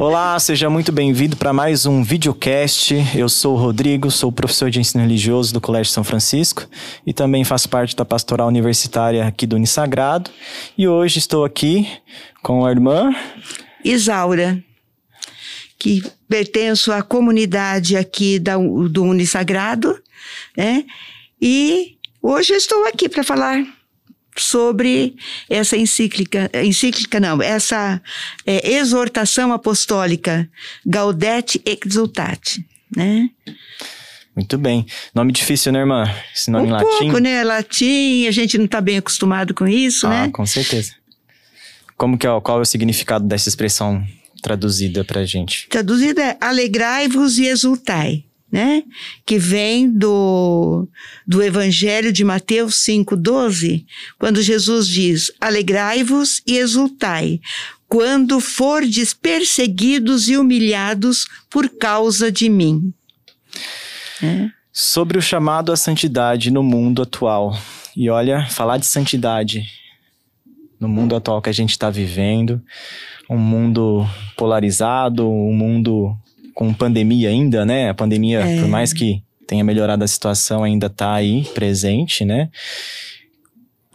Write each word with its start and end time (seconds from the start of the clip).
Olá, 0.00 0.40
seja 0.40 0.70
muito 0.70 0.90
bem-vindo 0.90 1.36
para 1.36 1.52
mais 1.52 1.84
um 1.84 2.02
videocast. 2.02 2.94
Eu 3.14 3.28
sou 3.28 3.54
o 3.54 3.58
Rodrigo, 3.58 4.10
sou 4.10 4.32
professor 4.32 4.70
de 4.70 4.80
ensino 4.80 5.02
religioso 5.04 5.52
do 5.52 5.60
Colégio 5.60 5.92
São 5.92 6.02
Francisco 6.02 6.66
e 7.06 7.12
também 7.12 7.44
faço 7.44 7.68
parte 7.68 7.94
da 7.94 8.02
pastoral 8.02 8.48
universitária 8.48 9.26
aqui 9.26 9.46
do 9.46 9.56
Unisagrado. 9.56 10.30
E 10.78 10.88
hoje 10.88 11.18
estou 11.18 11.44
aqui 11.44 11.86
com 12.42 12.64
a 12.64 12.70
irmã 12.70 13.14
Isaura, 13.84 14.64
que 15.78 16.02
pertenço 16.26 16.92
à 16.92 17.02
comunidade 17.02 17.94
aqui 17.94 18.38
da, 18.38 18.56
do 18.56 19.04
Unisagrado, 19.04 20.02
né? 20.56 20.86
E 21.38 21.98
hoje 22.22 22.54
estou 22.54 22.86
aqui 22.86 23.06
para 23.06 23.22
falar 23.22 23.62
sobre 24.36 25.16
essa 25.48 25.76
encíclica, 25.76 26.50
encíclica 26.62 27.18
não, 27.20 27.42
essa 27.42 28.00
é, 28.46 28.72
exortação 28.72 29.52
apostólica 29.52 30.48
Gaudete 30.84 31.62
Exultate, 31.64 32.64
né? 32.96 33.28
Muito 34.34 34.56
bem. 34.56 34.86
Nome 35.14 35.32
difícil, 35.32 35.72
né, 35.72 35.80
irmã? 35.80 36.04
Esse 36.34 36.50
nome 36.50 36.66
um 36.66 36.68
em 36.68 36.72
latim? 36.72 36.86
pouco, 36.86 37.18
né? 37.18 37.42
Latim, 37.42 38.26
a 38.26 38.30
gente 38.30 38.56
não 38.56 38.64
está 38.64 38.80
bem 38.80 38.96
acostumado 38.96 39.52
com 39.52 39.66
isso, 39.66 40.06
ah, 40.06 40.10
né? 40.10 40.30
com 40.32 40.46
certeza. 40.46 40.94
Como 41.96 42.16
que 42.16 42.26
é, 42.26 42.40
qual 42.40 42.58
é 42.58 42.62
o 42.62 42.64
significado 42.64 43.26
dessa 43.26 43.48
expressão 43.48 44.02
traduzida 44.42 45.04
pra 45.04 45.24
gente? 45.26 45.68
Traduzida 45.68 46.22
é 46.22 46.36
alegrai-vos 46.40 47.38
e 47.38 47.46
exultai 47.46 48.24
né? 48.50 48.82
Que 49.24 49.38
vem 49.38 49.90
do, 49.90 50.88
do 51.26 51.42
Evangelho 51.42 52.12
de 52.12 52.24
Mateus 52.24 52.76
5,12, 52.84 53.84
quando 54.18 54.42
Jesus 54.42 54.88
diz: 54.88 55.32
Alegrai-vos 55.40 56.42
e 56.46 56.56
exultai, 56.56 57.40
quando 57.88 58.40
fordes 58.40 59.14
perseguidos 59.14 60.28
e 60.28 60.36
humilhados 60.36 61.26
por 61.48 61.68
causa 61.68 62.30
de 62.30 62.48
mim. 62.48 62.92
É. 64.22 64.48
Sobre 64.72 65.18
o 65.18 65.22
chamado 65.22 65.72
à 65.72 65.76
santidade 65.76 66.50
no 66.50 66.62
mundo 66.62 67.02
atual. 67.02 67.56
E 67.96 68.08
olha, 68.08 68.46
falar 68.46 68.78
de 68.78 68.86
santidade 68.86 69.64
no 70.78 70.88
mundo 70.88 71.14
atual 71.14 71.42
que 71.42 71.50
a 71.50 71.52
gente 71.52 71.70
está 71.70 71.90
vivendo, 71.90 72.62
um 73.28 73.36
mundo 73.36 74.06
polarizado, 74.36 75.28
um 75.28 75.52
mundo 75.52 76.16
com 76.60 76.74
pandemia 76.74 77.30
ainda, 77.30 77.64
né? 77.64 77.88
A 77.88 77.94
pandemia, 77.94 78.40
é. 78.40 78.60
por 78.60 78.68
mais 78.68 78.92
que 78.92 79.22
tenha 79.46 79.64
melhorado 79.64 80.04
a 80.04 80.06
situação, 80.06 80.62
ainda 80.62 80.88
está 80.88 81.14
aí 81.14 81.42
presente, 81.54 82.22
né? 82.22 82.50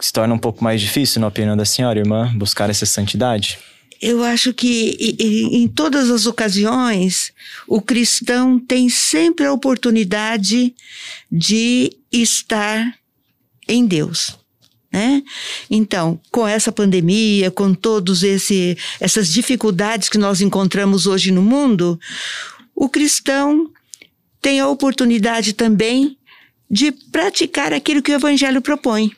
Se 0.00 0.12
torna 0.12 0.34
um 0.34 0.38
pouco 0.38 0.64
mais 0.64 0.80
difícil, 0.80 1.20
na 1.20 1.28
opinião 1.28 1.56
da 1.56 1.64
senhora, 1.64 2.00
irmã, 2.00 2.28
buscar 2.34 2.68
essa 2.68 2.84
santidade? 2.84 3.56
Eu 4.02 4.24
acho 4.24 4.52
que 4.52 5.16
em 5.20 5.68
todas 5.68 6.10
as 6.10 6.26
ocasiões 6.26 7.32
o 7.68 7.80
cristão 7.80 8.58
tem 8.58 8.88
sempre 8.88 9.46
a 9.46 9.52
oportunidade 9.52 10.74
de 11.30 11.96
estar 12.10 12.94
em 13.68 13.86
Deus. 13.86 14.36
Né? 14.92 15.22
Então, 15.70 16.20
com 16.32 16.48
essa 16.48 16.72
pandemia, 16.72 17.48
com 17.50 17.72
todas 17.72 18.22
essas 19.00 19.28
dificuldades 19.28 20.08
que 20.08 20.18
nós 20.18 20.40
encontramos 20.40 21.06
hoje 21.06 21.30
no 21.30 21.42
mundo, 21.42 21.98
o 22.76 22.90
cristão 22.90 23.72
tem 24.40 24.60
a 24.60 24.68
oportunidade 24.68 25.54
também 25.54 26.18
de 26.70 26.92
praticar 26.92 27.72
aquilo 27.72 28.02
que 28.02 28.12
o 28.12 28.14
Evangelho 28.14 28.60
propõe, 28.60 29.10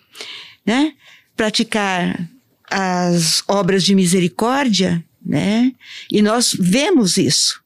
né? 0.65 0.95
Praticar 1.37 2.31
as 2.71 3.43
obras 3.49 3.83
de 3.83 3.95
misericórdia, 3.95 5.05
né? 5.25 5.73
E 6.11 6.23
nós 6.23 6.55
vemos 6.59 7.19
isso. 7.19 7.61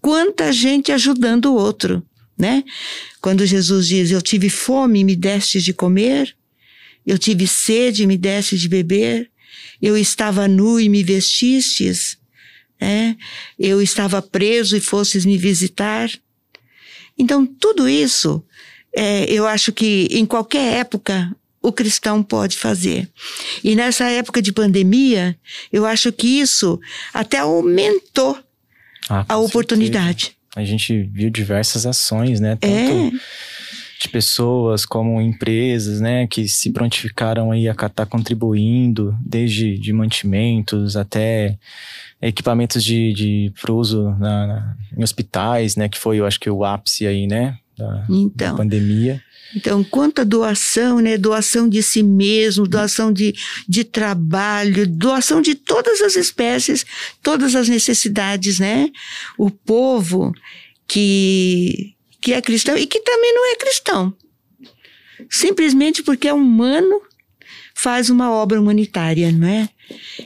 Quanta 0.00 0.52
gente 0.52 0.90
ajudando 0.90 1.46
o 1.46 1.54
outro, 1.54 2.02
né? 2.38 2.64
Quando 3.20 3.44
Jesus 3.44 3.88
diz: 3.88 4.10
Eu 4.10 4.22
tive 4.22 4.48
fome 4.48 5.00
e 5.00 5.04
me 5.04 5.14
destes 5.14 5.62
de 5.62 5.74
comer, 5.74 6.34
eu 7.06 7.18
tive 7.18 7.46
sede 7.46 8.04
e 8.04 8.06
me 8.06 8.16
destes 8.16 8.60
de 8.60 8.68
beber, 8.68 9.30
eu 9.82 9.96
estava 9.96 10.48
nu 10.48 10.80
e 10.80 10.88
me 10.88 11.02
vestistes, 11.02 12.16
é, 12.80 13.14
eu 13.58 13.80
estava 13.80 14.20
preso 14.20 14.76
e 14.76 14.80
fosses 14.80 15.24
me 15.24 15.38
visitar. 15.38 16.10
Então, 17.18 17.46
tudo 17.46 17.88
isso, 17.88 18.44
é, 18.94 19.24
eu 19.24 19.46
acho 19.46 19.72
que 19.72 20.08
em 20.10 20.26
qualquer 20.26 20.78
época 20.78 21.34
o 21.62 21.72
cristão 21.72 22.22
pode 22.22 22.58
fazer. 22.58 23.08
E 23.62 23.74
nessa 23.74 24.04
época 24.10 24.42
de 24.42 24.52
pandemia, 24.52 25.36
eu 25.72 25.86
acho 25.86 26.12
que 26.12 26.40
isso 26.40 26.78
até 27.12 27.38
aumentou 27.38 28.38
ah, 29.08 29.24
a 29.28 29.38
oportunidade. 29.38 30.24
Certeza. 30.24 30.44
A 30.56 30.64
gente 30.64 31.02
viu 31.04 31.30
diversas 31.30 31.86
ações, 31.86 32.38
né? 32.38 32.56
Tanto 32.60 32.74
é. 32.74 33.10
De 34.00 34.08
pessoas 34.08 34.84
como 34.84 35.20
empresas, 35.20 36.00
né? 36.00 36.26
Que 36.26 36.48
se 36.48 36.70
prontificaram 36.70 37.50
aí 37.50 37.68
a 37.68 37.72
estar 37.72 37.88
tá 37.88 38.06
contribuindo, 38.06 39.16
desde 39.24 39.78
de 39.78 39.92
mantimentos 39.92 40.96
até 40.96 41.58
equipamentos 42.20 42.82
de, 42.82 43.12
de 43.12 43.52
uso 43.68 44.10
na, 44.18 44.46
na, 44.46 44.76
em 44.96 45.02
hospitais, 45.02 45.76
né? 45.76 45.88
Que 45.88 45.98
foi, 45.98 46.18
eu 46.18 46.26
acho 46.26 46.40
que 46.40 46.50
o 46.50 46.64
ápice 46.64 47.06
aí, 47.06 47.26
né? 47.26 47.58
Da, 47.76 48.06
então, 48.08 48.50
da 48.50 48.54
pandemia. 48.56 49.22
Então, 49.54 49.84
quanta 49.84 50.24
doação, 50.24 51.00
né? 51.00 51.16
Doação 51.16 51.68
de 51.68 51.82
si 51.82 52.02
mesmo, 52.02 52.66
doação 52.66 53.12
de, 53.12 53.34
de 53.68 53.84
trabalho, 53.84 54.86
doação 54.86 55.40
de 55.40 55.54
todas 55.54 56.00
as 56.00 56.16
espécies, 56.16 56.84
todas 57.22 57.54
as 57.54 57.68
necessidades, 57.68 58.58
né? 58.58 58.90
O 59.38 59.50
povo 59.50 60.32
que, 60.88 61.93
que 62.24 62.32
é 62.32 62.40
cristão 62.40 62.74
e 62.74 62.86
que 62.86 63.00
também 63.00 63.34
não 63.34 63.52
é 63.52 63.56
cristão. 63.56 64.16
Simplesmente 65.30 66.02
porque 66.02 66.26
é 66.26 66.32
humano, 66.32 67.02
faz 67.74 68.08
uma 68.08 68.30
obra 68.30 68.58
humanitária, 68.58 69.30
não 69.30 69.46
é? 69.46 69.68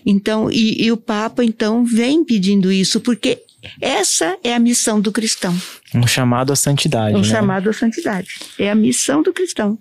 Então, 0.06 0.48
e, 0.48 0.84
e 0.84 0.92
o 0.92 0.96
Papa, 0.96 1.44
então, 1.44 1.84
vem 1.84 2.24
pedindo 2.24 2.70
isso, 2.70 3.00
porque 3.00 3.42
essa 3.80 4.38
é 4.44 4.54
a 4.54 4.60
missão 4.60 5.00
do 5.00 5.10
cristão. 5.10 5.52
Um 5.92 6.06
chamado 6.06 6.52
à 6.52 6.56
santidade. 6.56 7.16
Um 7.16 7.22
né? 7.22 7.24
chamado 7.24 7.68
à 7.68 7.72
santidade. 7.72 8.28
É 8.56 8.70
a 8.70 8.76
missão 8.76 9.20
do 9.20 9.32
cristão. 9.32 9.76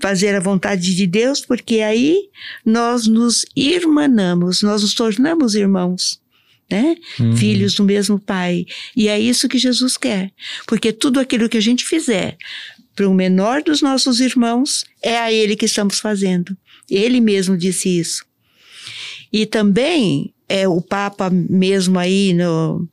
Fazer 0.00 0.36
a 0.36 0.40
vontade 0.40 0.94
de 0.94 1.04
Deus, 1.04 1.40
porque 1.44 1.80
aí 1.80 2.16
nós 2.64 3.08
nos 3.08 3.44
irmanamos, 3.56 4.62
nós 4.62 4.82
nos 4.82 4.94
tornamos 4.94 5.56
irmãos. 5.56 6.20
Né? 6.74 6.96
Uhum. 7.20 7.36
Filhos 7.36 7.74
do 7.74 7.84
mesmo 7.84 8.18
Pai. 8.18 8.66
E 8.96 9.08
é 9.08 9.18
isso 9.18 9.48
que 9.48 9.58
Jesus 9.58 9.96
quer. 9.96 10.32
Porque 10.66 10.92
tudo 10.92 11.20
aquilo 11.20 11.48
que 11.48 11.56
a 11.56 11.62
gente 11.62 11.84
fizer 11.84 12.36
para 12.94 13.08
o 13.08 13.14
menor 13.14 13.62
dos 13.62 13.82
nossos 13.82 14.20
irmãos, 14.20 14.84
é 15.02 15.18
a 15.18 15.32
Ele 15.32 15.56
que 15.56 15.64
estamos 15.64 15.98
fazendo. 15.98 16.56
Ele 16.88 17.20
mesmo 17.20 17.56
disse 17.56 17.88
isso. 17.88 18.24
E 19.32 19.46
também 19.46 20.32
é 20.48 20.68
o 20.68 20.80
Papa 20.80 21.28
mesmo 21.30 21.98
aí 21.98 22.32
no 22.32 22.88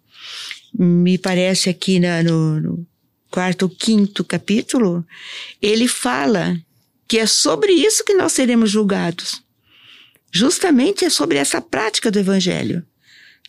me 0.74 1.18
parece 1.18 1.70
aqui 1.70 2.00
na, 2.00 2.24
no, 2.24 2.60
no 2.60 2.88
quarto 3.30 3.64
ou 3.64 3.70
quinto 3.70 4.24
capítulo, 4.24 5.06
ele 5.62 5.88
fala 5.88 6.58
que 7.08 7.18
é 7.18 7.26
sobre 7.26 7.74
isso 7.74 8.06
que 8.06 8.14
nós 8.14 8.32
seremos 8.32 8.72
julgados. 8.72 9.44
Justamente 10.32 11.04
é 11.04 11.10
sobre 11.10 11.38
essa 11.38 11.62
prática 11.62 12.10
do 12.10 12.20
evangelho. 12.20 12.86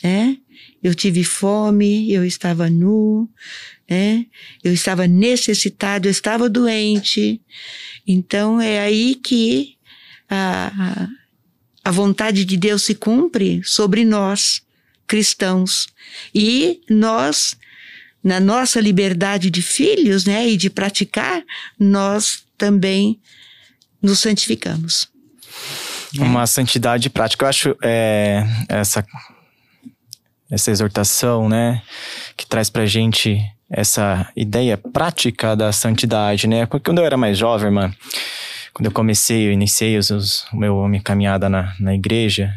Né? 0.03 0.37
Eu 0.83 0.95
tive 0.95 1.23
fome, 1.23 2.13
eu 2.13 2.25
estava 2.25 2.69
nu, 2.69 3.29
né? 3.89 4.27
eu 4.65 4.73
estava 4.73 5.07
necessitado, 5.07 6.09
eu 6.09 6.11
estava 6.11 6.49
doente. 6.49 7.41
Então 8.07 8.61
é 8.61 8.81
aí 8.81 9.15
que 9.15 9.77
a, 10.29 11.09
a 11.85 11.91
vontade 11.91 12.45
de 12.45 12.57
Deus 12.57 12.83
se 12.83 12.95
cumpre 12.95 13.61
sobre 13.65 14.05
nós, 14.05 14.63
cristãos. 15.07 15.89
E 16.35 16.81
nós, 16.89 17.57
na 18.23 18.41
nossa 18.41 18.81
liberdade 18.81 19.51
de 19.51 19.63
filhos, 19.63 20.25
né, 20.25 20.49
e 20.49 20.57
de 20.57 20.71
praticar, 20.71 21.43
nós 21.79 22.45
também 22.57 23.21
nos 24.01 24.21
santificamos. 24.21 25.09
Uma 26.19 26.43
é. 26.43 26.47
santidade 26.47 27.09
prática. 27.11 27.45
Eu 27.45 27.49
acho 27.49 27.77
é, 27.83 28.45
essa, 28.69 29.05
essa 30.53 30.71
exortação, 30.71 31.49
né, 31.49 31.81
que 32.37 32.47
traz 32.47 32.69
pra 32.69 32.85
gente 32.85 33.41
essa 33.71 34.31
ideia 34.37 34.77
prática 34.77 35.57
da 35.57 35.73
santidade, 35.73 36.47
né? 36.47 36.67
Porque 36.67 36.91
quando 36.91 36.99
eu 36.99 37.07
era 37.07 37.17
mais 37.17 37.39
jovem, 37.39 37.69
irmã, 37.69 37.91
quando 38.75 38.85
eu 38.85 38.93
comecei, 38.93 39.49
eu 39.49 39.53
iniciei 39.53 39.97
os, 39.97 40.11
os, 40.11 40.45
o 40.53 40.57
meu, 40.59 40.85
a 40.85 40.89
minha 40.91 41.03
caminhada 41.03 41.49
na, 41.49 41.75
na 41.81 41.95
igreja 41.95 42.53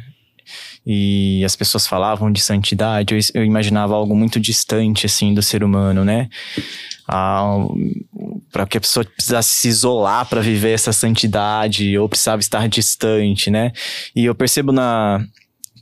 e 0.85 1.41
as 1.45 1.55
pessoas 1.55 1.87
falavam 1.87 2.29
de 2.29 2.41
santidade, 2.41 3.15
eu, 3.15 3.19
eu 3.33 3.45
imaginava 3.45 3.95
algo 3.95 4.13
muito 4.13 4.41
distante, 4.41 5.05
assim, 5.05 5.33
do 5.33 5.41
ser 5.41 5.63
humano, 5.63 6.03
né? 6.03 6.29
Para 7.07 8.67
que 8.67 8.77
a 8.77 8.81
pessoa 8.81 9.05
precisasse 9.05 9.49
se 9.49 9.67
isolar 9.69 10.27
para 10.27 10.41
viver 10.41 10.73
essa 10.73 10.91
santidade 10.91 11.97
ou 11.97 12.09
precisava 12.09 12.41
estar 12.41 12.67
distante, 12.67 13.49
né? 13.49 13.71
E 14.13 14.25
eu 14.25 14.35
percebo 14.35 14.73
na 14.73 15.25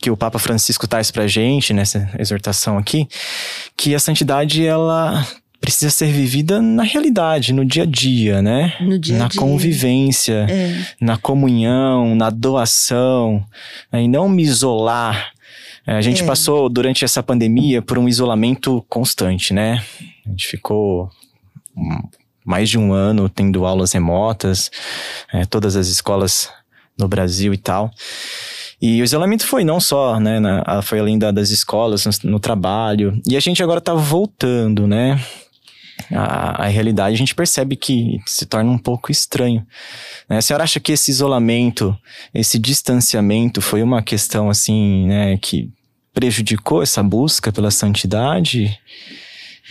que 0.03 0.11
o 0.11 0.17
Papa 0.17 0.37
Francisco 0.37 0.85
traz 0.85 1.09
pra 1.11 1.27
gente 1.27 1.73
nessa 1.73 2.09
exortação 2.19 2.77
aqui, 2.77 3.07
que 3.77 3.95
a 3.95 3.99
santidade 3.99 4.65
ela 4.65 5.25
precisa 5.61 5.89
ser 5.89 6.07
vivida 6.11 6.61
na 6.61 6.83
realidade, 6.83 7.53
no 7.53 7.63
dia 7.63 7.83
a 7.83 7.85
dia, 7.85 8.41
né? 8.41 8.73
No 8.81 8.99
dia 8.99 9.17
na 9.17 9.25
a 9.25 9.27
dia. 9.29 9.39
convivência, 9.39 10.45
É. 10.49 10.85
na 10.99 11.15
comunhão, 11.15 12.15
na 12.15 12.29
doação, 12.29 13.45
né? 13.89 14.03
e 14.03 14.07
não 14.09 14.27
me 14.27 14.43
isolar. 14.43 15.31
É, 15.87 15.93
A 15.93 16.01
gente 16.01 16.21
É. 16.21 16.25
passou 16.25 16.67
durante 16.67 17.05
essa 17.05 17.23
pandemia 17.23 17.81
por 17.81 17.97
um 17.97 18.09
isolamento 18.09 18.85
constante, 18.89 19.53
né? 19.53 19.81
A 20.25 20.29
gente 20.31 20.47
ficou 20.49 21.09
mais 22.45 22.69
de 22.69 22.77
um 22.77 22.91
ano 22.91 23.29
tendo 23.29 23.65
aulas 23.65 23.93
remotas, 23.93 24.69
é, 25.31 25.45
todas 25.45 25.77
as 25.77 25.87
escolas 25.87 26.49
no 26.99 27.07
Brasil 27.07 27.53
e 27.53 27.57
tal. 27.57 27.89
E 28.85 29.01
o 29.01 29.05
isolamento 29.05 29.47
foi 29.47 29.63
não 29.63 29.79
só, 29.79 30.19
né, 30.19 30.41
na- 30.41 30.81
foi 30.81 30.99
além 30.99 31.17
da- 31.17 31.31
das 31.31 31.51
escolas, 31.51 32.05
no, 32.05 32.31
no 32.31 32.39
trabalho. 32.39 33.17
E 33.25 33.37
a 33.37 33.39
gente 33.39 33.63
agora 33.63 33.79
tá 33.79 33.93
voltando, 33.93 34.85
né? 34.85 35.17
A, 36.11 36.65
a 36.65 36.67
realidade 36.67 37.15
a 37.15 37.17
gente 37.17 37.33
percebe 37.33 37.77
que 37.77 38.19
se 38.25 38.45
torna 38.45 38.69
um 38.69 38.77
pouco 38.77 39.09
estranho. 39.09 39.65
Né? 40.27 40.37
A 40.37 40.41
senhora 40.41 40.65
acha 40.65 40.81
que 40.81 40.91
esse 40.91 41.11
isolamento, 41.11 41.97
esse 42.33 42.59
distanciamento 42.59 43.61
foi 43.61 43.81
uma 43.81 44.01
questão 44.01 44.49
assim, 44.49 45.07
né, 45.07 45.37
que 45.37 45.69
prejudicou 46.13 46.83
essa 46.83 47.01
busca 47.01 47.53
pela 47.53 47.71
santidade 47.71 48.77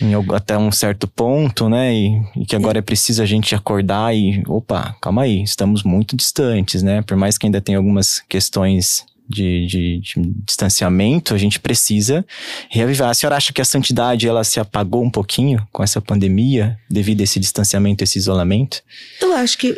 em 0.01 0.13
até 0.33 0.57
um 0.57 0.71
certo 0.71 1.07
ponto, 1.07 1.69
né? 1.69 1.93
E, 1.93 2.21
e 2.37 2.45
que 2.45 2.55
agora 2.55 2.79
é 2.79 2.81
preciso 2.81 3.21
a 3.21 3.25
gente 3.25 3.53
acordar 3.55 4.15
e, 4.15 4.41
opa, 4.47 4.95
calma 5.01 5.23
aí, 5.23 5.43
estamos 5.43 5.83
muito 5.83 6.15
distantes, 6.15 6.81
né? 6.81 7.01
Por 7.01 7.15
mais 7.17 7.37
que 7.37 7.45
ainda 7.45 7.61
tenha 7.61 7.77
algumas 7.77 8.19
questões 8.27 9.05
de, 9.29 9.65
de- 9.67 9.99
de 9.99 10.33
distanciamento, 10.45 11.33
a 11.33 11.37
gente 11.37 11.59
precisa 11.59 12.25
reavivar. 12.69 13.09
A 13.09 13.13
senhora 13.13 13.37
acha 13.37 13.53
que 13.53 13.61
a 13.61 13.65
santidade 13.65 14.27
ela 14.27 14.43
se 14.43 14.59
apagou 14.59 15.03
um 15.03 15.09
pouquinho 15.09 15.65
com 15.71 15.81
essa 15.83 16.01
pandemia 16.01 16.77
devido 16.89 17.21
a 17.21 17.23
esse 17.23 17.39
distanciamento, 17.39 18.03
esse 18.03 18.17
isolamento? 18.17 18.81
Eu 19.21 19.33
acho 19.33 19.57
que 19.57 19.75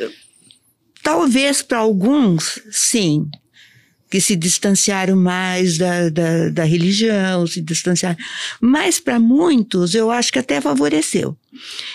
talvez 1.03 1.61
para 1.61 1.77
alguns, 1.77 2.59
sim, 2.71 3.27
que 4.09 4.21
se 4.21 4.35
distanciaram 4.35 5.15
mais 5.15 5.77
da, 5.77 6.09
da, 6.09 6.49
da 6.49 6.63
religião, 6.63 7.45
se 7.47 7.61
distanciaram. 7.61 8.17
Mas 8.61 8.99
para 8.99 9.19
muitos, 9.19 9.95
eu 9.95 10.11
acho 10.11 10.31
que 10.31 10.39
até 10.39 10.61
favoreceu. 10.61 11.35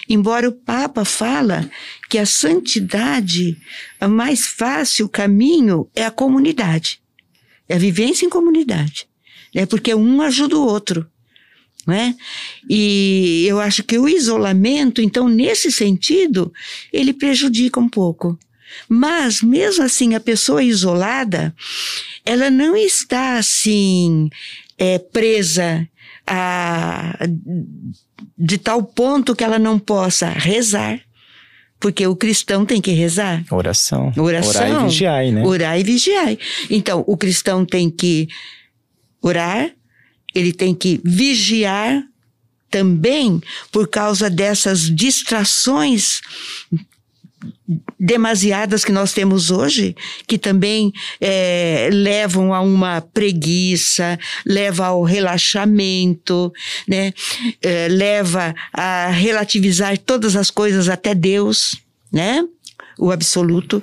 Embora 0.09 0.49
o 0.49 0.53
Papa 0.53 1.05
fala 1.05 1.71
que 2.09 2.19
a 2.19 2.27
santidade, 2.27 3.57
o 4.01 4.09
mais 4.09 4.47
fácil 4.47 5.09
caminho 5.09 5.89
é 5.95 6.05
a 6.05 6.11
comunidade, 6.11 7.01
é 7.69 7.77
a 7.77 7.79
vivência 7.79 8.27
em 8.27 8.31
comunidade, 8.31 9.07
né? 9.55 9.65
Porque 9.67 9.95
um 9.95 10.21
ajuda 10.23 10.57
o 10.57 10.67
outro. 10.67 11.07
Não 11.87 11.95
é? 11.95 12.15
E 12.69 13.47
eu 13.49 13.59
acho 13.59 13.83
que 13.83 13.99
o 13.99 14.07
isolamento, 14.07 15.01
então, 15.01 15.29
nesse 15.29 15.73
sentido, 15.73 16.53
ele 16.93 17.13
prejudica 17.13 17.81
um 17.81 17.89
pouco. 17.89 18.39
Mas, 18.89 19.43
mesmo 19.43 19.85
assim, 19.85 20.15
a 20.15 20.21
pessoa 20.21 20.63
isolada, 20.63 21.55
ela 22.25 22.51
não 22.51 22.77
está 22.77 23.39
assim, 23.39 24.29
é, 24.79 24.99
presa 24.99 25.89
a, 26.27 27.19
de 28.39 28.59
tal 28.59 28.83
ponto 28.83 29.35
que 29.35 29.45
ela 29.45 29.59
não 29.59 29.79
possa 29.79 30.29
rezar, 30.29 31.01
porque 31.79 32.07
o 32.07 32.15
cristão 32.15 32.67
tem 32.67 32.81
que 32.81 32.93
rezar. 32.93 33.45
Oração. 33.51 34.13
Oração. 34.17 34.63
Orar 34.63 34.83
e 34.83 34.85
vigiar, 34.85 35.33
né? 35.33 35.47
Orar 35.47 35.81
e 35.81 35.83
vigiar. 35.83 36.37
Então, 36.69 37.05
o 37.07 37.17
cristão 37.17 37.65
tem 37.65 37.91
que 37.91 38.29
orar, 39.23 39.71
ele 40.35 40.53
tem 40.53 40.75
que 40.75 41.01
vigiar 41.05 42.03
também 42.71 43.41
por 43.73 43.89
causa 43.89 44.31
dessas 44.31 44.83
distrações 44.95 46.21
demasiadas 47.99 48.85
que 48.85 48.93
nós 48.93 49.13
temos 49.13 49.51
hoje, 49.51 49.97
que 50.27 50.39
também 50.39 50.93
eh, 51.21 51.89
levam 51.93 52.53
a 52.53 52.61
uma 52.61 53.01
preguiça, 53.01 54.19
leva 54.45 54.87
ao 54.87 55.03
relaxamento, 55.03 56.53
né? 56.87 57.13
Eh, 57.63 57.89
leva 57.89 58.55
a 58.73 59.09
relativizar 59.09 59.97
todas 59.99 60.37
as 60.37 60.51
coisas 60.51 60.89
até 60.89 61.15
Deus, 61.15 61.77
né? 62.13 62.45
O 62.99 63.11
absoluto. 63.11 63.83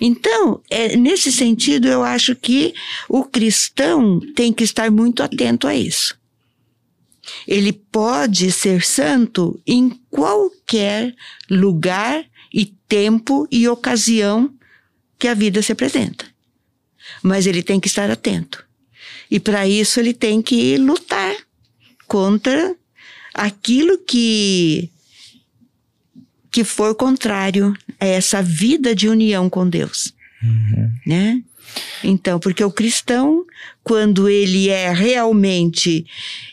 Então, 0.00 0.60
é, 0.70 0.96
nesse 0.96 1.32
sentido, 1.32 1.88
eu 1.88 2.04
acho 2.04 2.36
que 2.36 2.72
o 3.08 3.24
cristão 3.24 4.20
tem 4.36 4.52
que 4.52 4.62
estar 4.62 4.90
muito 4.90 5.22
atento 5.22 5.66
a 5.66 5.74
isso. 5.74 6.16
Ele 7.46 7.72
pode 7.72 8.50
ser 8.52 8.84
santo 8.84 9.60
em 9.66 9.90
qualquer 10.10 11.14
lugar 11.50 12.24
e 12.52 12.66
tempo 12.88 13.46
e 13.50 13.68
ocasião 13.68 14.52
que 15.18 15.28
a 15.28 15.34
vida 15.34 15.62
se 15.62 15.72
apresenta. 15.72 16.26
Mas 17.22 17.46
ele 17.46 17.62
tem 17.62 17.80
que 17.80 17.88
estar 17.88 18.10
atento. 18.10 18.64
E 19.30 19.40
para 19.40 19.66
isso 19.66 19.98
ele 19.98 20.12
tem 20.12 20.42
que 20.42 20.76
lutar 20.76 21.34
contra 22.06 22.76
aquilo 23.34 23.98
que 23.98 24.90
que 26.50 26.64
for 26.64 26.94
contrário 26.94 27.74
a 27.98 28.04
essa 28.04 28.42
vida 28.42 28.94
de 28.94 29.08
união 29.08 29.48
com 29.48 29.66
Deus, 29.66 30.12
né? 31.06 31.42
Então, 32.04 32.38
porque 32.38 32.62
o 32.62 32.70
cristão, 32.70 33.46
quando 33.84 34.28
ele 34.28 34.68
é 34.68 34.92
realmente, 34.92 36.06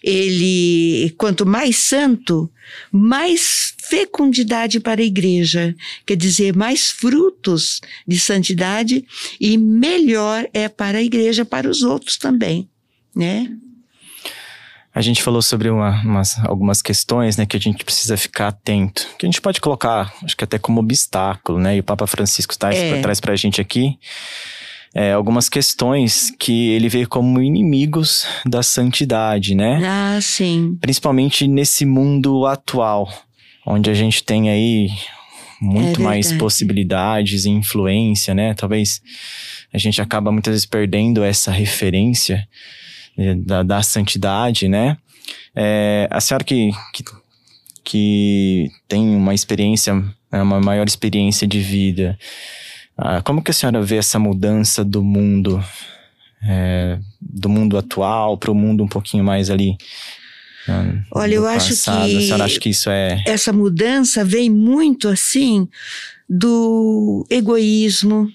ele, 0.04 1.14
quanto 1.18 1.46
mais 1.46 1.78
santo, 1.78 2.50
mais 2.92 3.74
fecundidade 3.78 4.80
para 4.80 5.02
a 5.02 5.06
igreja, 5.06 5.76
quer 6.06 6.16
dizer, 6.16 6.56
mais 6.56 6.92
frutos 6.92 7.82
de 8.08 8.20
santidade 8.20 9.06
e 9.40 9.58
melhor 9.58 10.48
é 10.54 10.68
para 10.70 10.98
a 11.00 11.04
igreja, 11.04 11.44
para 11.46 11.70
os 11.70 11.82
outros 11.82 12.18
também, 12.18 12.68
né? 13.16 13.50
A 14.94 15.02
gente 15.02 15.22
falou 15.22 15.42
sobre 15.42 15.70
uma- 15.70 16.02
umas, 16.02 16.38
algumas 16.46 16.82
questões, 16.82 17.38
né, 17.38 17.46
que 17.46 17.56
a 17.56 17.60
gente 17.60 17.86
precisa 17.86 18.18
ficar 18.18 18.48
atento. 18.48 19.08
Que 19.18 19.26
a 19.26 19.30
gente 19.30 19.40
pode 19.40 19.62
colocar, 19.62 20.12
acho 20.24 20.36
que 20.36 20.44
até 20.44 20.58
como 20.58 20.80
obstáculo, 20.80 21.60
né? 21.60 21.78
E 21.78 21.80
o 21.80 21.84
Papa 21.84 22.08
Francisco 22.08 22.58
traz, 22.58 22.76
É. 22.76 23.00
traz 23.00 23.20
pra 23.20 23.36
gente 23.36 23.62
aqui 23.62 23.98
é, 24.94 25.14
algumas 25.14 25.50
questões 25.50 26.34
que 26.40 26.70
ele 26.70 26.90
vê 26.90 27.06
como 27.06 27.42
inimigos 27.42 28.26
da 28.46 28.64
santidade, 28.64 29.56
né? 29.56 29.80
Ah, 29.86 30.20
sim. 30.22 30.78
Principalmente 30.82 31.48
nesse 31.48 31.86
mundo 31.86 32.46
atual, 32.46 33.12
onde 33.66 33.90
a 33.90 33.94
gente 33.94 34.24
tem 34.24 34.50
aí 34.50 34.90
muito 35.62 36.00
É 36.00 36.04
mais 36.04 36.32
possibilidades 36.34 37.46
e 37.46 37.50
influência, 37.50 38.34
né? 38.34 38.54
Talvez 38.54 39.02
a 39.74 39.78
gente 39.78 40.02
acaba 40.02 40.32
muitas 40.32 40.54
vezes 40.54 40.66
perdendo 40.66 41.24
essa 41.24 41.52
referência 41.52 42.48
eh, 43.18 43.36
da, 43.36 43.62
da 43.62 43.84
santidade, 43.84 44.68
né? 44.68 44.98
É, 45.56 46.08
a 46.10 46.22
senhora 46.22 46.44
que, 46.44 46.72
que, 46.94 47.04
que 47.84 48.72
tem 48.88 49.16
uma 49.16 49.34
experiência, 49.34 49.94
né, 50.32 50.42
uma 50.42 50.60
maior 50.60 50.88
experiência 50.88 51.48
de 51.48 51.60
vida, 51.60 52.18
ah, 53.02 53.22
como 53.22 53.42
que 53.42 53.52
a 53.52 53.54
senhora 53.54 53.82
vê 53.82 53.98
essa 53.98 54.20
mudança 54.20 54.84
do 54.84 55.04
mundo, 55.04 55.64
é, 56.44 57.00
do 57.22 57.50
mundo 57.50 57.78
atual 57.78 58.38
para 58.38 58.52
o 58.52 58.56
mundo 58.56 58.84
um 58.84 58.88
pouquinho 58.88 59.24
mais 59.24 59.50
ali? 59.50 59.78
ah, 60.68 60.94
Olha, 61.12 61.36
eu 61.36 61.46
acho 61.48 61.70
passado? 61.70 62.08
que- 62.10 62.18
A 62.18 62.22
senhora 62.22 62.46
acha 62.46 62.60
que 62.60 62.70
isso 62.70 62.90
é... 62.90 63.24
essa 63.26 63.52
mudança 63.54 64.24
vem 64.24 64.50
muito 64.50 65.08
assim 65.08 65.68
do 66.30 67.26
egoísmo, 67.30 68.28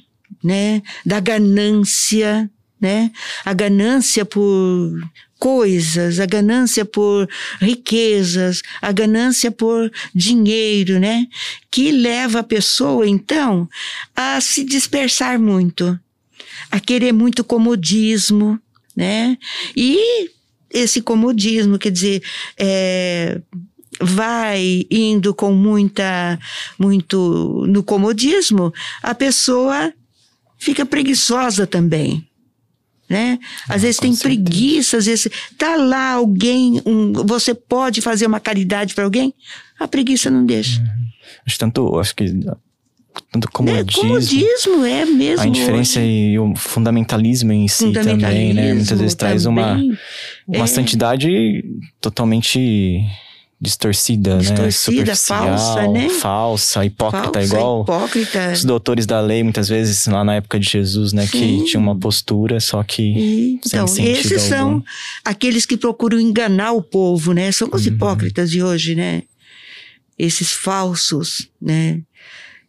né? 0.43 0.83
Da 1.07 1.21
ganância, 1.21 2.51
né? 2.81 3.11
A 3.45 3.53
ganância 3.53 4.25
por 4.25 5.01
coisas, 5.39 6.21
a 6.21 6.27
ganância 6.27 6.85
por 6.85 7.29
riquezas, 7.61 8.63
a 8.81 8.91
ganância 8.93 9.51
por 9.51 9.91
dinheiro, 10.15 10.99
né? 10.99 11.27
Que 11.71 11.91
leva 11.91 12.41
a 12.41 12.45
pessoa, 12.45 13.07
então, 13.07 13.69
a 14.15 14.41
se 14.41 14.65
dispersar 14.65 15.39
muito, 15.39 15.99
a 16.71 16.81
querer 16.81 17.13
muito 17.13 17.45
comodismo, 17.45 18.59
né? 18.97 19.37
E 19.77 20.31
esse 20.71 21.01
comodismo, 21.01 21.79
quer 21.79 21.91
dizer, 21.91 22.23
é, 22.59 23.41
vai 24.01 24.87
indo 24.91 25.35
com 25.35 25.53
muita, 25.53 26.39
muito 26.79 27.65
no 27.69 27.83
comodismo, 27.83 28.73
a 29.03 29.15
pessoa 29.15 29.93
fica 30.59 30.85
preguiçosa 30.85 31.67
também. 31.67 32.27
Né? 33.15 33.39
Às 33.69 33.77
Ah, 33.77 33.79
vezes 33.79 33.97
com 33.99 34.03
tem 34.03 34.13
certeza. 34.13 34.43
preguiça, 34.43 34.97
às 34.97 35.07
vezes 35.07 35.29
tá 35.57 35.77
lá 35.77 36.15
alguém, 36.15 36.83
um, 36.85 37.13
você 37.13 37.55
pode 37.55 38.01
fazer 38.01 38.27
uma 38.27 38.41
caridade 38.41 38.93
para 38.93 39.05
alguém, 39.05 39.33
a 39.79 39.87
preguiça 39.87 40.29
não 40.33 40.45
deixa. 40.45 40.83
Acho 41.47 41.57
tanto, 41.61 41.97
acho 42.01 42.13
que 42.17 42.25
tanto 43.31 43.49
comodismo. 43.53 44.03
É, 44.03 44.09
comodismo 44.09 44.85
é 44.85 45.05
mesmo. 45.05 45.43
A 45.43 45.47
indiferença 45.47 46.01
hoje. 46.01 46.09
e 46.09 46.39
o 46.41 46.57
fundamentalismo 46.57 47.53
em 47.53 47.69
si 47.69 47.93
também, 47.93 48.53
né? 48.53 48.75
Muitas 48.75 48.99
vezes 48.99 49.15
traz 49.15 49.47
uma, 49.47 49.81
uma 50.49 50.65
é. 50.65 50.67
santidade 50.67 51.65
totalmente 52.01 53.01
distorcida, 53.65 54.39
Distorcida, 54.39 55.05
né? 55.13 55.17
Falsa, 55.17 55.89
né? 55.89 56.09
Falsa, 56.11 56.85
hipócrita, 56.85 57.33
Falsa, 57.41 57.43
igual 57.57 57.83
hipócrita. 57.83 58.53
os 58.53 58.65
doutores 58.65 59.07
da 59.07 59.21
lei, 59.21 59.43
muitas 59.43 59.69
vezes, 59.69 60.07
lá 60.07 60.23
na 60.23 60.35
época 60.37 60.61
de 60.61 60.69
Jesus, 60.69 61.13
né? 61.13 61.27
Que 61.27 61.39
Sim. 61.39 61.65
tinha 61.65 61.81
uma 61.81 61.97
postura, 61.97 62.61
só 62.61 62.83
que 62.83 63.03
E, 63.03 63.61
sem 63.65 63.79
Então, 63.81 63.87
sentido 63.87 64.17
esses 64.19 64.43
são 64.43 64.69
algum. 64.69 64.83
aqueles 65.25 65.67
que 65.67 65.77
procuram 65.77 66.21
enganar 66.21 66.73
o 66.73 66.83
povo, 66.83 67.33
né? 67.33 67.51
São 67.51 67.69
os 67.73 67.87
Uhum. 67.87 67.93
hipócritas 67.95 68.51
de 68.51 68.63
hoje, 68.63 68.95
né? 68.95 69.23
Esses 70.19 70.53
falsos, 70.53 71.49
né? 71.61 72.01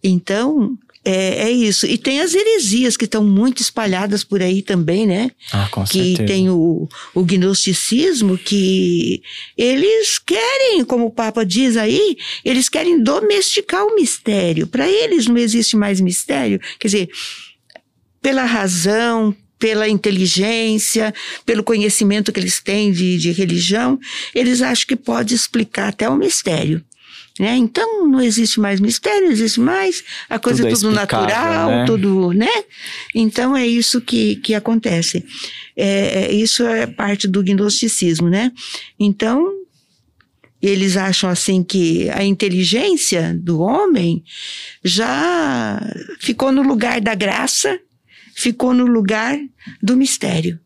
Então, 0.04 0.78
é, 1.06 1.44
é 1.44 1.52
isso. 1.52 1.86
E 1.86 2.00
tem 2.00 2.20
as 2.20 2.34
heresias 2.34 2.98
que 2.98 3.06
estão 3.06 3.24
muito 3.24 3.62
espalhadas 3.62 4.24
por 4.24 4.42
aí 4.42 4.64
também, 4.64 5.06
né? 5.06 5.30
Ah, 5.54 5.70
com 5.70 5.84
que 5.84 6.16
certeza. 6.18 6.26
tem 6.26 6.50
o, 6.50 6.90
o 7.14 7.24
gnosticismo, 7.24 8.38
que 8.40 9.22
eles 9.56 10.18
querem, 10.18 10.84
como 10.84 11.06
o 11.06 11.12
Papa 11.12 11.46
diz 11.46 11.78
aí, 11.78 12.18
eles 12.44 12.68
querem 12.68 13.04
domesticar 13.04 13.86
o 13.86 13.94
mistério. 13.94 14.66
Para 14.66 14.90
eles 14.90 15.28
não 15.28 15.38
existe 15.38 15.78
mais 15.78 16.02
mistério. 16.02 16.60
Quer 16.80 16.88
dizer, 16.88 17.10
pela 18.20 18.44
razão, 18.44 19.36
pela 19.60 19.88
inteligência, 19.88 21.14
pelo 21.46 21.64
conhecimento 21.64 22.32
que 22.32 22.40
eles 22.40 22.60
têm 22.60 22.92
de, 22.92 23.20
de 23.20 23.32
religião, 23.32 24.00
eles 24.34 24.64
acham 24.64 24.88
que 24.88 24.96
pode 24.96 25.36
explicar 25.36 25.90
até 25.90 26.10
o 26.10 26.16
mistério. 26.16 26.84
Né? 27.38 27.58
Então 27.58 28.08
não 28.08 28.22
existe 28.22 28.62
mais 28.62 28.80
mistério, 28.80 29.26
não 29.26 29.32
existe 29.32 29.60
mais 29.60 30.04
a 30.30 30.40
coisa 30.40 30.64
Tudo 30.64 30.70
é 30.70 30.76
tudo, 30.76 30.92
natural, 30.92 31.70
né? 31.70 31.86
tudo, 31.86 32.32
né? 32.32 32.64
Então 33.14 33.58
é 33.58 33.68
isso 33.68 34.00
que, 34.00 34.38
que 34.38 34.54
acontece. 34.54 35.26
É, 35.76 36.28
é- 36.28 36.32
isso 36.34 36.64
é 36.64 36.88
parte 36.88 37.28
do 37.28 37.44
gnosticismo, 37.44 38.30
né? 38.30 38.54
Então 38.98 39.52
eles 40.62 40.96
acham 40.96 41.30
assim 41.30 41.62
que 41.62 42.10
a 42.12 42.24
inteligência 42.24 43.38
do 43.38 43.60
homem 43.60 44.24
já 44.82 45.80
ficou 46.22 46.54
no 46.54 46.62
lugar 46.64 47.02
da 47.02 47.14
graça, 47.14 47.78
ficou 48.34 48.74
no 48.74 48.86
lugar 48.86 49.38
do 49.84 49.98
mistério, 49.98 50.58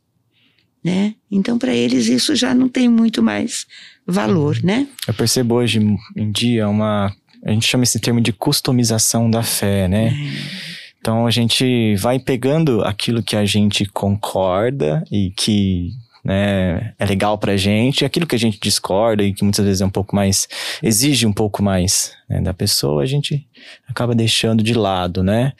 né? 0.84 1.16
Então 1.32 1.58
para 1.58 1.74
eles 1.74 2.06
isso 2.06 2.36
já 2.36 2.54
não 2.54 2.70
tem 2.70 2.88
muito 2.88 3.24
mais 3.24 3.66
valor, 4.12 4.58
né? 4.64 4.88
Eu 5.08 5.14
percebo 5.14 5.56
hoje 5.56 5.80
em 6.16 6.32
dia 6.32 6.68
uma. 6.68 7.14
A 7.46 7.52
gente 7.52 7.68
chama 7.68 7.84
esse 7.84 8.00
termo 8.00 8.20
de 8.20 8.34
customização 8.34 9.30
da 9.30 9.42
fé, 9.42 9.88
né? 9.88 10.14
Então 11.00 11.26
a 11.26 11.32
gente 11.32 11.96
vai 11.96 12.20
pegando 12.20 12.84
aquilo 12.84 13.24
que 13.24 13.36
a 13.36 13.46
gente 13.46 13.86
concorda 13.86 15.04
e 15.10 15.32
que 15.32 15.94
né, 16.30 16.94
é 17.00 17.06
legal 17.08 17.40
pra 17.40 17.58
gente, 17.58 18.06
aquilo 18.06 18.28
que 18.28 18.36
a 18.36 18.40
gente 18.40 18.60
discorda 18.62 19.24
e 19.24 19.34
que 19.34 19.44
muitas 19.44 19.66
vezes 19.66 19.82
é 19.82 19.86
um 19.86 19.90
pouco 19.90 20.16
mais. 20.16 20.48
exige 20.84 21.26
um 21.26 21.34
pouco 21.34 21.64
mais 21.64 22.14
né, 22.30 22.40
da 22.40 22.54
pessoa, 22.54 23.02
a 23.02 23.06
gente 23.08 23.48
acaba 23.88 24.14
deixando 24.14 24.62
de 24.62 24.76
lado, 24.76 25.24
né? 25.24 25.54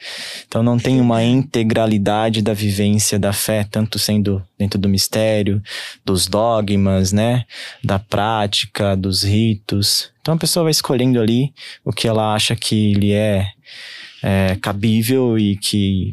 Então 0.46 0.62
não 0.62 0.78
tem 0.78 1.00
uma 1.00 1.24
integralidade 1.24 2.40
da 2.40 2.54
vivência 2.54 3.18
da 3.18 3.32
fé, 3.32 3.66
tanto 3.68 3.98
sendo 3.98 4.40
dentro 4.56 4.78
do 4.78 4.88
mistério, 4.88 5.60
dos 6.04 6.28
dogmas, 6.28 7.10
né? 7.10 7.46
Da 7.82 7.98
prática, 7.98 8.96
dos 8.96 9.24
ritos. 9.24 10.12
Então 10.20 10.34
a 10.34 10.38
pessoa 10.38 10.62
vai 10.62 10.70
escolhendo 10.70 11.20
ali 11.20 11.52
o 11.84 11.92
que 11.92 12.06
ela 12.06 12.32
acha 12.32 12.54
que 12.54 12.94
lhe 12.94 13.12
é, 13.12 13.48
é 14.22 14.56
cabível 14.62 15.36
e 15.36 15.56
que 15.56 16.12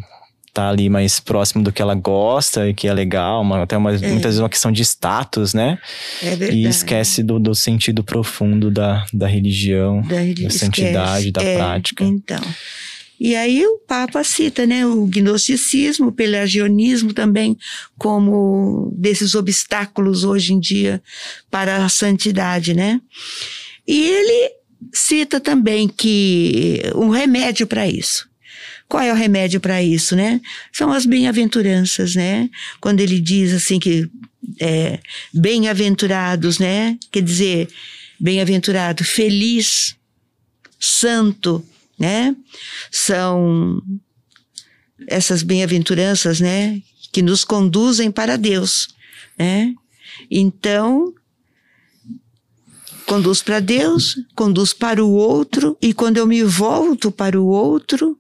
tá 0.58 0.70
ali 0.70 0.90
mais 0.90 1.20
próximo 1.20 1.64
do 1.64 1.72
que 1.72 1.82
ela 1.82 1.94
gosta 1.94 2.68
e 2.68 2.74
que 2.74 2.88
é 2.88 2.94
legal, 2.94 3.42
uma- 3.44 3.62
até 3.62 3.78
uma, 3.78 3.92
muitas 3.92 4.24
vezes 4.34 4.40
uma 4.40 4.50
questão 4.50 4.72
de 4.72 4.82
status, 4.82 5.54
né? 5.54 5.78
É 6.22 6.36
verdade. 6.36 6.56
E 6.60 6.68
esquece 6.68 7.22
do, 7.22 7.38
do 7.40 7.54
sentido 7.54 8.04
profundo 8.04 8.72
da, 8.72 9.06
da 9.14 9.28
religião, 9.28 10.02
da, 10.02 10.16
da 10.44 10.50
santidade, 10.50 11.32
da 11.32 11.44
É, 11.44 11.56
prática. 11.58 12.04
Então. 12.04 12.42
E 13.20 13.36
aí 13.36 13.66
o 13.66 13.78
Papa 13.88 14.24
cita, 14.24 14.66
né, 14.66 14.86
o 14.86 15.06
gnosticismo, 15.08 16.08
o 16.08 16.12
pelagianismo 16.12 17.14
também 17.14 17.58
como 17.98 18.92
desses 18.96 19.34
obstáculos 19.36 20.24
hoje 20.24 20.54
em 20.54 20.60
dia 20.60 21.02
para 21.50 21.84
a 21.86 21.90
santidade, 21.90 22.74
né? 22.74 23.00
E 23.88 24.02
ele 24.08 24.52
cita 24.94 25.40
também 25.40 25.88
que 25.88 26.82
um 26.96 27.10
remédio 27.10 27.66
para 27.68 27.88
isso. 27.88 28.27
Qual 28.88 29.04
é 29.04 29.12
o 29.12 29.16
remédio 29.16 29.60
para 29.60 29.82
isso, 29.84 30.16
né? 30.16 30.42
São 30.72 30.92
as 30.92 31.06
bem-aventuranças, 31.06 32.16
né? 32.16 32.50
Quando 32.80 33.00
ele 33.00 33.20
diz 33.20 33.54
assim 33.54 33.80
que 33.80 34.10
é, 34.60 35.00
bem-aventurados, 35.34 36.60
né? 36.60 36.98
Quer 37.12 37.22
dizer, 37.22 37.70
bem-aventurado, 38.20 39.04
feliz, 39.04 39.96
santo, 40.80 41.64
né? 42.00 42.36
São 42.92 43.82
essas 45.08 45.44
bem-aventuranças, 45.44 46.40
né? 46.40 46.82
Que 47.12 47.22
nos 47.22 47.44
conduzem 47.44 48.12
para 48.12 48.38
Deus, 48.38 48.90
né? 49.38 49.74
Então, 50.30 51.14
conduz 53.06 53.42
para 53.42 53.60
Deus, 53.60 54.18
conduz 54.36 54.74
para 54.74 55.04
o 55.04 55.12
outro, 55.12 55.78
e 55.82 55.94
quando 55.94 56.18
eu 56.18 56.28
me 56.28 56.44
volto 56.44 57.12
para 57.12 57.40
o 57.40 57.46
outro, 57.46 58.20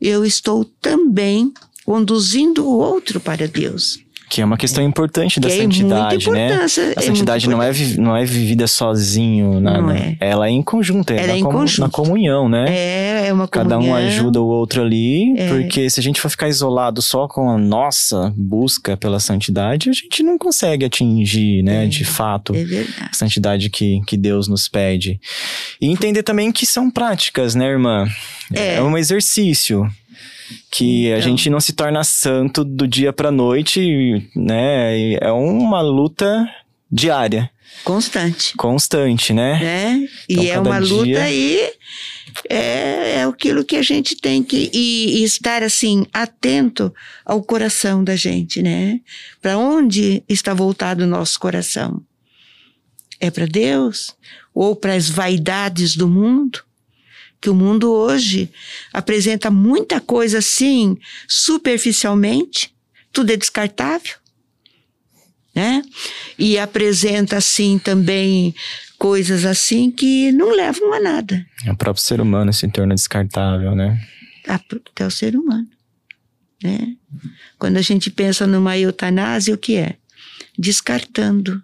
eu 0.00 0.24
estou 0.24 0.64
também 0.64 1.52
conduzindo 1.84 2.66
o 2.66 2.78
outro 2.78 3.20
para 3.20 3.46
Deus. 3.46 4.05
Que 4.28 4.40
é 4.40 4.44
uma 4.44 4.56
questão 4.56 4.82
importante 4.82 5.38
da 5.38 5.48
que 5.48 5.56
santidade, 5.56 6.28
é 6.28 6.32
né? 6.32 6.52
A 6.54 6.64
é 6.64 7.00
santidade 7.00 7.48
não 7.48 7.62
é, 7.62 7.70
não 7.96 8.16
é 8.16 8.24
vivida 8.24 8.66
sozinho, 8.66 9.60
nada. 9.60 9.80
Não 9.80 9.90
é. 9.92 10.16
Ela 10.18 10.48
é 10.48 10.50
em 10.50 10.62
conjunto, 10.62 11.12
é 11.12 11.18
Ela 11.18 11.26
na, 11.28 11.32
é 11.34 11.36
em 11.38 11.42
comu- 11.44 11.58
conjunto. 11.60 11.80
na 11.82 11.88
comunhão, 11.90 12.48
né? 12.48 12.64
É, 12.68 13.28
é 13.28 13.32
uma 13.32 13.46
Cada 13.46 13.78
um 13.78 13.82
comunhão. 13.82 14.08
ajuda 14.08 14.40
o 14.42 14.46
outro 14.46 14.82
ali, 14.82 15.32
É. 15.38 15.48
porque 15.48 15.88
se 15.88 16.00
a 16.00 16.02
gente 16.02 16.20
for 16.20 16.28
ficar 16.28 16.48
isolado 16.48 17.00
só 17.00 17.28
com 17.28 17.48
a 17.48 17.56
nossa 17.56 18.34
busca 18.36 18.96
pela 18.96 19.20
santidade, 19.20 19.90
a 19.90 19.92
gente 19.92 20.24
não 20.24 20.36
consegue 20.36 20.84
atingir, 20.84 21.62
né, 21.62 21.84
É. 21.84 21.86
de 21.86 22.04
fato, 22.04 22.52
É 22.54 22.64
a 23.08 23.12
santidade 23.14 23.70
que, 23.70 24.00
que 24.08 24.16
Deus 24.16 24.48
nos 24.48 24.66
pede. 24.68 25.20
E 25.80 25.86
entender 25.88 26.24
também 26.24 26.50
que 26.50 26.66
são 26.66 26.90
práticas, 26.90 27.54
né, 27.54 27.66
irmã? 27.66 28.08
É. 28.52 28.82
um 28.82 28.96
exercício. 28.98 29.88
Que 30.70 31.12
a 31.12 31.18
Então. 31.18 31.28
gente 31.30 31.50
não 31.50 31.60
se 31.60 31.72
torna 31.72 32.04
santo 32.04 32.64
do 32.64 32.86
dia 32.86 33.12
pra 33.12 33.30
noite, 33.30 34.30
né? 34.34 34.96
E 34.98 35.18
É 35.20 35.30
uma 35.32 35.80
luta 35.80 36.48
diária, 36.90 37.50
Constante. 37.84 38.54
constante, 38.56 39.32
né? 39.32 39.58
né? 39.60 40.08
Então, 40.28 40.44
e 40.44 40.48
é 40.50 40.58
uma 40.60 40.80
dia- 40.80 40.94
luta 40.96 41.18
aí 41.20 41.70
é, 42.48 43.12
é 43.16 43.24
aquilo 43.24 43.64
que 43.64 43.76
a 43.76 43.82
gente 43.82 44.14
tem 44.16 44.42
que 44.42 44.70
e, 44.72 45.18
e 45.20 45.24
estar 45.24 45.62
assim 45.62 46.06
atento 46.12 46.94
ao 47.24 47.42
coração 47.42 48.04
da 48.04 48.14
gente, 48.14 48.62
né? 48.62 49.00
Para 49.42 49.58
onde 49.58 50.22
está 50.28 50.54
voltado 50.54 51.04
o 51.04 51.06
nosso 51.08 51.40
coração? 51.40 52.00
É 53.18 53.30
para 53.30 53.46
Deus 53.46 54.14
ou 54.54 54.76
para 54.76 54.94
as 54.94 55.08
vaidades 55.08 55.96
do 55.96 56.06
mundo? 56.08 56.60
Que 57.40 57.50
o 57.50 57.54
mundo 57.54 57.92
hoje 57.92 58.50
apresenta 58.92 59.50
muita 59.50 60.00
coisa 60.00 60.38
assim, 60.38 60.96
superficialmente, 61.28 62.74
tudo 63.12 63.30
é 63.32 63.36
descartável 63.36 64.14
né? 65.56 65.82
E 66.38 66.58
apresenta 66.58 67.38
assim 67.38 67.78
também 67.78 68.54
coisas 68.98 69.46
assim 69.46 69.90
que 69.90 70.30
não 70.32 70.50
levam 70.54 70.92
a 70.92 71.00
nada 71.00 71.46
O 71.66 71.74
próprio 71.74 72.04
ser 72.04 72.20
humano 72.20 72.52
se 72.52 72.68
torna 72.68 72.94
descartável, 72.94 73.74
né? 73.74 73.98
até 74.46 75.06
o 75.06 75.10
ser 75.10 75.34
humano, 75.34 75.66
né? 76.62 76.94
Quando 77.58 77.78
a 77.78 77.82
gente 77.82 78.10
pensa 78.10 78.46
numa 78.46 78.78
eutanásia, 78.78 79.54
o 79.54 79.58
que 79.58 79.76
é? 79.76 79.96
Descartando 80.58 81.60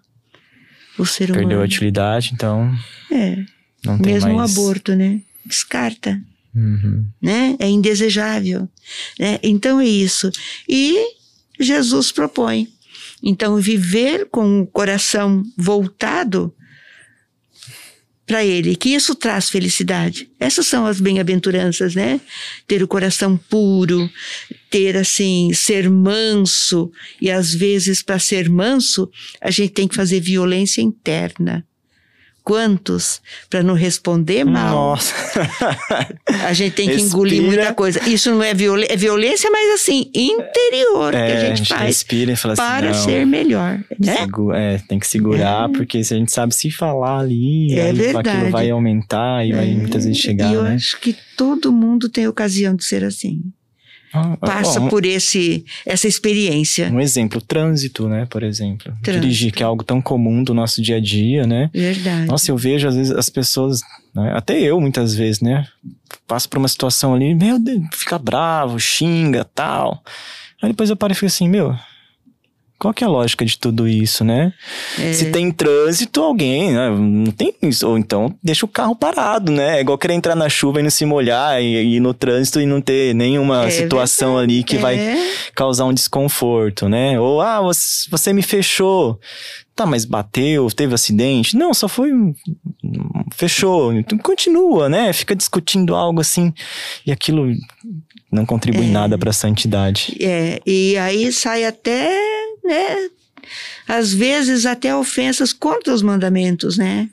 o 0.97 1.05
ser 1.05 1.27
Perdeu 1.27 1.43
a 1.43 1.45
humano. 1.51 1.63
utilidade, 1.63 2.31
então 2.33 2.75
É, 3.11 3.45
não 3.85 3.97
tem 3.99 4.13
mesmo 4.13 4.31
o 4.31 4.35
mais... 4.37 4.51
aborto, 4.51 4.95
né? 4.95 5.21
Descarta. 5.45 6.21
Uhum. 6.55 7.07
né? 7.19 7.55
É 7.57 7.67
indesejável, 7.67 8.69
né? 9.19 9.39
Então 9.41 9.79
é 9.79 9.87
isso. 9.87 10.29
E 10.69 10.95
Jesus 11.59 12.11
propõe. 12.11 12.67
Então 13.23 13.57
viver 13.57 14.27
com 14.29 14.61
o 14.61 14.67
coração 14.67 15.43
voltado 15.57 16.53
para 18.25 18.45
ele, 18.45 18.75
que 18.75 18.89
isso 18.89 19.15
traz 19.15 19.49
felicidade. 19.49 20.29
Essas 20.39 20.67
são 20.67 20.85
as 20.85 21.01
bem-aventuranças, 21.01 21.93
né? 21.95 22.21
Ter 22.67 22.81
o 22.81 22.87
coração 22.87 23.35
puro, 23.35 24.09
ter 24.69 24.95
assim, 24.95 25.51
ser 25.53 25.89
manso, 25.89 26.91
e 27.21 27.29
às 27.29 27.53
vezes 27.53 28.01
para 28.01 28.19
ser 28.19 28.49
manso, 28.49 29.09
a 29.41 29.51
gente 29.51 29.71
tem 29.71 29.87
que 29.87 29.95
fazer 29.95 30.19
violência 30.19 30.81
interna. 30.81 31.65
Quantos 32.43 33.21
para 33.49 33.63
não 33.63 33.73
responder 33.73 34.43
mal. 34.43 34.75
Nossa. 34.75 35.13
A 36.45 36.53
gente 36.53 36.73
tem 36.73 36.87
que 36.87 36.93
Respira. 36.95 37.07
engolir 37.15 37.41
muita 37.41 37.73
coisa. 37.73 37.99
Isso 38.09 38.29
não 38.31 38.43
é, 38.43 38.53
viol 38.53 38.77
é 38.79 38.95
violência, 38.95 39.49
mas 39.49 39.71
assim, 39.81 40.11
interior 40.13 41.11
que 41.11 41.17
É, 41.17 41.51
a 41.51 41.55
gente, 41.55 41.69
faz 41.69 41.81
respira 41.87 42.31
e 42.31 42.35
fala 42.35 42.55
para 42.55 42.89
assim, 42.91 43.05
ser 43.05 43.25
melhor, 43.25 43.79
né? 43.99 44.17
segu- 44.17 44.53
é, 44.53 44.77
tem 44.87 44.99
que 44.99 45.07
segurar, 45.07 45.69
É. 45.69 45.73
porque 45.73 46.03
se 46.03 46.13
a 46.13 46.17
gente 46.17 46.31
sabe 46.31 46.53
se 46.53 46.69
falar 46.71 47.19
ali, 47.19 47.73
É 47.73 47.91
aí 47.91 48.15
aquilo 48.15 48.49
vai 48.51 48.69
aumentar 48.69 49.45
e 49.45 49.51
vai 49.53 49.69
É, 49.71 49.73
muitas 49.73 50.05
vezes 50.05 50.19
chegar, 50.19 50.51
e 50.51 50.53
eu 50.55 50.63
né? 50.63 50.75
acho 50.75 50.99
que 50.99 51.15
todo 51.37 51.71
mundo 51.71 52.09
tem 52.09 52.27
ocasião 52.27 52.75
de 52.75 52.83
ser 52.83 53.03
assim. 53.03 53.41
Ah, 54.13 54.37
Passa 54.37 54.79
ó, 54.79 54.83
um- 54.83 54.89
por 54.89 55.05
esse 55.05 55.65
essa 55.85 56.07
experiência. 56.07 56.89
Um 56.91 56.99
exemplo, 57.01 57.41
trânsito, 57.41 58.07
né, 58.07 58.25
por 58.29 58.43
exemplo. 58.43 58.93
Trânsito. 59.01 59.11
Dirigir, 59.21 59.51
que 59.51 59.63
é 59.63 59.65
algo 59.65 59.83
tão 59.83 60.01
comum 60.01 60.43
do 60.43 60.53
nosso 60.53 60.81
dia 60.81 60.97
a 60.97 60.99
dia, 60.99 61.47
né? 61.47 61.69
Verdade. 61.73 62.27
Nossa, 62.27 62.51
eu 62.51 62.57
vejo 62.57 62.87
às 62.87 62.95
vezes 62.95 63.11
as 63.11 63.29
pessoas, 63.29 63.81
né, 64.15 64.31
até 64.35 64.59
eu 64.61 64.79
muitas 64.79 65.15
vezes, 65.15 65.41
né? 65.41 65.65
Passo 66.27 66.47
por 66.47 66.57
uma 66.59 66.67
situação 66.67 67.13
ali, 67.15 67.33
meu 67.33 67.57
Deus, 67.59 67.81
fica 67.93 68.17
bravo, 68.19 68.79
xinga, 68.79 69.43
tal. 69.43 70.03
Aí 70.61 70.69
depois 70.69 70.89
eu 70.89 70.95
paro 70.95 71.11
e 71.11 71.15
fico 71.15 71.25
assim, 71.25 71.49
meu, 71.49 71.75
qual 72.83 72.93
que 72.93 73.01
é 73.03 73.07
a 73.07 73.09
lógica 73.09 73.45
de 73.45 73.57
tudo 73.57 73.87
isso, 73.87 74.25
né? 74.25 74.51
É. 74.99 75.13
Se 75.13 75.31
tem 75.31 75.49
trânsito, 75.51 76.21
alguém, 76.21 76.73
né? 76.73 76.89
Não 76.89 77.31
tem 77.31 77.53
isso. 77.61 77.87
Ou 77.87 77.97
então 77.97 78.35
deixa 78.43 78.65
o 78.65 78.69
carro 78.69 78.93
parado, 78.93 79.51
né? 79.51 79.77
É 79.77 79.81
igual 79.81 79.97
querer 79.97 80.15
entrar 80.15 80.35
na 80.35 80.49
chuva 80.49 80.81
e 80.81 80.83
não 80.83 80.89
se 80.89 81.05
molhar 81.05 81.61
e 81.61 81.73
e 81.75 81.95
ir 81.95 81.99
no 82.01 82.13
trânsito 82.13 82.59
e 82.59 82.65
não 82.65 82.81
ter 82.81 83.15
nenhuma 83.15 83.65
É 83.65 83.69
situação 83.69 84.37
ali 84.37 84.63
que 84.63 84.77
vai 84.77 84.99
É, 84.99 85.15
causar 85.55 85.85
um 85.85 85.93
desconforto, 85.93 86.89
né? 86.89 87.17
Ou, 87.19 87.39
ah, 87.41 87.61
você, 87.61 88.09
você 88.11 88.33
me 88.33 88.41
fechou. 88.41 89.17
Tá, 89.75 89.85
mas 89.87 90.05
bateu, 90.05 90.67
teve 90.69 90.93
acidente? 90.93 91.55
Não, 91.57 91.73
só 91.73 91.87
foi. 91.87 92.11
Fechou. 93.33 93.93
Então 93.93 94.17
continua, 94.17 94.87
né? 94.89 95.11
Fica 95.13 95.35
discutindo 95.35 95.95
algo 95.95 96.21
assim. 96.21 96.53
E 97.05 97.11
aquilo 97.11 97.51
não 98.31 98.45
contribui 98.45 98.85
É. 98.85 98.89
nada 98.91 99.17
para 99.17 99.29
a 99.29 99.33
santidade. 99.33 100.15
é, 100.21 100.59
e 100.65 100.97
aí 100.97 101.31
sai 101.31 101.65
até, 101.65 102.11
né? 102.63 103.09
Às 103.87 104.13
vezes 104.13 104.65
até 104.65 104.95
ofensas 104.95 105.51
contra 105.51 105.93
os 105.93 106.01
mandamentos, 106.01 106.77
né? 106.77 107.09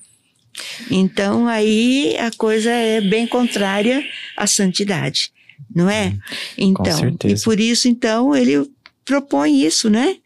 Então 0.90 1.46
aí 1.46 2.16
a 2.18 2.30
coisa 2.30 2.70
é 2.70 3.00
bem 3.00 3.26
contrária 3.26 4.04
à 4.36 4.46
santidade, 4.46 5.32
não 5.74 5.88
é? 5.88 6.16
Então, 6.56 7.16
e 7.24 7.40
por 7.40 7.58
isso 7.58 7.88
então 7.88 8.36
ele 8.36 8.68
propõe 9.04 9.64
isso, 9.64 9.88
né? 9.88 10.16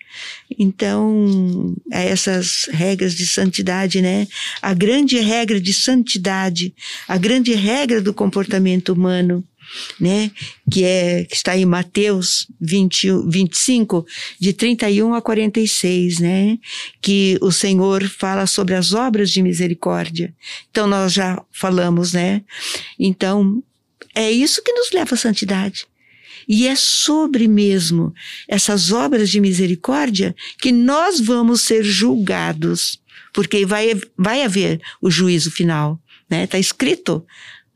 Então, 0.59 1.75
essas 1.91 2.69
regras 2.71 3.15
de 3.15 3.27
santidade, 3.27 4.01
né? 4.01 4.29
A 4.63 4.73
grande 4.73 5.19
regra 5.19 5.61
de 5.61 5.73
santidade, 5.73 6.73
a 7.09 7.17
grande 7.17 7.53
regra 7.55 8.01
do 8.01 8.15
comportamento 8.15 8.91
humano, 8.91 9.45
né? 9.99 10.31
Que 10.71 10.85
é 10.85 11.25
que 11.25 11.35
está 11.35 11.57
em 11.57 11.65
Mateus 11.65 12.47
20, 12.61 13.29
25, 13.29 14.07
de 14.41 14.53
31 14.53 15.15
a 15.15 15.23
46, 15.23 16.19
né? 16.21 16.59
Que 17.01 17.39
o 17.41 17.51
Senhor 17.51 18.09
fala 18.09 18.47
sobre 18.47 18.75
as 18.75 18.93
obras 18.93 19.31
de 19.31 19.43
misericórdia. 19.43 20.35
Então 20.71 20.87
nós 20.87 21.13
já 21.13 21.43
falamos, 21.53 22.13
né? 22.13 22.43
Então, 22.99 23.63
é 24.15 24.31
isso 24.31 24.63
que 24.63 24.73
nos 24.73 24.91
leva 24.93 25.15
à 25.15 25.19
santidade. 25.19 25.87
E 26.49 26.67
é 26.69 26.77
sobre 26.77 27.49
mesmo 27.49 28.15
essas 28.47 28.93
obras 28.93 29.31
de 29.31 29.41
misericórdia 29.41 30.35
que 30.61 30.71
nós 30.71 31.21
vamos 31.21 31.63
ser 31.63 31.83
julgados, 31.83 33.01
porque 33.33 33.65
vai, 33.65 33.99
vai 34.17 34.43
haver 34.43 34.81
o 35.01 35.11
juízo 35.11 35.51
final, 35.51 35.99
né? 36.31 36.45
Está 36.45 36.59
escrito, 36.59 37.25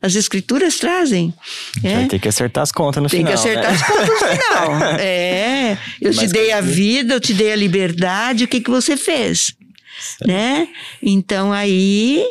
as 0.01 0.15
escrituras 0.15 0.77
trazem. 0.77 1.33
Vai 1.81 2.03
É, 2.03 2.07
ter 2.07 2.19
que 2.19 2.27
acertar 2.27 2.63
as 2.63 2.71
contas 2.71 3.03
no 3.03 3.09
tem 3.09 3.19
final. 3.19 3.33
que 3.33 3.39
acertar 3.39 3.71
né? 3.71 3.77
as 3.77 3.87
contas 3.87 4.07
no 4.09 4.15
final. 4.15 4.99
É, 4.99 5.77
eu 6.01 6.11
te 6.11 6.17
Mas 6.17 6.31
dei 6.31 6.51
a 6.51 6.61
vida, 6.61 7.13
eu 7.15 7.19
te 7.19 7.33
dei 7.33 7.51
a 7.51 7.55
liberdade, 7.55 8.43
o 8.45 8.47
que 8.47 8.61
que 8.61 8.69
você 8.69 8.95
fez? 8.95 9.53
Né? 10.25 10.67
Então 11.03 11.51
aí, 11.51 12.23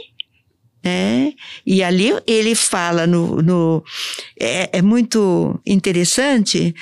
né? 0.82 1.32
E 1.66 1.82
ali 1.82 2.14
ele 2.26 2.54
fala 2.54 3.06
no, 3.06 3.42
no 3.42 3.84
é, 4.40 4.70
é 4.78 4.82
muito 4.82 5.60
interessante 5.66 6.74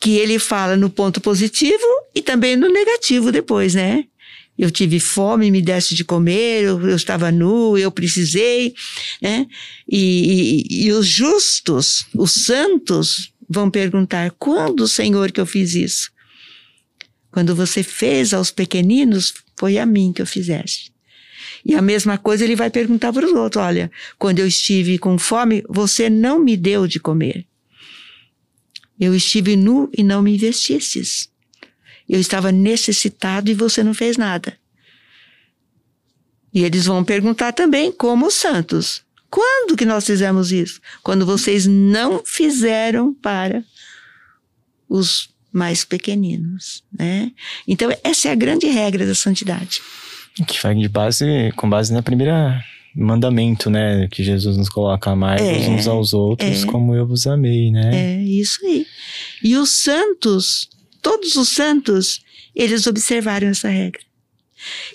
que 0.00 0.16
ele 0.16 0.38
fala 0.38 0.76
no 0.76 0.88
ponto 0.88 1.20
positivo 1.20 1.84
e 2.14 2.22
também 2.22 2.56
no 2.56 2.68
negativo 2.70 3.30
depois, 3.30 3.74
né? 3.74 4.04
Eu 4.58 4.70
tive 4.70 4.98
fome, 4.98 5.50
me 5.50 5.60
deste 5.60 5.94
de 5.94 6.04
comer, 6.04 6.64
eu, 6.64 6.80
eu 6.88 6.96
estava 6.96 7.30
nu, 7.30 7.76
eu 7.76 7.90
precisei, 7.90 8.74
né? 9.20 9.46
E, 9.88 10.64
e, 10.70 10.86
e 10.86 10.92
os 10.92 11.06
justos, 11.06 12.06
os 12.14 12.32
santos, 12.32 13.32
vão 13.48 13.70
perguntar: 13.70 14.30
quando, 14.38 14.88
Senhor, 14.88 15.30
que 15.30 15.40
eu 15.40 15.46
fiz 15.46 15.74
isso? 15.74 16.10
Quando 17.30 17.54
você 17.54 17.82
fez 17.82 18.32
aos 18.32 18.50
pequeninos, 18.50 19.34
foi 19.58 19.78
a 19.78 19.86
mim 19.86 20.12
que 20.12 20.22
eu 20.22 20.26
fizeste. 20.26 20.92
E 21.64 21.74
a 21.74 21.82
mesma 21.82 22.16
coisa 22.16 22.44
ele 22.44 22.56
vai 22.56 22.70
perguntar 22.70 23.12
para 23.12 23.26
os 23.26 23.32
outros: 23.32 23.62
olha, 23.62 23.90
quando 24.18 24.38
eu 24.38 24.46
estive 24.46 24.98
com 24.98 25.18
fome, 25.18 25.62
você 25.68 26.08
não 26.08 26.38
me 26.38 26.56
deu 26.56 26.86
de 26.86 26.98
comer. 26.98 27.46
Eu 28.98 29.14
estive 29.14 29.56
nu 29.56 29.90
e 29.96 30.02
não 30.02 30.22
me 30.22 30.38
vestistes. 30.38 31.28
Eu 32.08 32.20
estava 32.20 32.52
necessitado 32.52 33.50
e 33.50 33.54
você 33.54 33.82
não 33.82 33.94
fez 33.94 34.16
nada. 34.16 34.56
E 36.52 36.64
eles 36.64 36.86
vão 36.86 37.04
perguntar 37.04 37.52
também, 37.52 37.92
como 37.92 38.26
os 38.26 38.34
santos: 38.34 39.02
quando 39.30 39.76
que 39.76 39.84
nós 39.84 40.06
fizemos 40.06 40.52
isso? 40.52 40.80
Quando 41.02 41.26
vocês 41.26 41.66
não 41.66 42.22
fizeram 42.24 43.12
para 43.12 43.62
os 44.88 45.28
mais 45.52 45.84
pequeninos, 45.84 46.84
né? 46.96 47.32
Então 47.66 47.90
essa 48.04 48.28
é 48.28 48.32
a 48.32 48.36
grande 48.36 48.66
regra 48.66 49.06
da 49.06 49.14
santidade. 49.14 49.80
Que 50.46 50.62
vai 50.62 50.74
de 50.74 50.88
base, 50.88 51.24
com 51.56 51.68
base 51.68 51.92
na 51.92 52.02
primeira 52.02 52.62
mandamento, 52.94 53.68
né? 53.68 54.08
Que 54.10 54.24
Jesus 54.24 54.56
nos 54.56 54.68
coloca 54.68 55.14
mais 55.14 55.40
É, 55.40 55.68
uns 55.68 55.86
aos 55.86 56.14
outros, 56.14 56.64
é. 56.64 56.66
como 56.66 56.94
eu 56.94 57.06
vos 57.06 57.26
amei, 57.26 57.70
né? 57.70 58.18
É 58.18 58.22
isso 58.22 58.64
aí. 58.64 58.86
E 59.42 59.56
os 59.56 59.70
santos, 59.70 60.68
todos 61.10 61.36
os 61.36 61.48
santos, 61.50 62.20
eles 62.54 62.86
observaram 62.86 63.48
essa 63.48 63.68
regra. 63.68 64.00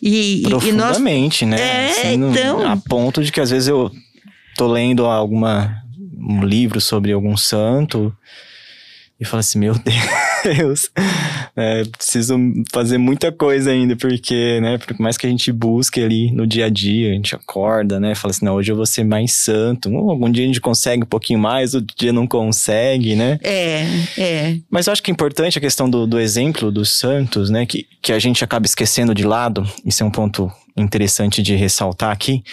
E, 0.01 0.09
e- 0.09 0.39
e 0.39 0.41
nós 0.49 0.63
Profundamente, 0.63 1.45
né? 1.45 1.91
É, 2.13 2.17
no- 2.17 2.31
então. 2.31 2.67
A 2.67 2.75
ponto 2.75 3.23
de 3.23 3.31
que 3.31 3.39
às 3.39 3.49
vezes 3.51 3.67
eu 3.69 3.89
tô 4.57 4.67
lendo 4.67 5.05
alguma, 5.05 5.81
um 6.17 6.43
livro 6.43 6.81
sobre 6.81 7.11
algum 7.13 7.37
santo 7.37 8.13
e 9.19 9.23
falo 9.25 9.39
assim, 9.39 9.59
meu 9.59 9.73
Deus, 9.75 9.95
é, 11.55 11.83
preciso 11.85 12.35
fazer 12.71 12.97
muita 12.97 13.31
coisa 13.31 13.71
ainda, 13.71 13.95
porque, 13.95 14.59
né, 14.61 14.77
por 14.77 14.99
mais 14.99 15.17
que 15.17 15.27
a 15.27 15.29
gente 15.29 15.51
busque 15.51 16.01
ali 16.01 16.31
no 16.31 16.45
dia 16.47 16.65
a 16.65 16.69
dia, 16.69 17.11
a 17.11 17.13
gente 17.13 17.35
acorda, 17.35 17.99
né, 17.99 18.15
fala 18.15 18.31
assim, 18.31 18.45
não, 18.45 18.55
hoje 18.55 18.71
eu 18.71 18.75
vou 18.75 18.85
ser 18.85 19.03
mais 19.03 19.33
santo, 19.33 19.95
algum 19.95 20.29
dia 20.31 20.43
a 20.43 20.47
gente 20.47 20.61
consegue 20.61 21.03
um 21.03 21.07
pouquinho 21.07 21.39
mais, 21.39 21.73
outro 21.73 21.95
dia 21.97 22.13
não 22.13 22.27
consegue, 22.27 23.15
né? 23.15 23.39
É, 23.43 23.85
é. 24.17 24.57
Mas 24.69 24.87
eu 24.87 24.93
acho 24.93 25.03
que 25.03 25.11
é 25.11 25.13
importante 25.13 25.57
a 25.57 25.61
questão 25.61 25.89
do, 25.89 26.07
do 26.07 26.19
exemplo 26.19 26.71
dos 26.71 26.91
santos, 26.97 27.49
né? 27.49 27.65
Que, 27.65 27.85
que 28.01 28.11
a 28.11 28.19
gente 28.19 28.43
acaba 28.43 28.65
esquecendo 28.65 29.13
de 29.13 29.23
lado. 29.23 29.67
Isso 29.85 30.03
é 30.03 30.05
um 30.05 30.11
ponto 30.11 30.51
interessante 30.77 31.43
de 31.43 31.55
ressaltar 31.55 32.11
aqui. 32.11 32.43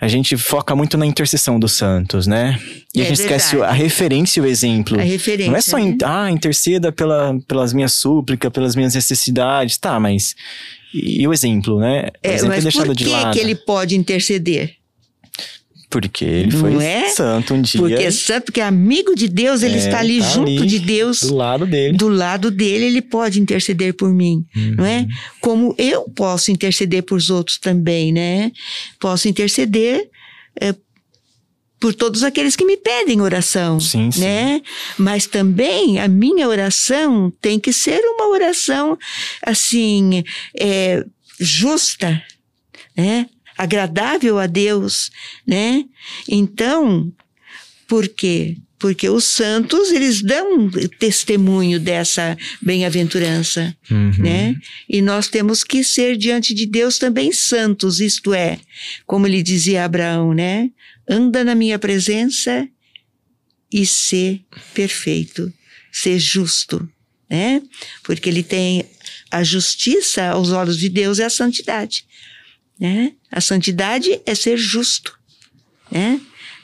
A 0.00 0.06
gente 0.06 0.36
foca 0.36 0.76
muito 0.76 0.98
na 0.98 1.06
intercessão 1.06 1.58
dos 1.58 1.72
santos, 1.72 2.26
né? 2.26 2.58
E 2.94 3.00
a 3.00 3.04
É 3.04 3.06
gente 3.08 3.20
esquece 3.20 3.52
verdade. 3.56 3.72
a 3.72 3.74
referência 3.74 4.40
e 4.40 4.42
o 4.42 4.46
exemplo. 4.46 4.98
A 4.98 5.02
referência. 5.02 5.50
Não 5.50 5.56
é 5.58 5.60
só, 5.60 5.78
né? 5.78 5.96
ah, 6.04 6.30
interceda 6.30 6.92
pela, 6.92 7.23
pelas 7.46 7.72
minhas 7.72 7.92
súplicas, 7.94 8.50
pelas 8.52 8.74
minhas 8.76 8.94
necessidades. 8.94 9.76
Tá, 9.78 9.98
mas. 10.00 10.34
E, 10.92 11.22
e 11.22 11.28
o 11.28 11.32
exemplo, 11.32 11.78
né? 11.80 12.08
O 12.24 12.28
É, 12.28 12.34
exemplo 12.34 12.52
é 12.52 12.56
mas 12.56 12.64
deixado 12.64 12.86
por 12.86 12.94
de 12.94 13.04
que, 13.04 13.10
lado. 13.10 13.32
que 13.34 13.38
ele 13.40 13.54
pode 13.54 13.96
interceder? 13.96 14.74
Porque 15.90 16.24
ele 16.24 16.52
Não 16.52 16.60
foi 16.60 16.84
é? 16.84 17.08
santo 17.10 17.54
um 17.54 17.62
dia. 17.62 17.80
Porque 17.80 17.94
é 17.94 18.10
santo, 18.10 18.46
porque 18.46 18.60
é 18.60 18.64
amigo 18.64 19.14
de 19.14 19.28
Deus, 19.28 19.62
ele 19.62 19.74
É, 19.76 19.78
está 19.78 20.00
ali 20.00 20.18
tá 20.18 20.28
junto 20.28 20.50
ali, 20.62 20.66
de 20.66 20.78
Deus, 20.80 21.20
do 21.20 21.36
lado 21.36 21.66
dele. 21.66 21.96
do 21.96 22.08
lado 22.08 22.50
dele, 22.50 22.86
ele 22.86 23.00
pode 23.00 23.40
interceder 23.40 23.94
por 23.94 24.12
mim, 24.12 24.44
não 24.76 24.84
é? 24.84 25.06
Como 25.40 25.72
eu 25.78 26.02
posso 26.10 26.50
interceder 26.50 27.04
por 27.04 27.16
os 27.16 27.30
outros 27.30 27.58
também, 27.58 28.12
né? 28.12 28.50
Posso 28.98 29.28
interceder 29.28 30.08
é, 30.60 30.74
por 31.84 31.92
todos 31.92 32.24
aqueles 32.24 32.56
que 32.56 32.64
me 32.64 32.78
pedem 32.78 33.20
oração, 33.20 33.78
Sim, 33.78 34.10
sim. 34.10 34.20
né? 34.20 34.62
Mas 34.96 35.26
também 35.26 36.00
a 36.00 36.08
minha 36.08 36.48
oração 36.48 37.30
tem 37.42 37.60
que 37.60 37.74
ser 37.74 38.00
uma 38.00 38.28
oração 38.28 38.98
assim 39.42 40.24
é, 40.58 41.04
justa, 41.38 42.22
né? 42.96 43.26
Agradável 43.54 44.38
a 44.38 44.46
Deus, 44.46 45.10
né? 45.46 45.84
Então, 46.26 47.12
por 47.86 48.08
quê? 48.08 48.56
porque 48.84 49.08
os 49.08 49.24
santos, 49.24 49.90
eles 49.90 50.20
dão 50.20 50.68
testemunho 50.98 51.80
dessa 51.80 52.36
bem-aventurança, 52.60 53.74
uhum. 53.90 54.12
né? 54.18 54.54
E 54.86 55.00
nós 55.00 55.26
temos 55.26 55.64
que 55.64 55.82
ser 55.82 56.18
diante 56.18 56.52
de 56.52 56.66
Deus 56.66 56.98
também 56.98 57.32
santos, 57.32 57.98
isto 57.98 58.34
é, 58.34 58.58
como 59.06 59.26
lhe 59.26 59.42
dizia 59.42 59.86
Abraão, 59.86 60.34
né? 60.34 60.68
Anda 61.08 61.44
na 61.44 61.54
minha 61.54 61.78
presença 61.78 62.68
e 63.72 63.84
ser 63.84 64.40
perfeito, 64.72 65.52
ser 65.92 66.18
justo, 66.18 66.88
né? 67.28 67.62
Porque 68.02 68.28
ele 68.28 68.42
tem 68.42 68.84
a 69.30 69.42
justiça 69.42 70.28
aos 70.28 70.50
olhos 70.52 70.78
de 70.78 70.88
Deus 70.88 71.18
é 71.18 71.24
a 71.24 71.30
santidade, 71.30 72.04
né? 72.78 73.12
A 73.30 73.40
santidade 73.40 74.20
é 74.24 74.34
ser 74.34 74.56
justo, 74.56 75.18
né? 75.90 76.20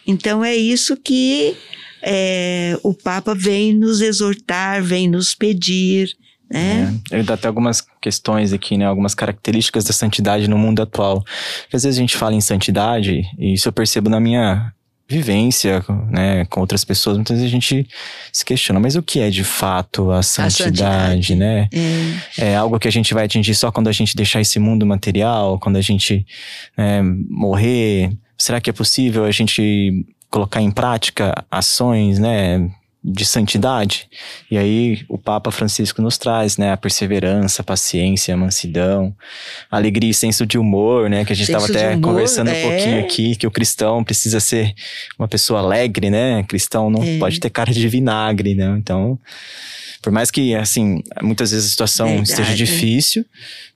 Então 0.06 0.44
é 0.44 0.56
isso 0.56 0.96
que 0.96 1.56
é, 2.02 2.78
o 2.82 2.94
Papa 2.94 3.34
vem 3.34 3.74
nos 3.74 4.00
exortar, 4.00 4.82
vem 4.82 5.08
nos 5.08 5.34
pedir. 5.34 6.16
Né? 6.50 6.98
É, 7.10 7.14
ele 7.14 7.22
dá 7.22 7.34
até 7.34 7.46
algumas 7.46 7.84
questões 8.00 8.52
aqui, 8.52 8.76
né? 8.76 8.84
Algumas 8.84 9.14
características 9.14 9.84
da 9.84 9.92
santidade 9.92 10.48
no 10.48 10.58
mundo 10.58 10.82
atual. 10.82 11.22
Porque 11.62 11.76
às 11.76 11.84
vezes 11.84 11.98
a 11.98 12.00
gente 12.00 12.16
fala 12.16 12.34
em 12.34 12.40
santidade, 12.40 13.22
e 13.38 13.54
isso 13.54 13.68
eu 13.68 13.72
percebo 13.72 14.10
na 14.10 14.18
minha 14.18 14.72
vivência, 15.10 15.84
né, 16.08 16.44
com 16.44 16.60
outras 16.60 16.84
pessoas, 16.84 17.16
muitas 17.16 17.36
vezes 17.36 17.50
a 17.50 17.52
gente 17.52 17.88
se 18.32 18.44
questiona, 18.44 18.78
mas 18.78 18.94
o 18.94 19.02
que 19.02 19.18
é 19.18 19.28
de 19.28 19.42
fato 19.42 20.12
a 20.12 20.22
santidade, 20.22 20.84
a 20.84 21.06
santidade. 21.08 21.34
né? 21.34 21.68
É. 22.38 22.50
é. 22.50 22.56
algo 22.56 22.78
que 22.78 22.86
a 22.86 22.92
gente 22.92 23.12
vai 23.12 23.24
atingir 23.24 23.56
só 23.56 23.72
quando 23.72 23.88
a 23.88 23.92
gente 23.92 24.14
deixar 24.14 24.40
esse 24.40 24.60
mundo 24.60 24.86
material, 24.86 25.58
quando 25.58 25.76
a 25.76 25.80
gente 25.80 26.24
né, 26.78 27.02
morrer? 27.28 28.12
Será 28.38 28.60
que 28.60 28.70
é 28.70 28.72
possível 28.72 29.24
a 29.24 29.32
gente 29.32 30.06
colocar 30.30 30.62
em 30.62 30.70
prática 30.70 31.44
ações, 31.50 32.20
né, 32.20 32.70
de 33.02 33.24
santidade. 33.24 34.08
E 34.50 34.58
aí 34.58 35.04
o 35.08 35.16
Papa 35.16 35.50
Francisco 35.50 36.02
nos 36.02 36.18
traz, 36.18 36.58
né, 36.58 36.70
a 36.70 36.76
perseverança, 36.76 37.62
a 37.62 37.64
paciência, 37.64 38.34
a 38.34 38.36
mansidão, 38.36 39.14
a 39.70 39.76
alegria 39.76 40.10
e 40.10 40.14
senso 40.14 40.44
de 40.46 40.58
humor, 40.58 41.08
né, 41.08 41.24
que 41.24 41.32
a 41.32 41.36
gente 41.36 41.46
estava 41.46 41.64
até 41.64 41.94
humor, 41.94 42.10
conversando 42.10 42.50
é. 42.50 42.58
um 42.58 42.68
pouquinho 42.68 43.00
aqui, 43.00 43.36
que 43.36 43.46
o 43.46 43.50
cristão 43.50 44.04
precisa 44.04 44.38
ser 44.38 44.74
uma 45.18 45.26
pessoa 45.26 45.60
alegre, 45.60 46.10
né? 46.10 46.42
Cristão 46.42 46.90
não 46.90 47.02
é. 47.02 47.18
pode 47.18 47.40
ter 47.40 47.48
cara 47.48 47.72
de 47.72 47.88
vinagre, 47.88 48.54
né? 48.54 48.76
Então, 48.78 49.18
por 50.02 50.12
mais 50.12 50.30
que, 50.30 50.54
assim, 50.54 51.02
muitas 51.22 51.50
vezes 51.50 51.66
a 51.66 51.70
situação 51.70 52.06
Verdade. 52.06 52.30
esteja 52.30 52.54
difícil, 52.54 53.24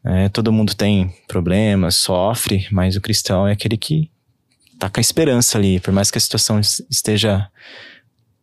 né, 0.02 0.28
todo 0.28 0.52
mundo 0.52 0.74
tem 0.74 1.12
problemas, 1.26 1.96
sofre, 1.96 2.66
mas 2.70 2.94
o 2.94 3.00
cristão 3.00 3.48
é 3.48 3.52
aquele 3.52 3.76
que 3.76 4.10
tá 4.78 4.90
com 4.90 5.00
a 5.00 5.02
esperança 5.02 5.56
ali, 5.56 5.80
por 5.80 5.92
mais 5.92 6.10
que 6.10 6.18
a 6.18 6.20
situação 6.20 6.60
esteja 6.90 7.48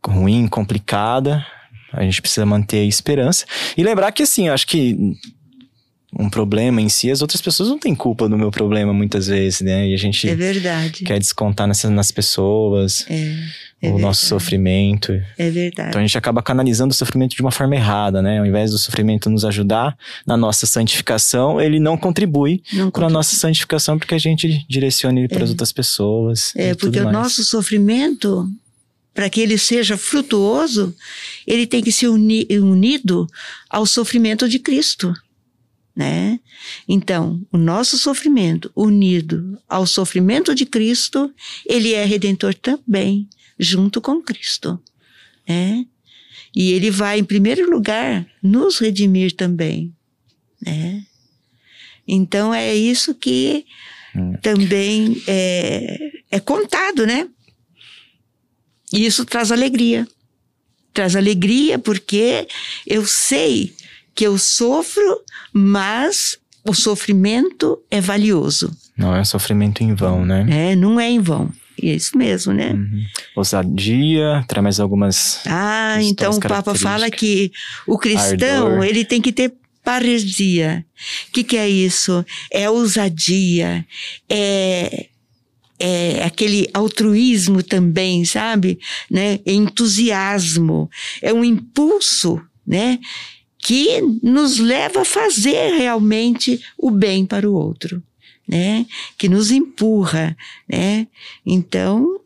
ruim, 0.06 0.48
complicada, 0.48 1.46
a 1.94 2.04
gente 2.04 2.22
precisa 2.22 2.46
manter 2.46 2.80
a 2.80 2.86
esperança. 2.86 3.46
E 3.78 3.84
lembrar 3.84 4.12
que, 4.12 4.24
assim, 4.24 4.48
eu 4.48 4.54
acho 4.54 4.68
que 4.68 5.16
um 6.18 6.30
problema 6.30 6.82
em 6.82 6.90
si, 6.90 7.10
as 7.10 7.22
outras 7.22 7.42
pessoas 7.42 7.70
não 7.70 7.80
têm 7.80 7.96
culpa 7.96 8.28
do 8.28 8.38
meu 8.38 8.52
problema 8.52 8.94
muitas 8.94 9.28
vezes, 9.28 9.62
né? 9.62 9.88
E 9.88 9.94
a 9.94 9.98
gente 9.98 10.28
é 10.28 10.36
verdade. 10.36 11.06
quer 11.06 11.18
descontar 11.18 11.68
nessas, 11.68 11.90
nas 11.90 12.12
pessoas 12.12 13.06
é, 13.10 13.14
é 13.14 13.28
o 13.28 13.82
verdade. 13.82 14.02
nosso 14.02 14.26
sofrimento. 14.26 15.14
É 15.38 15.50
verdade. 15.50 15.90
Então 15.90 16.02
a 16.02 16.06
gente 16.06 16.18
acaba 16.18 16.44
canalizando 16.44 16.92
o 16.92 16.96
sofrimento 16.96 17.34
de 17.34 17.42
uma 17.42 17.52
forma 17.52 17.76
errada, 17.76 18.22
né? 18.22 18.40
Ao 18.40 18.46
invés 18.46 18.72
do 18.72 18.78
sofrimento 18.78 19.30
nos 19.30 19.46
ajudar 19.46 19.98
na 20.28 20.36
nossa 20.36 20.66
santificação, 20.66 21.62
ele 21.62 21.80
não 21.80 21.96
contribui 21.96 22.62
para 22.92 23.08
a 23.08 23.10
nossa 23.10 23.36
santificação 23.38 23.98
porque 23.98 24.14
a 24.14 24.20
gente 24.20 24.66
direciona 24.68 25.18
ele 25.18 25.30
para 25.30 25.40
é. 25.40 25.44
as 25.44 25.50
outras 25.52 25.72
pessoas. 25.72 26.54
É, 26.58 26.76
porque 26.76 27.00
o 27.00 27.10
nosso 27.10 27.42
sofrimento 27.46 28.50
para 29.14 29.30
que 29.30 29.42
ele 29.42 29.58
seja 29.58 29.98
frutuoso, 29.98 30.96
ele 31.46 31.68
tem 31.68 31.84
que 31.84 31.92
ser 31.92 32.08
uni 32.08 32.48
unido 32.50 33.28
ao 33.70 33.86
sofrimento 33.86 34.48
de 34.48 34.58
Cristo 34.58 35.14
né? 35.96 36.40
Então, 36.88 37.42
o 37.52 37.58
nosso 37.58 37.98
sofrimento 37.98 38.72
unido 38.76 39.60
ao 39.68 39.86
sofrimento 39.86 40.56
de 40.56 40.66
Cristo, 40.66 41.34
ele 41.66 41.94
é 41.94 42.06
redentor 42.06 42.54
também, 42.54 43.28
junto 43.60 44.00
com 44.00 44.22
Cristo, 44.22 44.80
né? 45.48 45.86
E 46.56 46.72
ele 46.72 46.90
vai, 46.92 47.20
em 47.20 47.24
primeiro 47.24 47.70
lugar, 47.70 48.26
nos 48.42 48.80
redimir 48.80 49.34
também, 49.34 49.94
né? 50.62 51.06
Então, 52.08 52.54
é 52.54 52.74
isso 52.74 53.14
que 53.14 53.66
hum. 54.16 54.34
também 54.42 55.22
é, 55.28 55.98
é 56.32 56.40
contado, 56.40 57.06
né? 57.06 57.28
E 58.92 59.06
isso 59.06 59.26
traz 59.26 59.52
alegria. 59.52 60.08
Traz 60.94 61.16
alegria 61.16 61.80
porque 61.80 62.48
eu 62.86 63.06
sei 63.06 63.74
que 64.14 64.26
eu 64.26 64.38
sofro, 64.38 65.22
mas 65.54 66.38
o 66.68 66.74
sofrimento 66.74 67.80
é 67.90 68.02
valioso. 68.02 68.76
Não 68.98 69.16
é 69.16 69.24
sofrimento 69.24 69.82
em 69.82 69.96
vão, 69.96 70.26
né? 70.26 70.46
É, 70.50 70.76
não 70.76 71.00
é 71.00 71.10
em 71.10 71.20
vão. 71.20 71.50
É 71.82 71.96
isso 71.96 72.18
mesmo, 72.18 72.54
né? 72.54 72.74
Uhum. 72.74 73.04
Ousadia, 73.36 74.44
traz 74.48 74.64
mais 74.64 74.80
algumas. 74.80 75.40
Ah, 75.48 75.98
então 76.02 76.34
o 76.34 76.40
Papa 76.40 76.76
fala 76.76 77.10
que 77.10 77.52
o 77.88 77.98
cristão, 77.98 78.68
Ardor. 78.68 78.84
ele 78.84 79.04
tem 79.04 79.22
que 79.22 79.32
ter 79.32 79.54
paresia. 79.84 80.86
O 81.30 81.32
que, 81.32 81.44
que 81.44 81.58
é 81.58 81.68
isso? 81.68 82.24
É 82.52 82.70
ousadia, 82.70 83.86
é 84.30 85.08
é 85.82 86.24
aquele 86.24 86.70
altruísmo 86.74 87.64
também, 87.64 88.24
sabe? 88.26 88.80
Né? 89.10 89.40
Entusiasmo, 89.46 90.90
é 91.22 91.34
um 91.34 91.44
impulso, 91.44 92.42
né? 92.66 93.00
que 93.62 94.02
nos 94.24 94.58
leva 94.58 95.02
a 95.02 95.06
fazer 95.06 95.76
realmente 95.78 96.62
o 96.78 96.90
bem 96.90 97.26
para 97.26 97.50
o 97.50 97.54
outro, 97.54 98.02
né? 98.48 98.86
Que 99.18 99.30
nos 99.30 99.52
empurra, 99.52 100.36
né? 100.68 101.08
Então, 101.46 102.20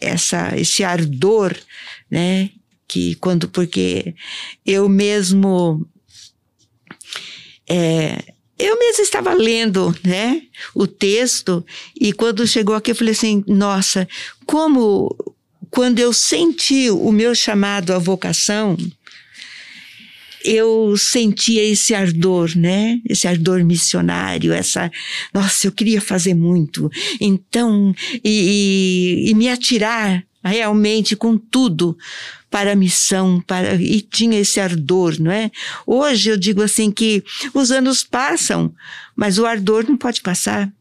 essa, 0.00 0.56
esse 0.56 0.84
ardor, 0.84 1.54
né? 2.08 2.50
Que 2.86 3.16
quando, 3.16 3.48
porque 3.48 4.14
eu 4.64 4.88
mesmo, 4.88 5.84
é, 7.68 8.32
eu 8.58 8.78
mesmo 8.78 9.02
estava 9.02 9.34
lendo, 9.34 9.94
né? 10.04 10.42
O 10.74 10.86
texto 10.86 11.64
e 12.00 12.12
quando 12.12 12.46
chegou 12.46 12.74
aqui 12.74 12.90
eu 12.90 12.94
falei 12.96 13.12
assim, 13.12 13.44
nossa, 13.46 14.08
como 14.46 15.14
quando 15.70 15.98
eu 15.98 16.12
senti 16.12 16.88
o 16.90 17.12
meu 17.12 17.34
chamado 17.34 17.92
à 17.92 17.98
vocação, 17.98 18.76
eu 20.42 20.96
sentia 20.96 21.62
esse 21.62 21.94
ardor, 21.94 22.56
né? 22.56 23.00
Esse 23.08 23.26
ardor 23.26 23.64
missionário, 23.64 24.52
essa, 24.52 24.90
nossa, 25.34 25.66
eu 25.66 25.72
queria 25.72 26.00
fazer 26.00 26.34
muito. 26.34 26.90
Então, 27.20 27.94
e, 28.24 29.24
e, 29.26 29.30
e 29.30 29.34
me 29.34 29.48
atirar 29.48 30.24
realmente 30.46 31.16
com 31.16 31.36
tudo 31.36 31.96
para 32.50 32.72
a 32.72 32.76
missão, 32.76 33.40
para 33.40 33.74
e 33.74 34.00
tinha 34.00 34.38
esse 34.38 34.60
ardor, 34.60 35.20
não 35.20 35.30
é? 35.30 35.50
Hoje 35.86 36.30
eu 36.30 36.36
digo 36.36 36.62
assim 36.62 36.90
que 36.90 37.22
os 37.52 37.70
anos 37.70 38.02
passam, 38.04 38.72
mas 39.14 39.38
o 39.38 39.46
ardor 39.46 39.84
não 39.88 39.96
pode 39.96 40.20
passar, 40.20 40.72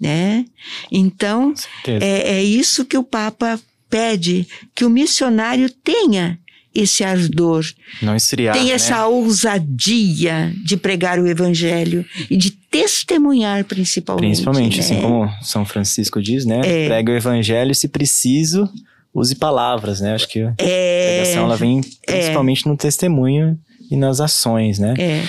né? 0.00 0.44
Então 0.90 1.52
é, 1.86 2.38
é 2.38 2.42
isso 2.42 2.84
que 2.84 2.96
o 2.96 3.04
Papa 3.04 3.60
pede 3.90 4.46
que 4.74 4.84
o 4.84 4.90
missionário 4.90 5.70
tenha 5.70 6.38
esse 6.74 7.02
ardor. 7.02 7.64
Não 8.02 8.14
esfriar. 8.14 8.54
Tem 8.54 8.72
essa 8.72 8.96
né? 8.96 9.04
ousadia 9.04 10.52
de 10.64 10.76
pregar 10.76 11.18
o 11.18 11.26
evangelho 11.26 12.04
e 12.30 12.36
de 12.36 12.50
testemunhar 12.50 13.64
principalmente. 13.64 14.42
Principalmente, 14.42 14.80
assim 14.80 14.94
né? 14.94 15.00
assim 15.00 15.08
como 15.08 15.30
São 15.42 15.64
Francisco 15.64 16.22
diz, 16.22 16.44
né? 16.44 16.60
É. 16.64 16.86
Prega 16.86 17.12
o 17.12 17.16
evangelho 17.16 17.74
se 17.74 17.88
preciso, 17.88 18.68
use 19.14 19.34
palavras, 19.34 20.00
né? 20.00 20.14
Acho 20.14 20.28
que 20.28 20.42
a 20.42 20.54
é. 20.58 21.20
pregação 21.22 21.44
ela 21.44 21.56
vem 21.56 21.80
principalmente 22.06 22.66
é. 22.66 22.70
no 22.70 22.76
testemunho 22.76 23.58
e 23.90 23.96
nas 23.96 24.20
ações, 24.20 24.78
né? 24.78 24.94
É. 24.98 25.22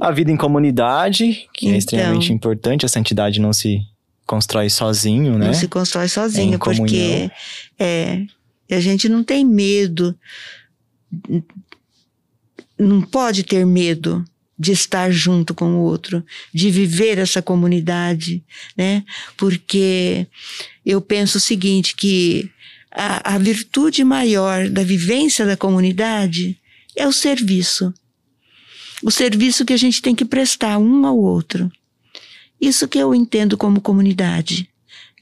A 0.00 0.10
vida 0.10 0.30
em 0.30 0.36
comunidade, 0.36 1.46
que 1.52 1.66
é 1.66 1.68
então, 1.68 1.74
é 1.74 1.78
extremamente 1.78 2.32
importante, 2.32 2.86
a 2.86 2.88
santidade 2.88 3.40
não 3.40 3.52
se 3.52 3.80
constrói 4.26 4.70
sozinho, 4.70 5.38
né? 5.38 5.46
Não 5.46 5.54
se 5.54 5.68
constrói 5.68 6.08
sozinho, 6.08 6.58
porque 6.58 7.30
é, 7.78 8.22
a 8.70 8.80
gente 8.80 9.08
não 9.08 9.22
tem 9.22 9.44
medo 9.44 10.16
não 12.78 13.00
pode 13.00 13.42
ter 13.42 13.64
medo 13.64 14.24
de 14.58 14.72
estar 14.72 15.10
junto 15.10 15.54
com 15.54 15.74
o 15.74 15.80
outro, 15.80 16.24
de 16.52 16.70
viver 16.70 17.18
essa 17.18 17.42
comunidade, 17.42 18.42
né? 18.76 19.04
Porque 19.36 20.26
eu 20.84 21.00
penso 21.00 21.38
o 21.38 21.40
seguinte, 21.40 21.94
que 21.94 22.50
a, 22.90 23.34
a 23.34 23.38
virtude 23.38 24.02
maior 24.02 24.68
da 24.68 24.82
vivência 24.82 25.44
da 25.44 25.56
comunidade 25.56 26.58
é 26.96 27.06
o 27.06 27.12
serviço. 27.12 27.92
O 29.02 29.10
serviço 29.10 29.64
que 29.64 29.74
a 29.74 29.76
gente 29.76 30.00
tem 30.00 30.14
que 30.14 30.24
prestar 30.24 30.78
um 30.78 31.04
ao 31.04 31.18
outro. 31.18 31.70
Isso 32.58 32.88
que 32.88 32.98
eu 32.98 33.14
entendo 33.14 33.58
como 33.58 33.82
comunidade, 33.82 34.66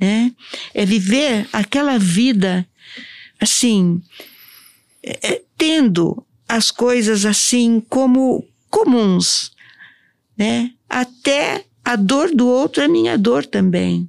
né? 0.01 0.33
É 0.73 0.87
viver 0.87 1.49
aquela 1.53 1.99
vida 1.99 2.65
assim, 3.41 4.01
é, 5.05 5.43
tendo 5.57 6.25
as 6.49 6.71
coisas 6.71 7.27
assim 7.27 7.81
como 7.81 8.47
comuns, 8.71 9.53
né? 10.37 10.73
Até 10.89 11.65
a 11.85 11.97
dor 11.97 12.35
do 12.35 12.47
outro 12.47 12.83
é 12.83 12.89
minha 12.89 13.19
dor 13.19 13.45
também, 13.45 14.09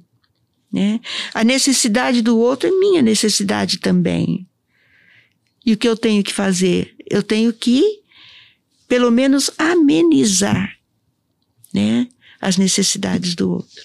né? 0.72 1.00
A 1.34 1.44
necessidade 1.44 2.22
do 2.22 2.38
outro 2.38 2.68
é 2.68 2.72
minha 2.72 3.02
necessidade 3.02 3.78
também. 3.78 4.46
E 5.64 5.72
o 5.72 5.76
que 5.76 5.88
eu 5.88 5.96
tenho 5.96 6.22
que 6.22 6.32
fazer? 6.32 6.94
Eu 7.10 7.22
tenho 7.22 7.52
que, 7.52 7.82
pelo 8.88 9.10
menos, 9.10 9.50
amenizar, 9.58 10.76
né? 11.74 12.08
As 12.40 12.56
necessidades 12.56 13.34
do 13.34 13.50
outro. 13.50 13.82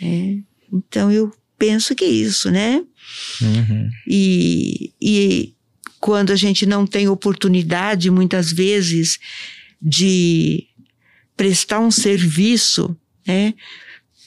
É. 0.00 0.38
Então 0.72 1.12
eu 1.12 1.32
penso 1.58 1.94
que 1.94 2.04
é 2.04 2.08
isso, 2.08 2.50
né? 2.50 2.82
Uhum. 3.42 3.90
E, 4.06 4.92
e 5.00 5.54
quando 6.00 6.32
a 6.32 6.36
gente 6.36 6.64
não 6.64 6.86
tem 6.86 7.08
oportunidade, 7.08 8.10
muitas 8.10 8.50
vezes, 8.50 9.18
de 9.80 10.66
prestar 11.36 11.78
um 11.78 11.90
serviço, 11.90 12.96
né? 13.26 13.54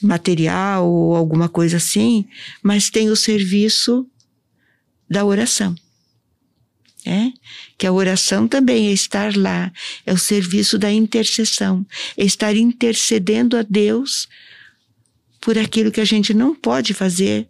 Material 0.00 0.88
ou 0.88 1.16
alguma 1.16 1.48
coisa 1.48 1.78
assim, 1.78 2.26
mas 2.62 2.90
tem 2.90 3.10
o 3.10 3.16
serviço 3.16 4.06
da 5.10 5.24
oração. 5.24 5.74
É? 7.06 7.32
Que 7.76 7.86
a 7.86 7.92
oração 7.92 8.48
também 8.48 8.88
é 8.88 8.92
estar 8.92 9.36
lá, 9.36 9.70
é 10.06 10.12
o 10.12 10.18
serviço 10.18 10.78
da 10.78 10.90
intercessão, 10.90 11.84
é 12.16 12.24
estar 12.24 12.56
intercedendo 12.56 13.58
a 13.58 13.62
Deus 13.62 14.26
por 15.38 15.58
aquilo 15.58 15.92
que 15.92 16.00
a 16.00 16.04
gente 16.04 16.32
não 16.32 16.54
pode 16.54 16.94
fazer 16.94 17.46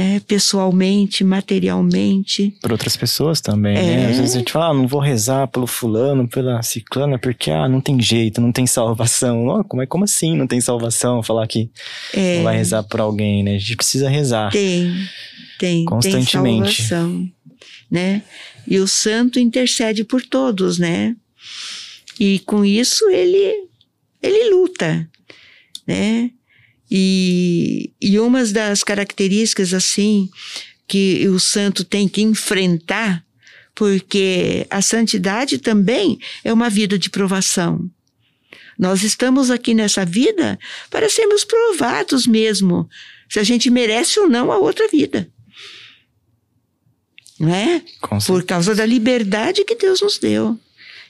né, 0.00 0.20
pessoalmente, 0.20 1.22
materialmente. 1.22 2.56
Por 2.62 2.72
outras 2.72 2.96
pessoas 2.96 3.40
também, 3.40 3.76
é. 3.76 3.82
né? 3.82 4.06
Às 4.10 4.16
vezes 4.16 4.34
a 4.34 4.38
gente 4.38 4.52
fala, 4.52 4.68
ah, 4.68 4.74
não 4.74 4.88
vou 4.88 5.00
rezar 5.00 5.46
pelo 5.48 5.66
fulano, 5.66 6.26
pela 6.26 6.62
ciclana, 6.62 7.18
porque 7.18 7.50
ah, 7.50 7.68
não 7.68 7.82
tem 7.82 8.00
jeito, 8.00 8.40
não 8.40 8.50
tem 8.50 8.64
salvação. 8.66 9.46
Oh, 9.46 9.62
como, 9.62 9.82
é, 9.82 9.86
como 9.86 10.04
assim 10.04 10.34
não 10.34 10.46
tem 10.46 10.60
salvação? 10.60 11.22
Falar 11.22 11.46
que 11.46 11.70
é. 12.14 12.38
não 12.38 12.44
vai 12.44 12.56
rezar 12.56 12.82
por 12.84 13.00
alguém, 13.00 13.42
né? 13.42 13.56
A 13.56 13.58
gente 13.58 13.76
precisa 13.76 14.08
rezar. 14.08 14.50
Tem, 14.50 14.90
tem. 15.58 15.84
Constantemente. 15.84 16.78
Tem 16.78 16.86
salvação, 16.86 17.30
né? 17.90 18.22
E 18.66 18.78
o 18.78 18.88
santo 18.88 19.38
intercede 19.38 20.02
por 20.02 20.22
todos, 20.22 20.78
né? 20.78 21.14
E 22.18 22.38
com 22.40 22.64
isso 22.64 23.08
ele, 23.10 23.68
ele 24.22 24.50
luta, 24.50 25.06
né? 25.86 26.30
E, 26.90 27.92
e 28.00 28.18
uma 28.18 28.44
das 28.44 28.82
características, 28.82 29.72
assim, 29.72 30.28
que 30.88 31.28
o 31.28 31.38
santo 31.38 31.84
tem 31.84 32.08
que 32.08 32.20
enfrentar, 32.20 33.24
porque 33.74 34.66
a 34.68 34.82
santidade 34.82 35.58
também 35.58 36.18
é 36.42 36.52
uma 36.52 36.68
vida 36.68 36.98
de 36.98 37.08
provação. 37.08 37.88
Nós 38.76 39.02
estamos 39.02 39.50
aqui 39.50 39.74
nessa 39.74 40.04
vida 40.04 40.58
para 40.90 41.08
sermos 41.08 41.44
provados 41.44 42.26
mesmo, 42.26 42.88
se 43.28 43.38
a 43.38 43.44
gente 43.44 43.70
merece 43.70 44.18
ou 44.18 44.28
não 44.28 44.50
a 44.50 44.58
outra 44.58 44.88
vida. 44.88 45.30
Não 47.38 47.54
é? 47.54 47.82
Por 48.26 48.42
causa 48.42 48.74
da 48.74 48.84
liberdade 48.84 49.64
que 49.64 49.74
Deus 49.74 50.00
nos 50.00 50.18
deu. 50.18 50.58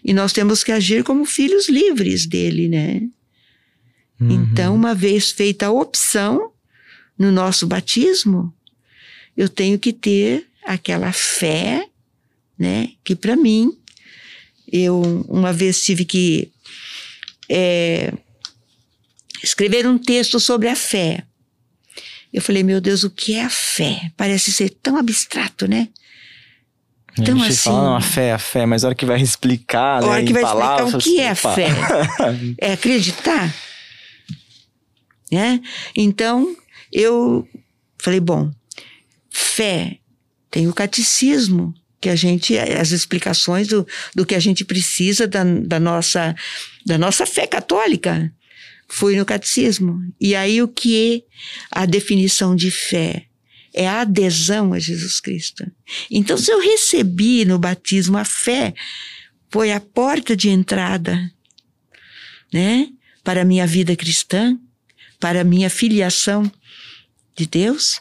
E 0.04 0.12
nós 0.12 0.32
temos 0.32 0.62
que 0.62 0.72
agir 0.72 1.02
como 1.04 1.24
filhos 1.24 1.68
livres 1.68 2.26
dele, 2.26 2.68
né? 2.68 3.02
Uhum. 4.20 4.30
Então, 4.30 4.74
uma 4.74 4.94
vez 4.94 5.30
feita 5.30 5.66
a 5.66 5.72
opção 5.72 6.52
no 7.18 7.32
nosso 7.32 7.66
batismo, 7.66 8.52
eu 9.36 9.48
tenho 9.48 9.78
que 9.78 9.92
ter 9.92 10.46
aquela 10.64 11.12
fé, 11.12 11.88
né? 12.58 12.90
Que 13.02 13.16
para 13.16 13.34
mim, 13.34 13.74
eu 14.70 15.24
uma 15.28 15.52
vez 15.52 15.82
tive 15.82 16.04
que 16.04 16.50
é, 17.48 18.12
escrever 19.42 19.86
um 19.86 19.96
texto 19.96 20.38
sobre 20.38 20.68
a 20.68 20.76
fé. 20.76 21.24
Eu 22.32 22.42
falei, 22.42 22.62
meu 22.62 22.80
Deus, 22.80 23.02
o 23.02 23.10
que 23.10 23.34
é 23.34 23.44
a 23.44 23.50
fé? 23.50 24.12
Parece 24.16 24.52
ser 24.52 24.70
tão 24.70 24.96
abstrato, 24.96 25.66
né? 25.66 25.88
Então, 27.18 27.34
a 27.36 27.38
gente 27.38 27.52
assim, 27.52 27.70
fala, 27.70 27.82
não, 27.82 27.96
a 27.96 28.00
fé, 28.00 28.32
a 28.32 28.38
fé, 28.38 28.64
mas 28.66 28.84
a 28.84 28.88
hora 28.88 28.94
que 28.94 29.04
vai 29.04 29.20
explicar, 29.20 29.98
a 29.98 30.00
né, 30.00 30.06
hora 30.06 30.24
que 30.24 30.32
vai 30.32 30.42
palavras, 30.42 30.94
explicar 30.94 31.10
o 31.10 31.14
que 31.16 31.20
é 31.20 31.28
a 31.28 31.34
fé, 31.34 31.68
é 32.58 32.72
acreditar 32.72 33.52
né? 35.30 35.60
Então, 35.96 36.56
eu 36.92 37.46
falei, 37.98 38.20
bom, 38.20 38.50
fé, 39.30 39.98
tem 40.50 40.68
o 40.68 40.74
catecismo, 40.74 41.74
que 42.00 42.08
a 42.08 42.16
gente, 42.16 42.58
as 42.58 42.92
explicações 42.92 43.68
do, 43.68 43.86
do 44.14 44.24
que 44.24 44.34
a 44.34 44.40
gente 44.40 44.64
precisa 44.64 45.26
da, 45.26 45.44
da, 45.44 45.78
nossa, 45.78 46.34
da 46.86 46.96
nossa 46.96 47.26
fé 47.26 47.46
católica. 47.46 48.32
Fui 48.88 49.16
no 49.16 49.24
catecismo. 49.24 50.00
E 50.18 50.34
aí 50.34 50.62
o 50.62 50.68
que 50.68 51.24
é 51.72 51.80
a 51.82 51.84
definição 51.84 52.56
de 52.56 52.70
fé? 52.70 53.26
É 53.72 53.86
a 53.86 54.00
adesão 54.00 54.72
a 54.72 54.78
Jesus 54.78 55.20
Cristo. 55.20 55.70
Então, 56.10 56.36
se 56.36 56.50
eu 56.50 56.60
recebi 56.60 57.44
no 57.44 57.58
batismo 57.58 58.16
a 58.16 58.24
fé, 58.24 58.74
foi 59.50 59.70
a 59.70 59.78
porta 59.78 60.34
de 60.34 60.48
entrada, 60.48 61.30
né? 62.52 62.88
Para 63.22 63.42
a 63.42 63.44
minha 63.44 63.66
vida 63.66 63.94
cristã, 63.94 64.58
para 65.20 65.44
minha 65.44 65.70
filiação 65.70 66.50
de 67.36 67.46
Deus. 67.46 68.00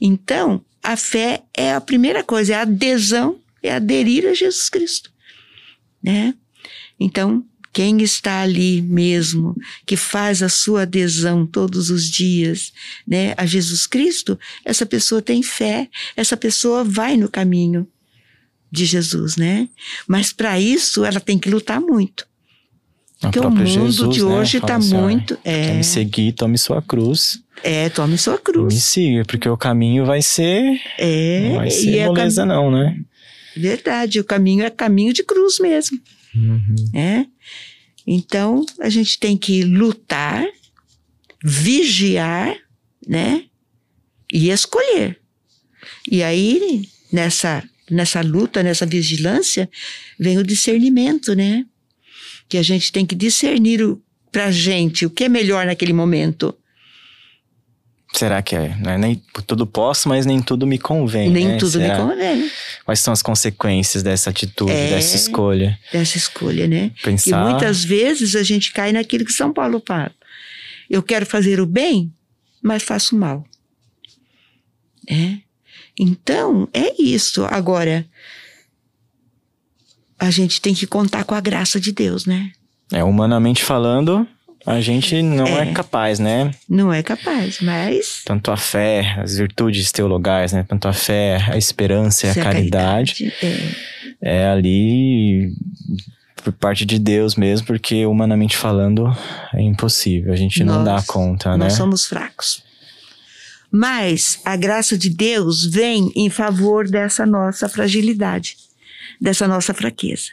Então, 0.00 0.64
a 0.82 0.96
fé 0.96 1.42
é 1.56 1.72
a 1.72 1.80
primeira 1.80 2.22
coisa, 2.22 2.52
é 2.52 2.56
a 2.56 2.62
adesão, 2.62 3.40
é 3.62 3.72
aderir 3.72 4.26
a 4.26 4.34
Jesus 4.34 4.68
Cristo, 4.68 5.10
né? 6.02 6.34
Então, 7.00 7.44
quem 7.72 8.02
está 8.02 8.40
ali 8.40 8.82
mesmo, 8.82 9.56
que 9.86 9.96
faz 9.96 10.42
a 10.42 10.48
sua 10.48 10.82
adesão 10.82 11.46
todos 11.46 11.90
os 11.90 12.10
dias, 12.10 12.72
né, 13.06 13.34
a 13.36 13.46
Jesus 13.46 13.86
Cristo, 13.86 14.38
essa 14.64 14.84
pessoa 14.84 15.22
tem 15.22 15.42
fé, 15.42 15.88
essa 16.16 16.36
pessoa 16.36 16.82
vai 16.82 17.16
no 17.16 17.28
caminho 17.28 17.86
de 18.70 18.84
Jesus, 18.84 19.36
né? 19.36 19.68
Mas 20.06 20.32
para 20.32 20.60
isso 20.60 21.04
ela 21.04 21.20
tem 21.20 21.38
que 21.38 21.50
lutar 21.50 21.80
muito. 21.80 22.26
Porque 23.20 23.40
o 23.40 23.50
mundo 23.50 23.66
Jesus, 23.66 24.14
de 24.14 24.22
né, 24.22 24.26
hoje 24.28 24.58
está 24.58 24.76
assim, 24.76 24.94
muito. 24.94 25.38
é, 25.44 25.66
quer 25.66 25.74
me 25.74 25.84
seguir, 25.84 26.32
tome 26.32 26.56
sua 26.56 26.80
cruz. 26.80 27.42
É, 27.64 27.88
tome 27.88 28.16
sua 28.16 28.38
cruz. 28.38 28.72
Me 28.72 28.80
siga, 28.80 29.24
porque 29.24 29.48
o 29.48 29.56
caminho 29.56 30.06
vai 30.06 30.22
ser. 30.22 30.80
É, 30.96 31.48
não 31.48 31.56
vai 31.56 31.70
ser 31.70 31.98
é 31.98 32.06
moleza, 32.06 32.42
cam... 32.42 32.46
não, 32.46 32.70
né? 32.70 32.96
Verdade, 33.56 34.20
o 34.20 34.24
caminho 34.24 34.64
é 34.64 34.70
caminho 34.70 35.12
de 35.12 35.24
cruz 35.24 35.58
mesmo. 35.58 35.98
Uhum. 36.34 36.76
É? 36.94 37.26
Então, 38.06 38.64
a 38.80 38.88
gente 38.88 39.18
tem 39.18 39.36
que 39.36 39.64
lutar, 39.64 40.46
vigiar, 41.44 42.56
né? 43.06 43.44
E 44.32 44.50
escolher. 44.50 45.18
E 46.08 46.22
aí, 46.22 46.88
nessa, 47.12 47.64
nessa 47.90 48.20
luta, 48.20 48.62
nessa 48.62 48.86
vigilância, 48.86 49.68
vem 50.18 50.38
o 50.38 50.44
discernimento, 50.44 51.34
né? 51.34 51.66
Que 52.48 52.56
a 52.56 52.62
gente 52.62 52.90
tem 52.90 53.04
que 53.04 53.14
discernir 53.14 53.80
para 54.32 54.46
a 54.46 54.50
gente 54.50 55.04
o 55.06 55.10
que 55.10 55.24
é 55.24 55.28
melhor 55.28 55.66
naquele 55.66 55.92
momento. 55.92 56.54
Será 58.12 58.40
que 58.40 58.56
é? 58.56 58.74
Né? 58.76 58.96
Nem 58.96 59.22
tudo 59.46 59.66
posso, 59.66 60.08
mas 60.08 60.24
nem 60.24 60.40
tudo 60.40 60.66
me 60.66 60.78
convém. 60.78 61.28
Nem 61.30 61.48
né? 61.48 61.56
tudo 61.58 61.72
Será? 61.72 61.94
me 61.94 62.10
convém. 62.10 62.50
Quais 62.84 63.00
são 63.00 63.12
as 63.12 63.20
consequências 63.20 64.02
dessa 64.02 64.30
atitude, 64.30 64.72
é, 64.72 64.90
dessa 64.90 65.14
escolha? 65.14 65.78
Dessa 65.92 66.16
escolha, 66.16 66.66
né? 66.66 66.90
Pensar... 67.02 67.46
E 67.46 67.50
muitas 67.50 67.84
vezes 67.84 68.34
a 68.34 68.42
gente 68.42 68.72
cai 68.72 68.92
naquilo 68.92 69.26
que 69.26 69.32
São 69.32 69.52
Paulo 69.52 69.82
fala. 69.86 70.12
Eu 70.88 71.02
quero 71.02 71.26
fazer 71.26 71.60
o 71.60 71.66
bem, 71.66 72.10
mas 72.62 72.82
faço 72.82 73.14
o 73.14 73.18
mal. 73.18 73.44
É? 75.08 75.36
Então, 75.98 76.66
é 76.72 77.00
isso. 77.00 77.44
Agora, 77.44 78.06
a 80.18 80.30
gente 80.30 80.60
tem 80.60 80.74
que 80.74 80.86
contar 80.86 81.24
com 81.24 81.34
a 81.34 81.40
graça 81.40 81.78
de 81.78 81.92
Deus, 81.92 82.26
né? 82.26 82.50
É, 82.92 83.04
humanamente 83.04 83.62
falando, 83.62 84.26
a 84.66 84.80
gente 84.80 85.22
não 85.22 85.46
é, 85.46 85.70
é, 85.70 85.72
capaz, 85.72 86.18
né? 86.18 86.50
Não 86.68 86.92
é 86.92 87.02
capaz, 87.02 87.60
mas. 87.60 88.22
Tanto 88.24 88.50
a 88.50 88.56
fé, 88.56 89.16
as 89.18 89.36
virtudes 89.36 89.92
teologais, 89.92 90.52
né? 90.52 90.64
Tanto 90.66 90.88
a 90.88 90.92
fé, 90.92 91.38
a 91.48 91.56
esperança 91.56 92.26
e 92.26 92.28
a, 92.30 92.32
a 92.32 92.34
caridade. 92.34 93.14
caridade 93.14 93.72
é. 94.20 94.40
é 94.42 94.48
ali 94.48 95.52
por 96.42 96.52
parte 96.52 96.84
de 96.84 96.98
Deus 96.98 97.36
mesmo, 97.36 97.66
porque 97.66 98.06
humanamente 98.06 98.56
falando 98.56 99.14
é 99.54 99.60
impossível, 99.60 100.32
a 100.32 100.36
gente 100.36 100.62
nós, 100.64 100.76
não 100.76 100.84
dá 100.84 101.02
conta, 101.06 101.50
nós 101.50 101.58
né? 101.58 101.64
Nós 101.64 101.74
somos 101.74 102.06
fracos. 102.06 102.62
Mas 103.70 104.40
a 104.44 104.56
graça 104.56 104.96
de 104.96 105.10
Deus 105.10 105.64
vem 105.66 106.10
em 106.16 106.30
favor 106.30 106.88
dessa 106.88 107.26
nossa 107.26 107.68
fragilidade 107.68 108.67
dessa 109.20 109.46
nossa 109.48 109.72
fraqueza. 109.74 110.30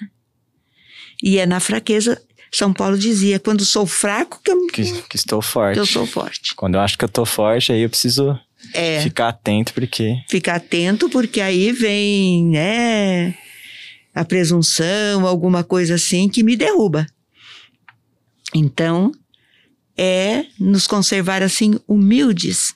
E 1.21 1.38
é 1.38 1.45
na 1.45 1.59
fraqueza, 1.59 2.21
São 2.51 2.73
Paulo 2.73 2.97
dizia, 2.97 3.39
quando 3.39 3.65
sou 3.65 3.85
fraco 3.85 4.41
que 4.43 4.51
eu 4.51 4.67
que, 4.67 5.01
que 5.03 5.15
estou 5.15 5.41
forte. 5.41 5.75
Que 5.75 5.79
eu 5.79 5.85
sou 5.85 6.05
forte. 6.05 6.55
Quando 6.55 6.75
eu 6.75 6.81
acho 6.81 6.97
que 6.97 7.03
eu 7.03 7.07
estou 7.07 7.25
forte, 7.25 7.71
aí 7.71 7.81
eu 7.81 7.89
preciso 7.89 8.38
É. 8.73 9.01
Ficar 9.01 9.29
atento, 9.29 9.73
porque. 9.73 10.15
Ficar 10.29 10.55
atento, 10.55 11.09
porque 11.09 11.41
aí 11.41 11.71
vem, 11.71 12.45
né? 12.45 13.38
A 14.13 14.23
presunção, 14.25 15.25
alguma 15.25 15.63
coisa 15.63 15.95
assim 15.95 16.29
que 16.29 16.43
me 16.43 16.55
derruba. 16.55 17.05
Então, 18.53 19.11
é 19.97 20.45
nos 20.59 20.88
conservar 20.88 21.41
assim 21.41 21.79
humildes, 21.88 22.75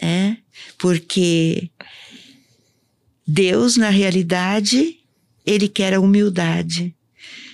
é, 0.00 0.36
porque 0.78 1.70
Deus, 3.30 3.76
na 3.76 3.90
realidade, 3.90 5.00
ele 5.44 5.68
quer 5.68 5.92
a 5.92 6.00
humildade. 6.00 6.96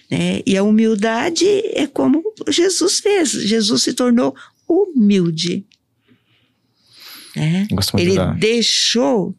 Né? 0.08 0.40
E 0.46 0.56
a 0.56 0.62
humildade 0.62 1.44
é 1.72 1.88
como 1.88 2.22
Jesus 2.48 3.00
fez. 3.00 3.32
Jesus 3.32 3.82
se 3.82 3.92
tornou 3.92 4.36
humilde. 4.68 5.66
Né? 7.34 7.66
Ele 7.98 8.14
deixou 8.38 9.34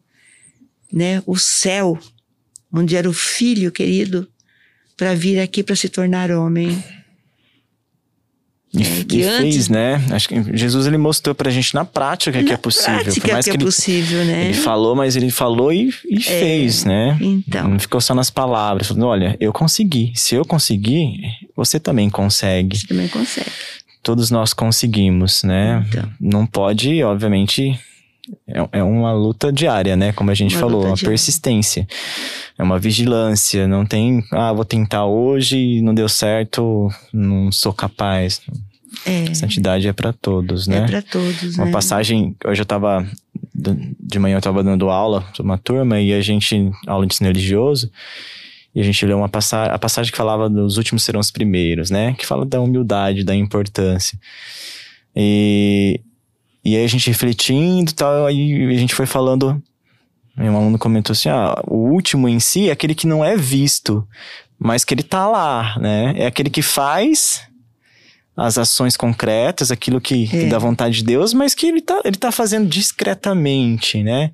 né, 0.92 1.22
o 1.24 1.38
céu, 1.38 1.98
onde 2.70 2.96
era 2.96 3.08
o 3.08 3.14
filho 3.14 3.72
querido, 3.72 4.28
para 4.94 5.14
vir 5.14 5.40
aqui 5.40 5.62
para 5.62 5.74
se 5.74 5.88
tornar 5.88 6.30
homem. 6.30 6.84
E, 8.76 8.82
é, 8.82 9.18
e 9.18 9.24
antes, 9.24 9.54
fez, 9.54 9.68
né? 9.68 10.04
Acho 10.10 10.28
que 10.28 10.56
Jesus 10.56 10.86
ele 10.86 10.98
mostrou 10.98 11.34
pra 11.34 11.50
gente 11.50 11.74
na 11.74 11.84
prática 11.84 12.38
na 12.38 12.44
que 12.46 12.52
é 12.52 12.56
possível. 12.56 13.04
Prática 13.04 13.32
mais 13.32 13.44
que, 13.44 13.50
que 13.50 13.56
é 13.56 13.58
ele, 13.58 13.64
possível, 13.64 14.24
né? 14.24 14.44
Ele 14.46 14.54
falou, 14.54 14.94
mas 14.94 15.16
ele 15.16 15.30
falou 15.30 15.72
e, 15.72 15.90
e 16.04 16.18
é, 16.18 16.20
fez, 16.20 16.84
né? 16.84 17.16
Então. 17.20 17.68
Não 17.68 17.78
ficou 17.78 18.00
só 18.00 18.14
nas 18.14 18.30
palavras. 18.30 18.88
Falou, 18.88 19.08
olha, 19.08 19.36
eu 19.40 19.52
consegui. 19.52 20.12
Se 20.14 20.34
eu 20.34 20.44
conseguir, 20.44 21.20
você 21.56 21.80
também 21.80 22.10
consegue. 22.10 22.76
Você 22.76 22.86
também 22.86 23.08
consegue. 23.08 23.50
Todos 24.02 24.30
nós 24.30 24.52
conseguimos, 24.52 25.42
né? 25.42 25.84
Então. 25.88 26.08
Não 26.20 26.46
pode, 26.46 27.02
obviamente, 27.02 27.78
é, 28.46 28.78
é 28.78 28.82
uma 28.82 29.12
luta 29.12 29.52
diária, 29.52 29.96
né? 29.96 30.12
Como 30.12 30.30
a 30.30 30.34
gente 30.34 30.54
uma 30.54 30.60
falou, 30.60 30.80
uma 30.80 30.94
diária. 30.94 31.08
persistência. 31.08 31.86
É 32.58 32.62
uma 32.62 32.78
vigilância. 32.78 33.66
Não 33.68 33.84
tem, 33.84 34.24
ah, 34.32 34.52
vou 34.52 34.64
tentar 34.64 35.06
hoje, 35.06 35.80
não 35.82 35.94
deu 35.94 36.08
certo, 36.08 36.88
não 37.12 37.50
sou 37.52 37.72
capaz. 37.72 38.40
É. 39.04 39.32
Santidade 39.34 39.86
é 39.86 39.92
para 39.92 40.12
todos, 40.12 40.66
né? 40.66 40.78
É 40.78 40.86
para 40.86 41.02
todos. 41.02 41.56
Uma 41.56 41.66
né? 41.66 41.72
passagem, 41.72 42.34
hoje 42.44 42.62
eu 42.62 42.66
tava 42.66 43.06
de 43.54 44.18
manhã 44.18 44.36
eu 44.36 44.42
tava 44.42 44.62
dando 44.62 44.90
aula 44.90 45.22
para 45.34 45.42
uma 45.42 45.56
turma 45.56 45.98
e 45.98 46.12
a 46.12 46.20
gente 46.20 46.70
aula 46.86 47.06
de 47.06 47.14
ensino 47.14 47.28
religioso 47.28 47.90
e 48.74 48.80
a 48.80 48.84
gente 48.84 49.06
leu 49.06 49.16
uma 49.16 49.28
passagem, 49.28 49.72
a 49.72 49.78
passagem 49.78 50.12
que 50.12 50.18
falava 50.18 50.50
dos 50.50 50.76
últimos 50.76 51.02
serão 51.02 51.18
os 51.18 51.30
primeiros, 51.30 51.90
né? 51.90 52.14
Que 52.18 52.26
fala 52.26 52.44
da 52.44 52.60
humildade, 52.60 53.24
da 53.24 53.34
importância. 53.34 54.18
E, 55.14 55.98
e 56.66 56.76
aí 56.76 56.84
a 56.84 56.88
gente 56.88 57.06
refletindo 57.06 57.92
e 57.92 57.94
tal, 57.94 58.26
aí 58.26 58.74
a 58.74 58.76
gente 58.76 58.92
foi 58.92 59.06
falando. 59.06 59.62
Meu 60.36 60.56
aluno 60.56 60.76
comentou 60.76 61.12
assim: 61.12 61.28
ah, 61.28 61.54
o 61.64 61.76
último 61.92 62.28
em 62.28 62.40
si 62.40 62.68
é 62.68 62.72
aquele 62.72 62.92
que 62.92 63.06
não 63.06 63.24
é 63.24 63.36
visto, 63.36 64.04
mas 64.58 64.84
que 64.84 64.92
ele 64.92 65.04
tá 65.04 65.28
lá, 65.28 65.78
né? 65.78 66.12
É 66.16 66.26
aquele 66.26 66.50
que 66.50 66.62
faz 66.62 67.42
as 68.36 68.58
ações 68.58 68.96
concretas, 68.96 69.70
aquilo 69.70 70.00
que, 70.00 70.24
é. 70.24 70.26
que 70.26 70.46
dá 70.46 70.58
vontade 70.58 70.96
de 70.96 71.04
Deus, 71.04 71.32
mas 71.32 71.54
que 71.54 71.68
ele 71.68 71.80
tá, 71.80 72.00
ele 72.04 72.16
tá 72.16 72.32
fazendo 72.32 72.68
discretamente, 72.68 74.02
né? 74.02 74.32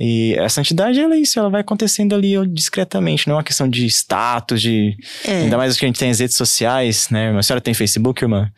E 0.00 0.36
a 0.40 0.48
santidade, 0.48 0.98
ela 0.98 1.14
é 1.14 1.18
isso, 1.18 1.38
ela 1.38 1.48
vai 1.48 1.60
acontecendo 1.60 2.12
ali 2.12 2.34
discretamente, 2.48 3.28
não 3.28 3.34
é 3.34 3.36
uma 3.36 3.44
questão 3.44 3.68
de 3.68 3.86
status, 3.86 4.60
de... 4.60 4.96
É. 5.24 5.42
Ainda 5.42 5.56
mais 5.56 5.78
que 5.78 5.84
a 5.84 5.88
gente 5.88 6.00
tem 6.00 6.10
as 6.10 6.18
redes 6.18 6.36
sociais, 6.36 7.08
né? 7.08 7.30
A 7.38 7.42
senhora 7.42 7.60
tem 7.60 7.72
Facebook, 7.72 8.22
irmã? 8.22 8.50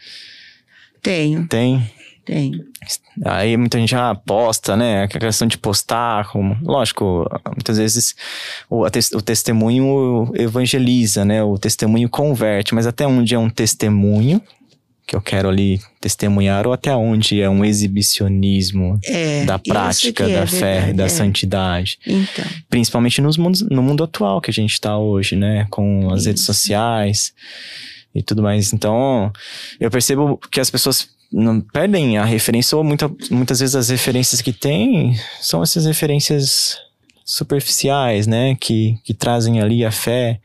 Tenho. 1.02 1.46
Tem? 1.46 1.86
Tenho. 2.24 2.64
Aí 3.24 3.56
muita 3.56 3.78
gente 3.78 3.90
já 3.90 4.14
posta, 4.14 4.76
né? 4.76 5.04
A 5.04 5.08
questão 5.08 5.46
de 5.46 5.58
postar, 5.58 6.28
como, 6.28 6.56
lógico, 6.62 7.28
muitas 7.48 7.76
vezes 7.76 8.14
o, 8.68 8.84
o 8.84 9.22
testemunho 9.22 10.32
evangeliza, 10.34 11.24
né? 11.24 11.42
O 11.42 11.58
testemunho 11.58 12.08
converte, 12.08 12.74
mas 12.74 12.86
até 12.86 13.06
onde 13.06 13.34
é 13.34 13.38
um 13.38 13.50
testemunho, 13.50 14.40
que 15.06 15.14
eu 15.14 15.20
quero 15.20 15.48
ali 15.48 15.80
testemunhar 16.00 16.66
ou 16.66 16.72
até 16.72 16.94
onde 16.96 17.40
é 17.40 17.48
um 17.48 17.62
exibicionismo 17.64 18.98
é, 19.04 19.44
da 19.44 19.58
prática, 19.58 20.24
é 20.24 20.34
da 20.40 20.46
fé, 20.46 20.58
verdade, 20.58 20.92
da 20.94 21.04
é. 21.04 21.08
santidade. 21.08 21.98
Então. 22.06 22.44
Principalmente 22.70 23.20
nos 23.20 23.36
mundos, 23.36 23.60
no 23.62 23.82
mundo 23.82 24.02
atual 24.02 24.40
que 24.40 24.50
a 24.50 24.54
gente 24.54 24.72
está 24.72 24.96
hoje, 24.96 25.36
né? 25.36 25.66
Com 25.68 26.10
as 26.10 26.20
Isso. 26.20 26.28
redes 26.28 26.44
sociais 26.44 27.34
e 28.14 28.22
tudo 28.22 28.42
mais. 28.42 28.72
Então, 28.72 29.30
eu 29.78 29.90
percebo 29.90 30.38
que 30.50 30.60
as 30.60 30.70
pessoas 30.70 31.08
não 31.36 31.60
perdem 31.60 32.16
a 32.16 32.24
referência, 32.24 32.78
ou 32.78 32.84
muita, 32.84 33.10
muitas 33.28 33.58
vezes 33.58 33.74
as 33.74 33.88
referências 33.88 34.40
que 34.40 34.52
tem 34.52 35.18
são 35.40 35.62
essas 35.64 35.84
referências 35.84 36.78
superficiais, 37.24 38.28
né? 38.28 38.54
Que, 38.54 38.96
que 39.02 39.12
trazem 39.12 39.60
ali 39.60 39.84
a 39.84 39.90
fé, 39.90 40.40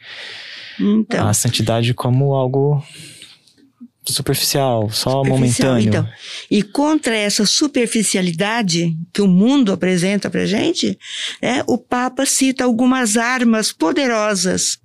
então. 0.80 1.28
a 1.28 1.34
santidade 1.34 1.94
como 1.94 2.34
algo 2.34 2.84
superficial, 4.04 4.90
só 4.90 5.24
superficial, 5.24 5.26
momentâneo. 5.26 5.90
Então, 5.90 6.08
e 6.50 6.64
contra 6.64 7.16
essa 7.16 7.46
superficialidade 7.46 8.98
que 9.14 9.22
o 9.22 9.28
mundo 9.28 9.72
apresenta 9.72 10.28
pra 10.28 10.48
gente, 10.48 10.98
né, 11.40 11.64
o 11.68 11.78
Papa 11.78 12.26
cita 12.26 12.64
algumas 12.64 13.16
armas 13.16 13.72
poderosas, 13.72 14.80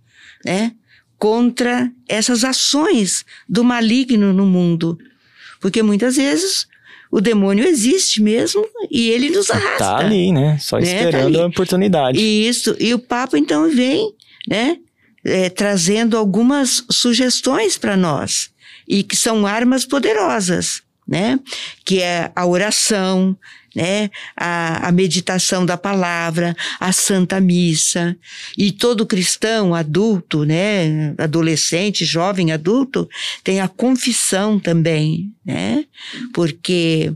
né, 0.44 0.72
contra 1.18 1.90
essas 2.06 2.44
ações 2.44 3.24
do 3.48 3.64
maligno 3.64 4.34
no 4.34 4.44
mundo. 4.44 4.98
Porque 5.64 5.82
muitas 5.82 6.16
vezes 6.16 6.66
o 7.10 7.22
demônio 7.22 7.66
existe 7.66 8.20
mesmo 8.20 8.66
e 8.90 9.08
ele 9.08 9.30
nos 9.30 9.46
tá 9.46 9.54
arrasta. 9.54 9.78
Tá 9.78 9.96
ali, 9.96 10.30
né? 10.30 10.58
Só 10.60 10.76
né? 10.76 10.84
esperando 10.84 11.38
tá 11.38 11.42
a 11.42 11.46
oportunidade. 11.46 12.20
Isso. 12.20 12.76
E 12.78 12.92
o 12.92 12.98
Papa 12.98 13.38
então 13.38 13.70
vem, 13.70 14.12
né? 14.46 14.76
É, 15.24 15.48
trazendo 15.48 16.18
algumas 16.18 16.84
sugestões 16.90 17.78
para 17.78 17.96
nós 17.96 18.50
e 18.86 19.02
que 19.02 19.16
são 19.16 19.46
armas 19.46 19.86
poderosas, 19.86 20.82
né? 21.08 21.40
Que 21.82 22.02
é 22.02 22.30
a 22.36 22.44
oração, 22.44 23.34
né? 23.74 24.10
A, 24.36 24.88
a, 24.88 24.92
meditação 24.92 25.66
da 25.66 25.76
palavra, 25.76 26.56
a 26.78 26.92
Santa 26.92 27.40
Missa. 27.40 28.16
E 28.56 28.70
todo 28.70 29.06
cristão 29.06 29.74
adulto, 29.74 30.44
né? 30.44 31.14
Adolescente, 31.18 32.04
jovem, 32.04 32.52
adulto, 32.52 33.08
tem 33.42 33.60
a 33.60 33.68
confissão 33.68 34.58
também, 34.58 35.32
né? 35.44 35.84
Porque 36.32 37.12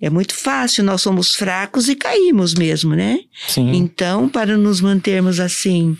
é 0.00 0.08
muito 0.08 0.34
fácil, 0.34 0.82
nós 0.82 1.02
somos 1.02 1.34
fracos 1.34 1.88
e 1.88 1.94
caímos 1.94 2.54
mesmo, 2.54 2.94
né? 2.94 3.20
Sim. 3.48 3.72
Então, 3.74 4.28
para 4.28 4.56
nos 4.56 4.80
mantermos 4.80 5.38
assim, 5.38 5.96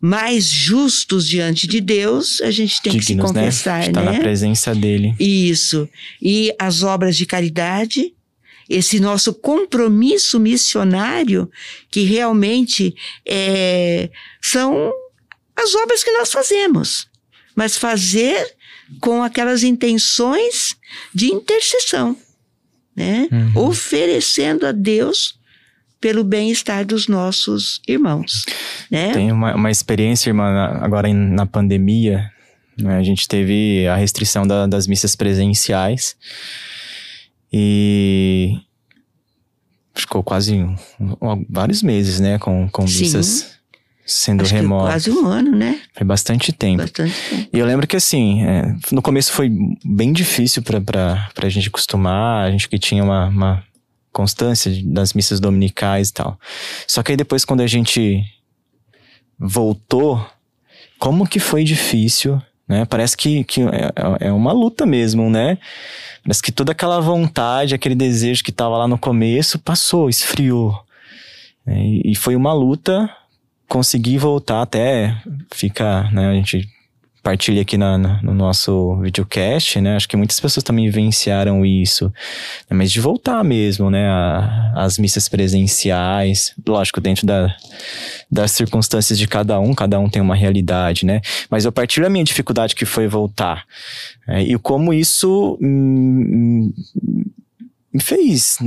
mais 0.00 0.46
justos 0.46 1.28
diante 1.28 1.66
de 1.66 1.80
Deus, 1.80 2.40
a 2.40 2.50
gente 2.50 2.80
tem 2.82 2.92
Dignos, 2.92 3.06
que 3.06 3.12
se 3.12 3.14
né? 3.14 3.22
confessar, 3.22 3.80
né? 3.80 3.86
Está 3.86 4.02
né? 4.02 4.12
na 4.12 4.18
presença 4.18 4.74
dele. 4.74 5.14
Isso. 5.20 5.88
E 6.20 6.54
as 6.58 6.82
obras 6.82 7.16
de 7.16 7.26
caridade, 7.26 8.12
esse 8.72 8.98
nosso 8.98 9.34
compromisso 9.34 10.40
missionário, 10.40 11.50
que 11.90 12.02
realmente 12.02 12.94
é, 13.26 14.08
são 14.40 14.92
as 15.54 15.74
obras 15.74 16.02
que 16.02 16.10
nós 16.12 16.32
fazemos, 16.32 17.08
mas 17.54 17.76
fazer 17.76 18.54
com 19.00 19.22
aquelas 19.22 19.62
intenções 19.62 20.74
de 21.14 21.26
intercessão, 21.26 22.16
né? 22.96 23.28
Uhum. 23.30 23.68
Oferecendo 23.68 24.66
a 24.66 24.72
Deus 24.72 25.38
pelo 26.00 26.24
bem-estar 26.24 26.84
dos 26.84 27.06
nossos 27.06 27.80
irmãos. 27.86 28.44
Né? 28.90 29.12
Tem 29.12 29.30
uma, 29.30 29.54
uma 29.54 29.70
experiência, 29.70 30.30
irmã, 30.30 30.78
agora 30.80 31.12
na 31.14 31.46
pandemia, 31.46 32.28
né, 32.76 32.96
a 32.96 33.02
gente 33.02 33.28
teve 33.28 33.86
a 33.86 33.94
restrição 33.94 34.46
da, 34.46 34.66
das 34.66 34.86
missas 34.86 35.14
presenciais 35.14 36.16
e 37.52 38.58
ficou 39.94 40.22
quase 40.22 40.54
um, 40.54 40.76
um, 41.00 41.44
vários 41.48 41.82
meses, 41.82 42.18
né, 42.18 42.38
com, 42.38 42.68
com 42.68 42.82
missas 42.84 43.52
sendo 44.04 44.42
Acho 44.42 44.54
remotas. 44.54 45.06
quase 45.06 45.10
um 45.10 45.26
ano, 45.26 45.56
né? 45.56 45.80
Foi 45.94 46.04
bastante 46.04 46.52
tempo. 46.52 46.82
Bastante 46.82 47.14
tempo. 47.30 47.48
E 47.52 47.58
eu 47.58 47.66
lembro 47.66 47.86
que 47.86 47.96
assim, 47.96 48.42
é, 48.44 48.74
no 48.90 49.00
começo 49.00 49.32
foi 49.32 49.50
bem 49.84 50.12
difícil 50.12 50.62
para 50.62 51.30
a 51.36 51.48
gente 51.48 51.68
acostumar, 51.68 52.46
a 52.46 52.50
gente 52.50 52.68
que 52.68 52.78
tinha 52.78 53.02
uma, 53.02 53.28
uma 53.28 53.64
constância 54.12 54.72
das 54.84 55.12
missas 55.12 55.40
dominicais 55.40 56.08
e 56.10 56.12
tal. 56.12 56.38
Só 56.86 57.02
que 57.02 57.12
aí 57.12 57.16
depois, 57.16 57.44
quando 57.44 57.60
a 57.60 57.66
gente 57.66 58.22
voltou, 59.38 60.24
como 60.98 61.26
que 61.26 61.38
foi 61.38 61.64
difícil, 61.64 62.40
né? 62.68 62.84
Parece 62.84 63.16
que, 63.16 63.44
que 63.44 63.62
é, 63.62 64.28
é 64.28 64.32
uma 64.32 64.52
luta 64.52 64.86
mesmo, 64.86 65.28
né? 65.28 65.58
Parece 66.22 66.42
que 66.42 66.52
toda 66.52 66.72
aquela 66.72 67.00
vontade, 67.00 67.74
aquele 67.74 67.94
desejo 67.94 68.44
que 68.44 68.50
estava 68.50 68.76
lá 68.78 68.86
no 68.86 68.98
começo 68.98 69.58
passou, 69.58 70.08
esfriou. 70.08 70.78
E, 71.66 72.12
e 72.12 72.14
foi 72.14 72.36
uma 72.36 72.52
luta 72.52 73.08
conseguir 73.68 74.18
voltar 74.18 74.62
até 74.62 75.16
fica, 75.52 76.10
né? 76.12 76.28
A 76.28 76.34
gente 76.34 76.68
partilha 77.22 77.62
aqui 77.62 77.78
na, 77.78 77.96
no 78.22 78.34
nosso 78.34 78.96
videocast, 78.96 79.80
né? 79.80 79.94
Acho 79.94 80.08
que 80.08 80.16
muitas 80.16 80.40
pessoas 80.40 80.64
também 80.64 80.86
vivenciaram 80.86 81.64
isso, 81.64 82.06
né? 82.68 82.76
mas 82.76 82.90
de 82.90 83.00
voltar 83.00 83.44
mesmo, 83.44 83.90
né? 83.90 84.08
A, 84.08 84.72
as 84.76 84.98
missas 84.98 85.28
presenciais, 85.28 86.52
lógico, 86.66 87.00
dentro 87.00 87.26
da, 87.26 87.54
das 88.30 88.50
circunstâncias 88.52 89.18
de 89.18 89.28
cada 89.28 89.60
um, 89.60 89.72
cada 89.72 90.00
um 90.00 90.08
tem 90.08 90.20
uma 90.20 90.34
realidade, 90.34 91.06
né? 91.06 91.20
Mas 91.48 91.64
eu 91.64 91.70
partilho 91.70 92.06
a 92.06 92.10
minha 92.10 92.24
dificuldade 92.24 92.74
que 92.74 92.84
foi 92.84 93.06
voltar. 93.06 93.64
É, 94.26 94.42
e 94.42 94.58
como 94.58 94.92
isso 94.92 95.58
hum, 95.62 96.72
me 97.92 98.00
fez 98.00 98.58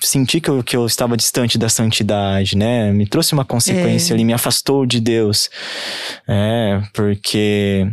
senti 0.00 0.40
que 0.40 0.48
eu, 0.48 0.62
que 0.62 0.76
eu 0.76 0.86
estava 0.86 1.16
distante 1.16 1.58
da 1.58 1.68
santidade, 1.68 2.56
né? 2.56 2.92
Me 2.92 3.06
trouxe 3.06 3.32
uma 3.32 3.44
consequência 3.44 4.12
é. 4.12 4.14
ali, 4.14 4.24
me 4.24 4.32
afastou 4.32 4.86
de 4.86 5.00
Deus. 5.00 5.50
É, 6.26 6.82
porque 6.92 7.86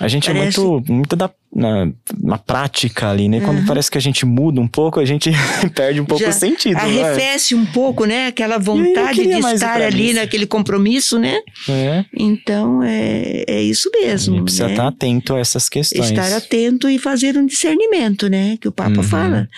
a 0.00 0.08
gente 0.08 0.32
Parece... 0.32 0.58
é 0.58 0.62
muito, 0.62 0.92
muito 0.92 1.16
da 1.16 1.30
na, 1.54 1.90
na 2.22 2.38
prática 2.38 3.10
ali, 3.10 3.28
né? 3.28 3.40
Quando 3.40 3.58
uhum. 3.58 3.66
parece 3.66 3.90
que 3.90 3.98
a 3.98 4.00
gente 4.00 4.24
muda 4.24 4.60
um 4.60 4.68
pouco, 4.68 5.00
a 5.00 5.04
gente 5.04 5.30
perde 5.74 6.00
um 6.00 6.04
pouco 6.04 6.22
Já 6.22 6.30
o 6.30 6.32
sentido. 6.32 6.78
É? 6.78 6.80
Arrefece 6.80 7.54
um 7.54 7.66
pouco, 7.66 8.04
né? 8.04 8.28
Aquela 8.28 8.56
vontade 8.56 9.22
de 9.22 9.28
estar 9.28 9.82
ali 9.82 10.12
naquele 10.12 10.46
compromisso, 10.46 11.18
né? 11.18 11.40
É. 11.68 12.04
Então, 12.16 12.82
é, 12.82 13.44
é 13.48 13.62
isso 13.62 13.90
mesmo. 13.92 14.34
A 14.34 14.36
gente 14.36 14.44
precisa 14.44 14.66
né? 14.66 14.72
estar 14.72 14.86
atento 14.86 15.34
a 15.34 15.40
essas 15.40 15.68
questões. 15.68 16.10
Estar 16.10 16.32
atento 16.32 16.88
e 16.88 16.98
fazer 16.98 17.36
um 17.36 17.44
discernimento, 17.44 18.28
né? 18.28 18.56
Que 18.60 18.68
o 18.68 18.72
Papa 18.72 18.98
uhum. 18.98 19.02
fala. 19.02 19.48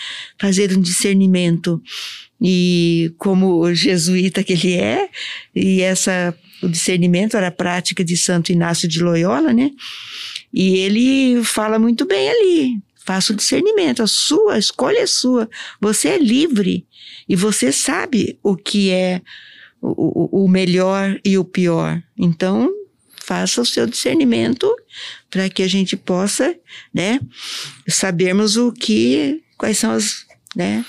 Fazer 0.41 0.77
um 0.77 0.81
discernimento. 0.81 1.81
E 2.41 3.15
como 3.19 3.73
jesuíta 3.73 4.43
que 4.43 4.55
ele 4.55 4.75
é, 4.75 5.09
e 5.55 5.81
essa, 5.81 6.35
o 6.61 6.69
discernimento 6.69 7.37
era 7.37 7.49
a 7.49 7.53
prática 7.53 8.03
de 8.03 8.17
Santo 8.17 8.51
Inácio 8.51 8.89
de 8.89 9.01
Loyola, 9.01 9.53
né? 9.53 9.71
E 10.53 10.77
ele 10.79 11.43
fala 11.45 11.79
muito 11.79 12.05
bem 12.05 12.29
ali. 12.29 12.83
Faça 13.05 13.33
o 13.33 13.37
discernimento, 13.37 14.03
a 14.03 14.07
sua 14.07 14.55
a 14.55 14.59
escolha 14.59 15.01
é 15.01 15.07
sua. 15.07 15.49
Você 15.81 16.09
é 16.09 16.19
livre 16.19 16.87
e 17.29 17.35
você 17.35 17.73
sabe 17.73 18.39
o 18.43 18.57
que 18.57 18.91
é 18.91 19.21
o, 19.81 20.45
o 20.45 20.49
melhor 20.49 21.19
e 21.25 21.37
o 21.37 21.45
pior. 21.45 22.01
Então, 22.17 22.71
faça 23.25 23.61
o 23.61 23.67
seu 23.67 23.87
discernimento 23.87 24.73
para 25.29 25.49
que 25.49 25.63
a 25.63 25.69
gente 25.69 25.97
possa, 25.97 26.55
né, 26.95 27.19
sabermos 27.89 28.57
o 28.57 28.73
que, 28.73 29.43
quais 29.59 29.79
são 29.79 29.91
as, 29.91 30.25
né, 30.55 30.85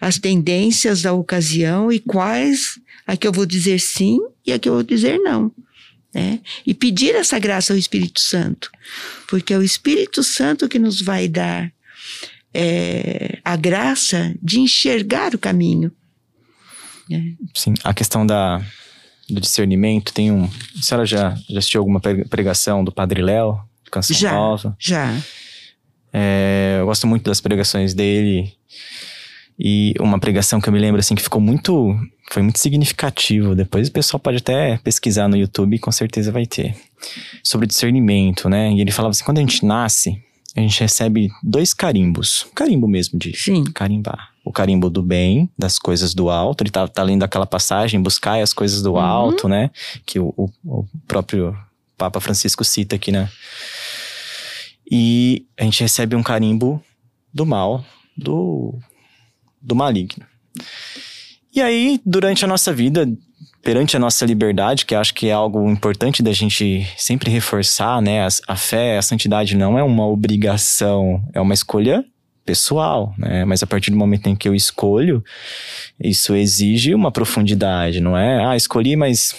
as 0.00 0.18
tendências 0.18 1.02
da 1.02 1.12
ocasião 1.12 1.92
e 1.92 1.98
quais 1.98 2.78
a 3.06 3.16
que 3.16 3.26
eu 3.26 3.32
vou 3.32 3.44
dizer 3.44 3.80
sim 3.80 4.18
e 4.46 4.52
a 4.52 4.58
que 4.58 4.68
eu 4.68 4.74
vou 4.74 4.82
dizer 4.82 5.18
não 5.18 5.52
né? 6.14 6.40
E 6.66 6.74
pedir 6.74 7.14
essa 7.14 7.38
graça 7.38 7.72
ao 7.72 7.78
Espírito 7.78 8.20
Santo, 8.20 8.70
porque 9.28 9.54
é 9.54 9.58
o 9.58 9.62
Espírito 9.62 10.22
Santo 10.22 10.68
que 10.68 10.78
nos 10.78 11.00
vai 11.00 11.28
dar 11.28 11.72
é, 12.52 13.38
a 13.44 13.56
graça 13.56 14.34
de 14.42 14.60
enxergar 14.60 15.34
o 15.34 15.38
caminho. 15.38 15.92
Né? 17.08 17.34
Sim, 17.54 17.74
a 17.84 17.94
questão 17.94 18.26
da, 18.26 18.60
do 19.28 19.40
discernimento, 19.40 20.12
tem 20.12 20.30
um. 20.30 20.44
A 20.44 20.82
senhora 20.82 21.06
já, 21.06 21.36
já 21.48 21.58
assistiu 21.58 21.80
alguma 21.80 22.00
pregação 22.00 22.84
do 22.84 22.92
Padre 22.92 23.22
Léo, 23.22 23.60
Canção 23.90 24.16
já, 24.16 24.32
Nova? 24.32 24.76
Já. 24.78 25.16
É, 26.12 26.78
eu 26.80 26.86
gosto 26.86 27.06
muito 27.06 27.24
das 27.24 27.40
pregações 27.40 27.94
dele. 27.94 28.52
E 29.62 29.92
uma 30.00 30.18
pregação 30.18 30.58
que 30.58 30.70
eu 30.70 30.72
me 30.72 30.78
lembro 30.78 31.00
assim 31.00 31.14
que 31.14 31.22
ficou 31.22 31.40
muito. 31.40 31.94
Foi 32.32 32.42
muito 32.42 32.58
significativo. 32.58 33.54
Depois 33.54 33.88
o 33.88 33.92
pessoal 33.92 34.18
pode 34.18 34.38
até 34.38 34.78
pesquisar 34.78 35.28
no 35.28 35.36
YouTube, 35.36 35.78
com 35.78 35.92
certeza 35.92 36.32
vai 36.32 36.46
ter. 36.46 36.74
Sobre 37.44 37.66
discernimento, 37.66 38.48
né? 38.48 38.72
E 38.72 38.80
ele 38.80 38.90
falava 38.90 39.10
assim: 39.10 39.24
quando 39.24 39.36
a 39.36 39.42
gente 39.42 39.66
nasce, 39.66 40.18
a 40.56 40.60
gente 40.60 40.80
recebe 40.80 41.28
dois 41.42 41.74
carimbos. 41.74 42.46
Carimbo 42.54 42.88
mesmo 42.88 43.18
de 43.18 43.36
Sim. 43.36 43.64
carimbar. 43.64 44.30
O 44.42 44.50
carimbo 44.50 44.88
do 44.88 45.02
bem, 45.02 45.50
das 45.58 45.78
coisas 45.78 46.14
do 46.14 46.30
alto. 46.30 46.62
Ele 46.62 46.70
tá, 46.70 46.88
tá 46.88 47.02
lendo 47.02 47.22
aquela 47.22 47.46
passagem, 47.46 48.00
buscar 48.00 48.40
as 48.40 48.54
coisas 48.54 48.80
do 48.80 48.92
uhum. 48.92 49.00
alto, 49.00 49.46
né? 49.46 49.70
Que 50.06 50.18
o, 50.18 50.32
o, 50.38 50.48
o 50.64 50.86
próprio 51.06 51.54
Papa 51.98 52.18
Francisco 52.18 52.64
cita 52.64 52.96
aqui, 52.96 53.12
né? 53.12 53.28
E 54.90 55.44
a 55.58 55.64
gente 55.64 55.82
recebe 55.82 56.16
um 56.16 56.22
carimbo 56.22 56.82
do 57.32 57.44
mal, 57.44 57.84
do 58.16 58.74
do 59.60 59.74
maligno. 59.74 60.24
E 61.54 61.60
aí, 61.60 62.00
durante 62.04 62.44
a 62.44 62.48
nossa 62.48 62.72
vida, 62.72 63.08
perante 63.62 63.96
a 63.96 64.00
nossa 64.00 64.24
liberdade, 64.24 64.86
que 64.86 64.94
acho 64.94 65.12
que 65.14 65.28
é 65.28 65.32
algo 65.32 65.68
importante 65.68 66.22
da 66.22 66.32
gente 66.32 66.86
sempre 66.96 67.30
reforçar, 67.30 68.00
né? 68.00 68.24
A, 68.24 68.28
a, 68.48 68.56
fé, 68.56 68.98
a 68.98 69.02
santidade 69.02 69.56
não 69.56 69.78
é 69.78 69.82
uma 69.82 70.06
obrigação, 70.06 71.22
é 71.34 71.40
uma 71.40 71.54
escolha 71.54 72.04
pessoal, 72.44 73.14
né? 73.18 73.44
Mas 73.44 73.62
a 73.62 73.66
partir 73.66 73.90
do 73.90 73.96
momento 73.96 74.28
em 74.28 74.36
que 74.36 74.48
eu 74.48 74.54
escolho, 74.54 75.22
isso 75.98 76.34
exige 76.34 76.94
uma 76.94 77.12
profundidade, 77.12 78.00
não 78.00 78.16
é? 78.16 78.44
Ah, 78.44 78.56
escolhi, 78.56 78.96
mas 78.96 79.34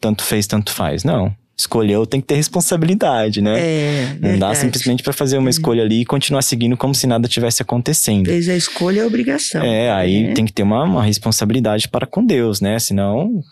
tanto 0.00 0.22
fez, 0.22 0.46
tanto 0.46 0.72
faz. 0.72 1.04
Não 1.04 1.34
escolheu 1.56 2.04
tem 2.06 2.20
que 2.20 2.26
ter 2.26 2.34
responsabilidade, 2.34 3.40
né? 3.40 3.58
É, 3.58 4.06
Não 4.20 4.30
verdade. 4.30 4.38
dá 4.38 4.54
simplesmente 4.54 5.02
para 5.02 5.12
fazer 5.12 5.38
uma 5.38 5.48
escolha 5.48 5.82
ali 5.82 6.02
e 6.02 6.04
continuar 6.04 6.42
seguindo 6.42 6.76
como 6.76 6.94
se 6.94 7.06
nada 7.06 7.26
tivesse 7.26 7.62
acontecendo. 7.62 8.26
Fez 8.26 8.48
a 8.48 8.54
escolha 8.54 9.00
é 9.00 9.06
obrigação. 9.06 9.62
É, 9.62 9.90
aí 9.90 10.26
é. 10.26 10.34
tem 10.34 10.44
que 10.44 10.52
ter 10.52 10.62
uma, 10.62 10.84
uma, 10.84 11.02
responsabilidade 11.02 11.88
para 11.88 12.06
com 12.06 12.24
Deus, 12.24 12.60
né? 12.60 12.78
Senão 12.78 13.42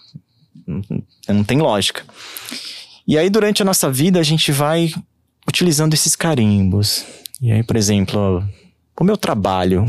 não 1.29 1.45
tem 1.45 1.59
lógica. 1.59 2.03
E 3.07 3.17
aí 3.17 3.31
durante 3.31 3.63
a 3.63 3.65
nossa 3.65 3.91
vida 3.91 4.21
a 4.21 4.23
gente 4.23 4.53
vai 4.53 4.93
utilizando 5.49 5.95
esses 5.95 6.15
carimbos. 6.15 7.07
E 7.41 7.53
aí, 7.53 7.63
por 7.63 7.77
exemplo, 7.77 8.47
o 8.99 9.05
meu 9.05 9.17
trabalho, 9.17 9.87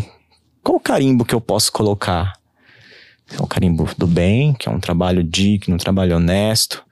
qual 0.63 0.77
o 0.77 0.79
carimbo 0.79 1.25
que 1.25 1.35
eu 1.35 1.41
posso 1.41 1.71
colocar? 1.71 2.33
É 3.31 3.41
o 3.41 3.47
carimbo 3.47 3.89
do 3.97 4.07
bem, 4.07 4.53
que 4.53 4.69
é 4.69 4.71
um 4.71 4.79
trabalho 4.79 5.23
digno, 5.23 5.75
um 5.75 5.79
trabalho 5.79 6.15
honesto, 6.17 6.83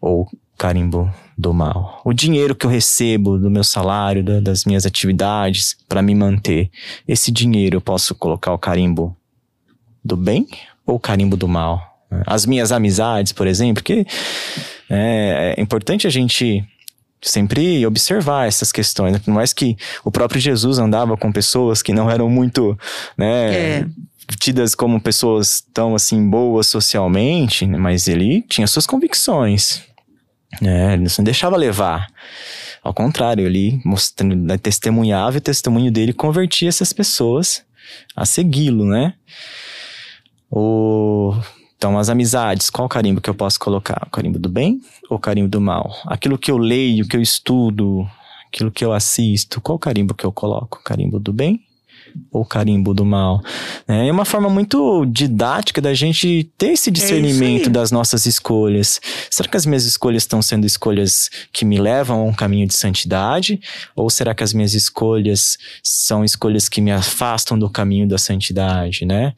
ou 0.00 0.28
carimbo 0.56 1.12
do 1.36 1.52
mal. 1.52 2.00
O 2.04 2.12
dinheiro 2.12 2.54
que 2.54 2.64
eu 2.64 2.70
recebo 2.70 3.38
do 3.38 3.50
meu 3.50 3.64
salário, 3.64 4.22
da, 4.22 4.40
das 4.40 4.64
minhas 4.64 4.86
atividades 4.86 5.76
para 5.88 6.02
me 6.02 6.14
manter, 6.14 6.70
esse 7.06 7.30
dinheiro 7.32 7.76
eu 7.76 7.80
posso 7.80 8.14
colocar 8.14 8.52
o 8.52 8.58
carimbo 8.58 9.16
do 10.04 10.16
bem 10.16 10.46
ou 10.86 10.96
o 10.96 11.00
carimbo 11.00 11.36
do 11.36 11.48
mal? 11.48 11.94
As 12.26 12.46
minhas 12.46 12.70
amizades, 12.70 13.32
por 13.32 13.46
exemplo, 13.46 13.82
que 13.82 14.06
é, 14.88 15.54
é 15.56 15.60
importante 15.60 16.06
a 16.06 16.10
gente 16.10 16.64
sempre 17.20 17.84
observar 17.86 18.46
essas 18.46 18.70
questões. 18.70 19.12
Né? 19.12 19.18
Por 19.18 19.32
mais 19.32 19.52
que 19.52 19.76
o 20.04 20.10
próprio 20.10 20.40
Jesus 20.40 20.78
andava 20.78 21.16
com 21.16 21.32
pessoas 21.32 21.82
que 21.82 21.92
não 21.92 22.10
eram 22.10 22.28
muito, 22.28 22.78
né, 23.16 23.54
é. 23.54 23.86
tidas 24.38 24.74
como 24.74 25.00
pessoas 25.00 25.64
tão 25.72 25.94
assim 25.94 26.28
boas 26.28 26.66
socialmente, 26.66 27.66
né? 27.66 27.78
mas 27.78 28.06
ele 28.06 28.42
tinha 28.42 28.66
suas 28.66 28.86
convicções. 28.86 29.82
É, 30.62 30.94
ele 30.94 31.06
não 31.16 31.24
deixava 31.24 31.56
levar. 31.56 32.08
Ao 32.82 32.92
contrário, 32.92 33.46
ele 33.46 33.80
mostrando, 33.84 34.36
né, 34.36 34.58
testemunhava 34.58 35.36
e 35.36 35.38
o 35.38 35.40
testemunho 35.40 35.90
dele 35.90 36.12
convertia 36.12 36.68
essas 36.68 36.92
pessoas 36.92 37.64
a 38.14 38.26
segui-lo, 38.26 38.84
né? 38.84 39.14
O, 40.50 41.34
então, 41.76 41.98
as 41.98 42.08
amizades, 42.08 42.70
qual 42.70 42.88
carimbo 42.88 43.20
que 43.20 43.28
eu 43.28 43.34
posso 43.34 43.58
colocar? 43.58 44.06
O 44.06 44.10
carimbo 44.10 44.38
do 44.38 44.48
bem 44.48 44.80
ou 45.10 45.16
o 45.16 45.20
carimbo 45.20 45.48
do 45.48 45.60
mal? 45.60 45.94
Aquilo 46.06 46.38
que 46.38 46.50
eu 46.50 46.58
leio, 46.58 47.06
que 47.06 47.16
eu 47.16 47.20
estudo, 47.20 48.08
aquilo 48.46 48.70
que 48.70 48.84
eu 48.84 48.92
assisto, 48.92 49.60
qual 49.60 49.78
carimbo 49.78 50.14
que 50.14 50.24
eu 50.24 50.32
coloco? 50.32 50.82
Carimbo 50.84 51.18
do 51.18 51.32
bem 51.32 51.60
ou 52.30 52.44
carimbo 52.44 52.94
do 52.94 53.04
mal. 53.04 53.42
É 53.86 54.10
uma 54.10 54.24
forma 54.24 54.48
muito 54.48 55.04
didática 55.06 55.80
da 55.80 55.94
gente 55.94 56.50
ter 56.56 56.72
esse 56.72 56.90
é 56.90 56.92
discernimento 56.92 57.66
é 57.68 57.72
das 57.72 57.90
nossas 57.90 58.26
escolhas. 58.26 59.00
Será 59.30 59.48
que 59.48 59.56
as 59.56 59.66
minhas 59.66 59.84
escolhas 59.84 60.22
estão 60.22 60.42
sendo 60.42 60.66
escolhas 60.66 61.30
que 61.52 61.64
me 61.64 61.78
levam 61.78 62.20
a 62.20 62.24
um 62.24 62.32
caminho 62.32 62.66
de 62.66 62.74
santidade? 62.74 63.60
Ou 63.94 64.08
será 64.10 64.34
que 64.34 64.42
as 64.42 64.52
minhas 64.52 64.74
escolhas 64.74 65.56
são 65.82 66.24
escolhas 66.24 66.68
que 66.68 66.80
me 66.80 66.92
afastam 66.92 67.58
do 67.58 67.70
caminho 67.70 68.06
da 68.06 68.18
santidade, 68.18 69.04
né? 69.04 69.34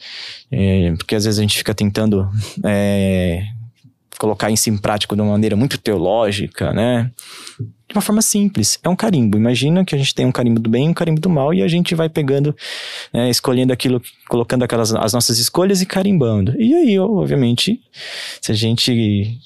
É, 0.50 0.92
porque 0.96 1.14
às 1.14 1.24
vezes 1.24 1.38
a 1.38 1.42
gente 1.42 1.56
fica 1.56 1.74
tentando 1.74 2.28
é, 2.64 3.42
colocar 4.18 4.50
isso 4.50 4.70
em 4.70 4.76
prática 4.76 5.14
de 5.14 5.22
uma 5.22 5.32
maneira 5.32 5.56
muito 5.56 5.78
teológica, 5.78 6.72
né? 6.72 7.10
de 7.88 7.94
uma 7.94 8.02
forma 8.02 8.20
simples. 8.20 8.78
É 8.82 8.88
um 8.88 8.96
carimbo. 8.96 9.36
Imagina 9.36 9.84
que 9.84 9.94
a 9.94 9.98
gente 9.98 10.14
tem 10.14 10.26
um 10.26 10.32
carimbo 10.32 10.58
do 10.58 10.68
bem 10.68 10.86
e 10.86 10.88
um 10.88 10.94
carimbo 10.94 11.20
do 11.20 11.30
mal 11.30 11.54
e 11.54 11.62
a 11.62 11.68
gente 11.68 11.94
vai 11.94 12.08
pegando, 12.08 12.54
né, 13.12 13.30
escolhendo 13.30 13.72
aquilo, 13.72 14.02
colocando 14.28 14.64
aquelas 14.64 14.92
as 14.92 15.12
nossas 15.12 15.38
escolhas 15.38 15.80
e 15.80 15.86
carimbando. 15.86 16.54
E 16.60 16.74
aí, 16.74 16.98
obviamente, 16.98 17.80
se 18.40 18.50
a 18.50 18.54
gente 18.54 19.38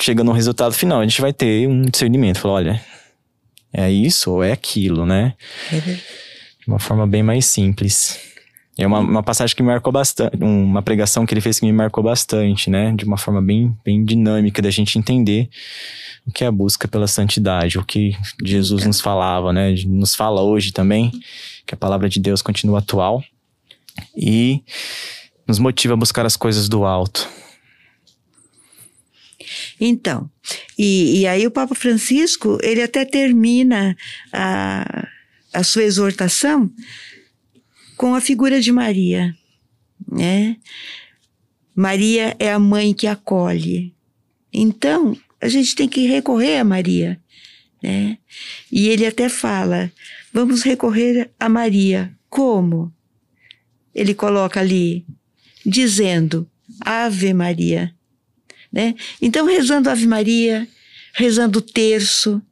chega 0.00 0.24
no 0.24 0.32
resultado 0.32 0.72
final, 0.72 1.00
a 1.00 1.04
gente 1.04 1.20
vai 1.20 1.32
ter 1.32 1.68
um 1.68 1.82
discernimento. 1.82 2.38
Falar, 2.38 2.54
olha, 2.54 2.84
é 3.72 3.90
isso 3.90 4.30
ou 4.30 4.42
é 4.42 4.52
aquilo, 4.52 5.04
né? 5.04 5.34
Uhum. 5.70 5.94
De 6.60 6.68
uma 6.68 6.78
forma 6.78 7.06
bem 7.06 7.22
mais 7.22 7.44
simples. 7.44 8.31
É 8.82 8.86
uma, 8.86 8.98
uma 8.98 9.22
passagem 9.22 9.54
que 9.54 9.62
me 9.62 9.68
marcou 9.68 9.92
bastante, 9.92 10.36
uma 10.40 10.82
pregação 10.82 11.24
que 11.24 11.32
ele 11.32 11.40
fez 11.40 11.60
que 11.60 11.66
me 11.66 11.72
marcou 11.72 12.02
bastante, 12.02 12.68
né? 12.68 12.92
De 12.96 13.04
uma 13.04 13.16
forma 13.16 13.40
bem, 13.40 13.76
bem 13.84 14.04
dinâmica 14.04 14.60
da 14.60 14.70
gente 14.70 14.98
entender 14.98 15.48
o 16.26 16.32
que 16.32 16.44
é 16.44 16.46
a 16.46 16.52
busca 16.52 16.88
pela 16.88 17.06
santidade, 17.06 17.78
o 17.78 17.84
que 17.84 18.16
Jesus 18.44 18.84
nos 18.84 19.00
falava, 19.00 19.52
né? 19.52 19.74
Nos 19.86 20.14
fala 20.14 20.42
hoje 20.42 20.72
também, 20.72 21.10
que 21.66 21.74
a 21.74 21.76
palavra 21.76 22.08
de 22.08 22.20
Deus 22.20 22.42
continua 22.42 22.78
atual 22.78 23.22
e 24.16 24.62
nos 25.46 25.58
motiva 25.58 25.94
a 25.94 25.96
buscar 25.96 26.24
as 26.26 26.36
coisas 26.36 26.68
do 26.68 26.84
alto. 26.84 27.28
Então, 29.80 30.30
e, 30.78 31.20
e 31.20 31.26
aí 31.26 31.46
o 31.46 31.50
Papa 31.50 31.74
Francisco, 31.74 32.58
ele 32.62 32.82
até 32.82 33.04
termina 33.04 33.96
a, 34.32 35.08
a 35.52 35.62
sua 35.62 35.82
exortação 35.82 36.70
com 38.02 38.16
a 38.16 38.20
figura 38.20 38.60
de 38.60 38.72
Maria, 38.72 39.32
né? 40.10 40.56
Maria 41.72 42.34
é 42.36 42.52
a 42.52 42.58
mãe 42.58 42.92
que 42.92 43.06
acolhe. 43.06 43.94
Então, 44.52 45.16
a 45.40 45.46
gente 45.46 45.76
tem 45.76 45.88
que 45.88 46.04
recorrer 46.08 46.58
a 46.58 46.64
Maria, 46.64 47.20
né? 47.80 48.18
E 48.72 48.88
ele 48.88 49.06
até 49.06 49.28
fala: 49.28 49.88
vamos 50.32 50.64
recorrer 50.64 51.30
a 51.38 51.48
Maria. 51.48 52.12
Como? 52.28 52.92
Ele 53.94 54.14
coloca 54.14 54.58
ali, 54.58 55.06
dizendo: 55.64 56.50
Ave 56.80 57.32
Maria. 57.32 57.94
Né? 58.72 58.96
Então, 59.20 59.46
rezando 59.46 59.88
Ave 59.88 60.08
Maria, 60.08 60.66
rezando 61.14 61.60
o 61.60 61.62
terço, 61.62 62.42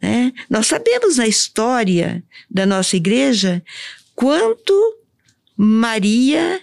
né? 0.00 0.32
Nós 0.48 0.66
sabemos 0.66 1.18
na 1.18 1.28
história 1.28 2.24
da 2.50 2.64
nossa 2.64 2.96
igreja 2.96 3.62
quanto 4.20 4.74
Maria 5.56 6.60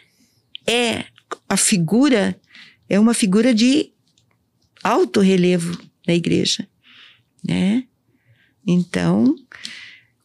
é 0.68 1.06
a 1.50 1.58
figura, 1.58 2.40
é 2.88 3.00
uma 3.00 3.16
figura 3.16 3.52
de 3.52 3.92
alto 4.84 5.22
relevo 5.22 5.76
na 6.08 6.14
igreja, 6.14 6.68
né? 7.44 7.84
Então, 8.66 9.36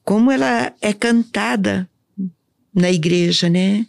como 0.05 0.31
ela 0.31 0.75
é 0.83 0.93
cantada 0.93 1.89
na 2.75 2.91
igreja, 2.91 3.49
né? 3.49 3.87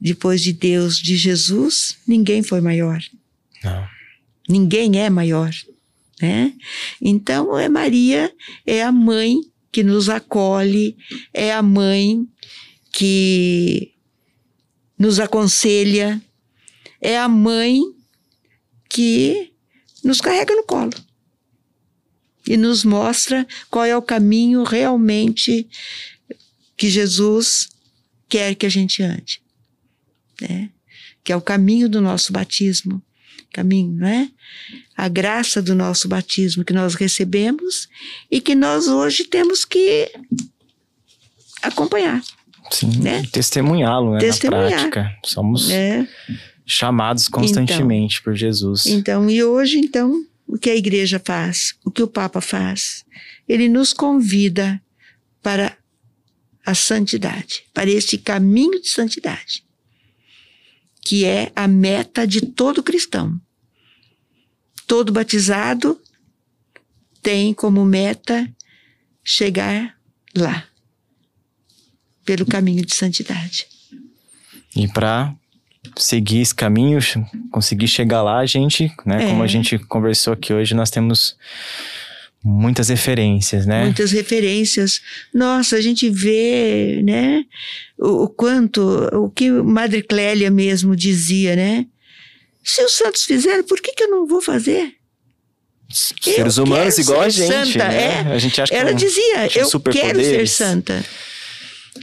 Depois 0.00 0.42
de 0.42 0.52
Deus, 0.52 0.98
de 0.98 1.16
Jesus, 1.16 1.98
ninguém 2.04 2.42
foi 2.42 2.60
maior. 2.60 3.00
Não. 3.62 3.88
Ninguém 4.48 5.00
é 5.00 5.08
maior, 5.08 5.52
né? 6.20 6.52
Então, 7.00 7.56
é 7.56 7.68
Maria 7.68 8.34
é 8.66 8.82
a 8.82 8.90
mãe 8.90 9.40
que 9.72 9.82
nos 9.82 10.08
acolhe, 10.08 10.96
é 11.32 11.52
a 11.52 11.62
mãe 11.62 12.26
que 12.92 13.94
nos 14.98 15.20
aconselha, 15.20 16.20
é 17.00 17.18
a 17.18 17.28
mãe 17.28 17.80
que 18.88 19.52
nos 20.04 20.20
carrega 20.20 20.54
no 20.54 20.64
colo 20.64 20.92
e 22.46 22.56
nos 22.56 22.84
mostra 22.84 23.46
qual 23.70 23.84
é 23.84 23.96
o 23.96 24.02
caminho 24.02 24.64
realmente 24.64 25.68
que 26.76 26.90
Jesus 26.90 27.68
quer 28.28 28.54
que 28.54 28.66
a 28.66 28.68
gente 28.68 29.02
ande, 29.02 29.42
né? 30.40 30.70
Que 31.22 31.32
é 31.32 31.36
o 31.36 31.40
caminho 31.40 31.88
do 31.88 32.00
nosso 32.00 32.32
batismo, 32.32 33.02
caminho, 33.52 33.92
não 33.92 34.06
é? 34.06 34.28
A 34.96 35.08
graça 35.08 35.60
do 35.60 35.74
nosso 35.74 36.08
batismo 36.08 36.64
que 36.64 36.72
nós 36.72 36.94
recebemos 36.94 37.88
e 38.30 38.40
que 38.40 38.54
nós 38.54 38.88
hoje 38.88 39.24
temos 39.24 39.64
que 39.64 40.10
acompanhar. 41.62 42.22
Sim, 42.70 42.98
né? 42.98 43.22
testemunhá-lo, 43.32 44.12
né? 44.12 44.20
Testemunhar. 44.20 44.70
Na 44.70 44.76
prática. 44.90 45.18
Somos 45.24 45.70
é. 45.70 46.06
chamados 46.64 47.28
constantemente 47.28 48.16
então, 48.16 48.24
por 48.24 48.34
Jesus. 48.36 48.86
Então, 48.86 49.28
e 49.28 49.42
hoje, 49.42 49.78
então, 49.78 50.24
o 50.46 50.56
que 50.56 50.70
a 50.70 50.76
igreja 50.76 51.20
faz? 51.22 51.74
O 51.84 51.90
que 51.90 52.02
o 52.02 52.08
Papa 52.08 52.40
faz? 52.40 53.04
Ele 53.48 53.68
nos 53.68 53.92
convida 53.92 54.80
para 55.42 55.76
a 56.64 56.74
santidade, 56.74 57.64
para 57.74 57.90
este 57.90 58.16
caminho 58.16 58.80
de 58.80 58.88
santidade 58.88 59.64
que 61.00 61.24
é 61.24 61.52
a 61.54 61.66
meta 61.66 62.26
de 62.26 62.40
todo 62.42 62.82
cristão. 62.82 63.40
Todo 64.86 65.12
batizado 65.12 66.00
tem 67.22 67.54
como 67.54 67.84
meta 67.84 68.48
chegar 69.22 69.96
lá, 70.34 70.64
pelo 72.24 72.46
caminho 72.46 72.84
de 72.84 72.94
santidade. 72.94 73.66
E 74.74 74.88
para 74.88 75.34
seguir 75.96 76.40
esse 76.40 76.54
caminho, 76.54 76.98
conseguir 77.50 77.88
chegar 77.88 78.22
lá, 78.22 78.38
a 78.38 78.46
gente, 78.46 78.92
né, 79.04 79.24
é. 79.24 79.28
como 79.28 79.42
a 79.42 79.46
gente 79.46 79.78
conversou 79.78 80.32
aqui 80.32 80.52
hoje, 80.52 80.74
nós 80.74 80.90
temos 80.90 81.36
muitas 82.42 82.88
referências, 82.88 83.66
né? 83.66 83.84
Muitas 83.84 84.12
referências. 84.12 85.00
Nossa, 85.32 85.76
a 85.76 85.80
gente 85.80 86.08
vê, 86.08 87.02
né, 87.04 87.44
o, 87.98 88.24
o 88.24 88.28
quanto, 88.28 88.80
o 89.12 89.30
que 89.30 89.50
Madre 89.50 90.02
Clélia 90.02 90.50
mesmo 90.50 90.96
dizia, 90.96 91.54
né? 91.54 91.86
Se 92.62 92.82
os 92.84 92.92
santos 92.92 93.24
fizeram, 93.24 93.64
por 93.64 93.80
que, 93.80 93.92
que 93.92 94.04
eu 94.04 94.10
não 94.10 94.26
vou 94.26 94.40
fazer? 94.40 94.94
Seres 95.90 96.56
eu 96.56 96.64
humanos 96.64 96.98
igual 96.98 97.22
a 97.22 97.28
gente, 97.28 97.52
santa, 97.52 97.88
né? 97.88 98.04
É. 98.04 98.32
A 98.32 98.38
gente 98.38 98.60
acha 98.60 98.72
que 98.72 98.78
Ela 98.78 98.92
dizia, 98.92 99.48
eu 99.56 99.80
quero 99.80 100.20
ser 100.20 100.48
santa. 100.48 101.04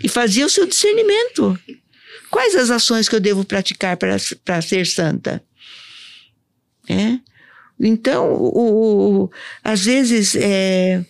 E 0.04 0.10
fazia 0.10 0.46
o 0.46 0.50
seu 0.50 0.68
discernimento. 0.68 1.58
Quais 2.30 2.56
as 2.56 2.70
ações 2.70 3.08
que 3.08 3.16
eu 3.16 3.20
devo 3.20 3.46
praticar 3.46 3.96
para 3.96 4.62
ser 4.62 4.86
santa? 4.86 5.42
É? 6.90 7.18
Então, 7.80 8.34
o, 8.34 9.24
o, 9.24 9.32
às 9.64 9.86
vezes, 9.86 10.36
é, 10.36 11.06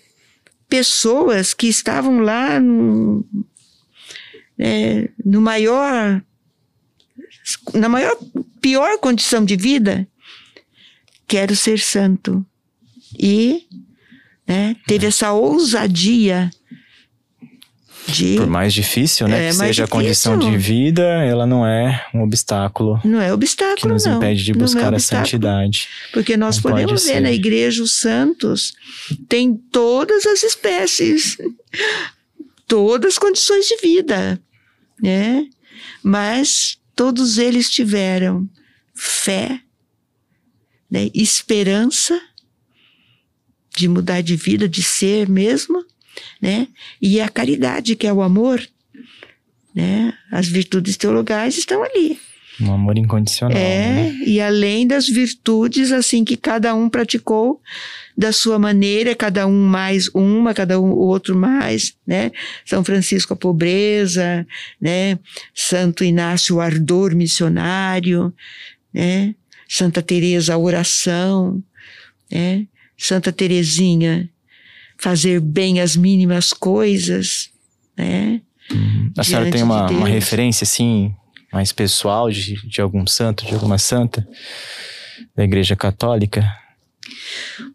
pessoas 0.68 1.53
que 1.53 1.68
estavam 1.68 2.20
lá 2.20 2.59
no, 2.59 3.26
é, 4.59 5.09
no 5.24 5.41
maior, 5.41 6.22
na 7.74 7.88
maior, 7.88 8.18
pior 8.59 8.99
condição 8.99 9.45
de 9.45 9.55
vida, 9.55 10.07
quero 11.28 11.55
ser 11.55 11.80
santo. 11.80 12.45
E 13.18 13.65
né, 14.47 14.76
teve 14.86 15.05
é. 15.05 15.09
essa 15.09 15.32
ousadia 15.32 16.49
de, 18.08 18.38
Por 18.38 18.47
mais 18.47 18.74
difícil, 18.74 19.28
né, 19.28 19.45
é, 19.45 19.49
que 19.49 19.53
seja 19.53 19.66
difícil. 19.66 19.84
a 19.84 19.88
condição 19.88 20.38
de 20.39 20.58
vida, 20.58 21.03
ela 21.03 21.45
não 21.45 21.66
é 21.66 22.05
um 22.14 22.22
obstáculo. 22.22 22.99
Não 23.03 23.22
é 23.22 23.34
obstáculo, 23.34 23.78
Que 23.78 23.88
nos 23.88 24.05
não. 24.05 24.18
impede 24.18 24.43
de 24.43 24.53
buscar 24.53 24.93
é 24.93 24.95
a 24.95 24.99
santidade. 24.99 25.88
Porque 26.14 26.38
nós 26.38 26.55
não 26.55 26.64
podemos 26.64 27.03
ver 27.03 27.14
ser. 27.14 27.20
na 27.20 27.32
igreja 27.32 27.84
os 27.84 27.99
santos, 27.99 28.74
tem 29.28 29.55
todas 29.55 30.26
as 30.26 30.43
espécies, 30.43 31.38
todas 32.66 33.14
as 33.14 33.20
condições 33.20 33.66
de 33.66 33.78
vida, 33.78 34.41
né? 35.01 35.45
Mas 36.01 36.78
todos 36.95 37.38
eles 37.38 37.70
tiveram 37.70 38.47
fé, 38.95 39.60
né? 40.89 41.10
esperança 41.14 42.20
de 43.76 43.88
mudar 43.88 44.22
de 44.22 44.36
vida, 44.36 44.68
de 44.68 44.82
ser 44.82 45.30
mesmo, 45.30 45.86
né? 46.41 46.68
E 47.01 47.20
a 47.22 47.30
caridade, 47.30 47.95
que 47.95 48.07
é 48.07 48.13
o 48.13 48.22
amor, 48.22 48.61
né? 49.74 50.13
As 50.32 50.47
virtudes 50.47 50.97
teologais 50.97 51.57
estão 51.57 51.84
ali. 51.84 52.20
Um 52.59 52.74
amor 52.74 52.97
incondicional. 52.97 53.55
É, 53.55 53.89
né? 53.93 54.20
e 54.26 54.41
além 54.41 54.88
das 54.88 55.07
virtudes, 55.07 55.91
assim, 55.91 56.26
que 56.26 56.36
cada 56.36 56.74
um 56.74 56.89
praticou 56.89 57.61
da 58.18 58.32
sua 58.32 58.57
maneira, 58.57 59.15
cada 59.15 59.45
um 59.45 59.68
mais 59.68 60.09
uma, 60.09 60.55
cada 60.55 60.80
um 60.82 60.89
o 60.89 60.97
outro 60.97 61.36
mais, 61.36 61.93
né? 62.05 62.32
São 62.65 62.84
Francisco 62.84 63.34
a 63.34 63.38
pobreza, 63.38 64.45
né? 64.82 65.20
Santo 65.53 66.03
Inácio 66.03 66.55
o 66.55 66.61
ardor 66.61 67.15
missionário, 67.15 68.34
né? 68.91 69.36
Santa 69.70 70.01
Teresa 70.01 70.55
a 70.55 70.57
oração, 70.57 71.61
né? 72.32 72.65
Santa 72.97 73.32
Teresinha 73.32 74.28
fazer 74.98 75.39
bem 75.39 75.80
as 75.80 75.95
mínimas 75.95 76.52
coisas, 76.54 77.50
né? 77.95 78.41
Uhum. 78.72 79.12
A 79.18 79.24
senhora 79.24 79.50
tem 79.50 79.64
uma, 79.64 79.86
de 79.88 79.93
uma 79.93 80.08
referência, 80.08 80.64
assim, 80.64 81.16
mais 81.52 81.72
pessoal 81.72 82.30
de, 82.30 82.56
de 82.68 82.82
algum 82.82 83.06
santo, 83.08 83.45
de 83.45 83.54
alguma 83.54 83.78
santa 83.78 84.28
da 85.36 85.43
Igreja 85.43 85.76
Católica? 85.76 86.45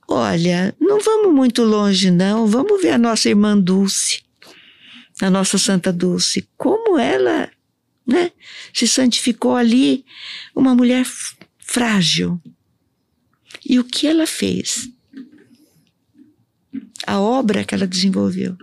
Olha, 0.07 0.75
não 0.79 1.01
vamos 1.01 1.35
muito 1.35 1.63
longe, 1.63 2.11
não. 2.11 2.47
Vamos 2.47 2.83
ver 2.83 2.91
a 2.91 2.99
nossa 2.99 3.29
irmã 3.29 3.59
Dulce, 3.59 4.23
a 5.21 5.31
nossa 5.31 5.57
Santa 5.57 5.93
Dulce, 5.93 6.47
como 6.57 6.99
ela, 6.99 7.49
né, 8.07 8.31
se 8.75 8.87
santificou 8.87 9.57
ali, 9.57 10.05
uma 10.55 10.75
mulher 10.75 11.07
frágil. 11.59 12.41
E 13.65 13.79
o 13.79 13.85
que 13.85 14.07
ela 14.07 14.27
fez? 14.27 14.91
A 17.07 17.21
obra 17.21 17.65
que 17.65 17.75
ela 17.75 17.87
desenvolveu. 17.87 18.57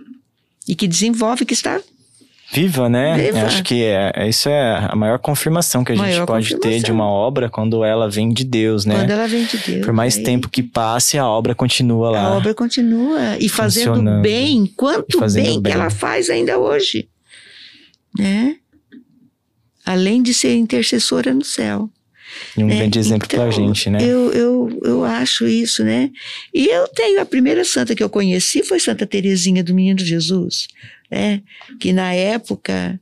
E 0.66 0.74
que 0.74 0.86
desenvolve, 0.86 1.44
que 1.44 1.54
está 1.54 1.80
viva, 2.52 2.88
né? 2.88 3.16
Viva. 3.16 3.42
Acho 3.46 3.62
que 3.62 3.84
é, 3.84 4.12
é- 4.14 4.28
isso 4.28 4.48
é 4.48 4.88
a 4.90 4.96
maior 4.96 5.18
confirmação 5.18 5.84
que 5.84 5.92
a 5.92 5.94
gente 5.94 6.02
Maior 6.04 6.26
pode 6.26 6.56
ter 6.58 6.82
de 6.82 6.90
uma 6.90 7.06
obra 7.06 7.48
quando 7.48 7.84
ela 7.84 8.10
vem 8.10 8.32
de 8.32 8.44
Deus, 8.44 8.84
né? 8.84 8.96
Quando 8.96 9.10
ela 9.10 9.28
vem 9.28 9.44
de 9.44 9.56
Deus. 9.58 9.86
Por 9.86 9.92
mais 9.92 10.16
aí 10.16 10.24
tempo 10.24 10.48
que 10.48 10.62
passe, 10.62 11.16
a 11.16 11.26
obra 11.26 11.54
continua 11.54 12.10
lá. 12.10 12.22
A 12.22 12.36
obra 12.36 12.52
continua. 12.54 13.36
E 13.38 13.48
fazendo 13.48 14.20
bem, 14.20 14.66
quanto 14.76 15.18
fazendo 15.18 15.44
bem, 15.44 15.60
bem. 15.62 15.72
que 15.72 15.78
ela 15.78 15.90
faz 15.90 16.28
ainda 16.28 16.58
hoje. 16.58 17.08
Né? 18.18 18.56
Além 19.86 20.22
de 20.22 20.34
ser 20.34 20.56
intercessora 20.56 21.32
no 21.32 21.44
céu. 21.44 21.88
E 22.56 22.62
um 22.62 22.66
né? 22.66 22.76
grande 22.76 22.98
exemplo 22.98 23.28
pra 23.28 23.38
Então, 23.38 23.52
gente, 23.52 23.90
né? 23.90 23.98
Eu, 24.02 24.32
eu, 24.32 24.80
eu 24.84 25.04
acho 25.04 25.46
isso, 25.46 25.84
né? 25.84 26.10
E 26.52 26.66
eu 26.66 26.88
tenho 26.88 27.20
a 27.20 27.26
primeira 27.26 27.64
santa 27.64 27.94
que 27.94 28.02
eu 28.02 28.10
conheci 28.10 28.62
foi 28.62 28.78
Santa 28.78 29.06
Teresinha 29.06 29.62
do 29.62 29.74
Menino 29.74 30.00
Jesus, 30.00 30.68
né? 31.10 31.42
Que 31.78 31.92
na 31.92 32.12
época, 32.12 33.00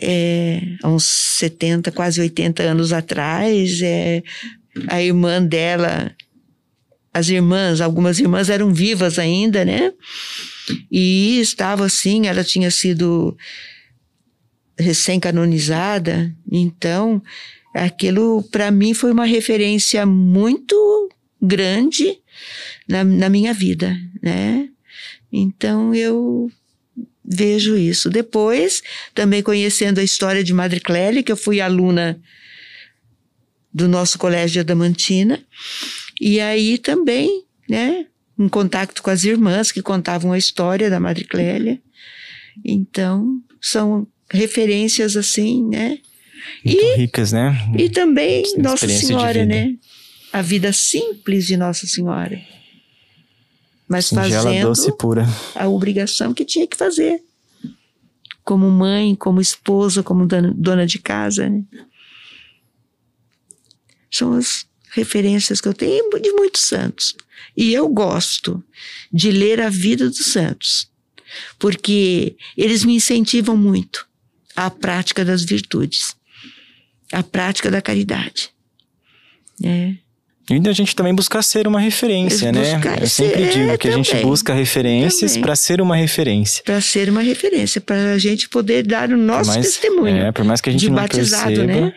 é, 0.00 0.60
há 0.82 0.88
uns 0.88 1.04
70, 1.04 1.90
quase 1.92 2.20
80 2.20 2.62
anos 2.62 2.92
atrás, 2.92 3.80
é, 3.82 4.22
a 4.88 5.02
irmã 5.02 5.42
dela, 5.42 6.14
as 7.12 7.28
irmãs, 7.28 7.80
algumas 7.80 8.18
irmãs 8.18 8.48
eram 8.48 8.72
vivas 8.72 9.18
ainda, 9.18 9.64
né? 9.64 9.92
E 10.90 11.40
estava 11.40 11.84
assim, 11.86 12.26
ela 12.26 12.44
tinha 12.44 12.70
sido 12.70 13.36
recém-canonizada, 14.78 16.32
então 16.50 17.20
aquilo 17.74 18.42
para 18.44 18.70
mim 18.70 18.94
foi 18.94 19.12
uma 19.12 19.24
referência 19.24 20.04
muito 20.06 21.08
grande 21.40 22.18
na, 22.88 23.04
na 23.04 23.28
minha 23.28 23.52
vida, 23.52 23.96
né? 24.22 24.68
Então 25.32 25.94
eu 25.94 26.50
vejo 27.24 27.76
isso. 27.76 28.08
Depois, 28.08 28.82
também 29.14 29.42
conhecendo 29.42 29.98
a 29.98 30.02
história 30.02 30.42
de 30.42 30.54
Madre 30.54 30.80
Clélia, 30.80 31.22
que 31.22 31.30
eu 31.30 31.36
fui 31.36 31.60
aluna 31.60 32.20
do 33.72 33.86
nosso 33.86 34.18
colégio 34.18 34.62
Adamantina, 34.62 35.40
e 36.20 36.40
aí 36.40 36.78
também, 36.78 37.44
né, 37.68 38.06
em 38.38 38.48
contato 38.48 39.02
com 39.02 39.10
as 39.10 39.24
irmãs 39.24 39.70
que 39.70 39.82
contavam 39.82 40.32
a 40.32 40.38
história 40.38 40.88
da 40.88 40.98
Madre 40.98 41.24
Clélia. 41.24 41.80
Então, 42.64 43.40
são 43.60 44.06
referências 44.30 45.16
assim, 45.16 45.66
né? 45.68 45.98
Muito 46.64 46.96
ricas, 46.96 47.32
né? 47.32 47.56
E 47.76 47.88
também 47.88 48.42
Nossa 48.58 48.88
Senhora, 48.88 49.44
né? 49.44 49.74
A 50.32 50.42
vida 50.42 50.72
simples 50.72 51.46
de 51.46 51.56
Nossa 51.56 51.86
Senhora. 51.86 52.40
Mas 53.88 54.06
Singela, 54.06 54.42
fazendo 54.42 54.68
doce 54.68 54.90
e 54.90 54.96
pura. 54.96 55.26
a 55.54 55.66
obrigação 55.66 56.34
que 56.34 56.44
tinha 56.44 56.66
que 56.66 56.76
fazer. 56.76 57.22
Como 58.44 58.70
mãe, 58.70 59.14
como 59.14 59.40
esposa, 59.40 60.02
como 60.02 60.26
dona, 60.26 60.52
dona 60.54 60.86
de 60.86 60.98
casa, 60.98 61.48
né? 61.48 61.64
São 64.10 64.34
as 64.34 64.66
referências 64.90 65.60
que 65.60 65.68
eu 65.68 65.74
tenho 65.74 66.10
de 66.20 66.32
muitos 66.32 66.62
santos. 66.62 67.14
E 67.56 67.72
eu 67.72 67.88
gosto 67.88 68.62
de 69.12 69.30
ler 69.30 69.60
a 69.60 69.68
vida 69.68 70.08
dos 70.08 70.26
santos, 70.26 70.90
porque 71.58 72.36
eles 72.56 72.84
me 72.84 72.94
incentivam 72.94 73.56
muito 73.56 74.06
à 74.56 74.70
prática 74.70 75.24
das 75.24 75.44
virtudes, 75.44 76.16
à 77.12 77.22
prática 77.22 77.70
da 77.70 77.82
caridade. 77.82 78.50
né? 79.60 79.98
E 80.50 80.68
a 80.68 80.72
gente 80.72 80.96
também 80.96 81.14
buscar 81.14 81.42
ser 81.42 81.66
uma 81.68 81.78
referência, 81.78 82.50
né? 82.50 82.80
Eu 83.00 83.06
sempre 83.06 83.44
ser, 83.44 83.52
digo 83.52 83.78
que 83.78 83.88
a 83.88 83.90
gente 83.92 84.10
também. 84.10 84.26
busca 84.26 84.54
referências 84.54 85.32
Também. 85.32 85.42
para 85.42 85.56
ser 85.56 85.80
uma 85.80 85.94
referência. 85.94 86.62
Para 86.64 86.80
ser 86.80 87.10
uma 87.10 87.20
referência, 87.20 87.80
para 87.82 88.12
a 88.12 88.18
gente 88.18 88.48
poder 88.48 88.86
dar 88.86 89.10
o 89.10 89.16
nosso 89.16 89.50
mais, 89.50 89.66
testemunho. 89.66 90.16
É, 90.16 90.32
por 90.32 90.44
mais 90.46 90.62
que 90.62 90.70
a 90.70 90.72
gente 90.72 90.88
não 90.88 91.06
perceba, 91.06 91.64
né? 91.64 91.92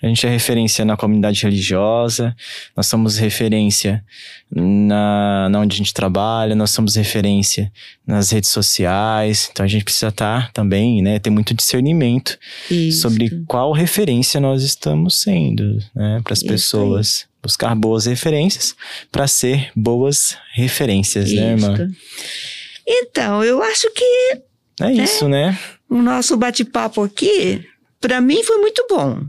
a 0.00 0.06
gente 0.06 0.24
é 0.24 0.30
referência 0.30 0.84
na 0.84 0.96
comunidade 0.96 1.42
religiosa, 1.42 2.34
nós 2.76 2.86
somos 2.86 3.18
referência 3.18 4.04
na, 4.50 5.48
na 5.48 5.60
onde 5.60 5.74
a 5.74 5.78
gente 5.78 5.92
trabalha, 5.92 6.54
nós 6.54 6.70
somos 6.70 6.94
referência 6.94 7.72
nas 8.06 8.30
redes 8.30 8.50
sociais, 8.50 9.48
então 9.50 9.64
a 9.64 9.68
gente 9.68 9.84
precisa 9.84 10.08
estar 10.08 10.52
também, 10.52 11.02
né, 11.02 11.18
ter 11.18 11.30
muito 11.30 11.54
discernimento 11.54 12.38
Isso. 12.70 13.02
sobre 13.02 13.42
qual 13.46 13.72
referência 13.72 14.40
nós 14.40 14.62
estamos 14.62 15.20
sendo, 15.20 15.78
né, 15.94 16.20
para 16.22 16.32
as 16.32 16.42
pessoas. 16.42 17.29
Buscar 17.42 17.74
boas 17.74 18.04
referências 18.06 18.74
para 19.10 19.26
ser 19.26 19.70
boas 19.74 20.36
referências, 20.52 21.32
né, 21.32 21.52
irmã? 21.52 21.88
Então, 22.86 23.42
eu 23.42 23.62
acho 23.62 23.90
que 23.92 24.40
É 24.80 24.92
isso, 24.92 25.28
né? 25.28 25.58
o 25.88 26.02
nosso 26.02 26.36
bate-papo 26.36 27.02
aqui, 27.02 27.64
para 28.00 28.20
mim, 28.20 28.42
foi 28.44 28.58
muito 28.58 28.86
bom. 28.90 29.22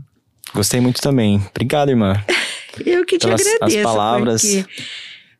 Gostei 0.54 0.80
muito 0.80 1.00
também. 1.00 1.42
Obrigado, 1.50 1.88
irmã. 1.90 2.22
Eu 2.84 3.04
que 3.04 3.18
te 3.18 3.26
Pelas- 3.26 3.40
as 3.42 3.46
agradeço. 3.54 3.82
palavras 3.82 4.42
porque 4.42 4.66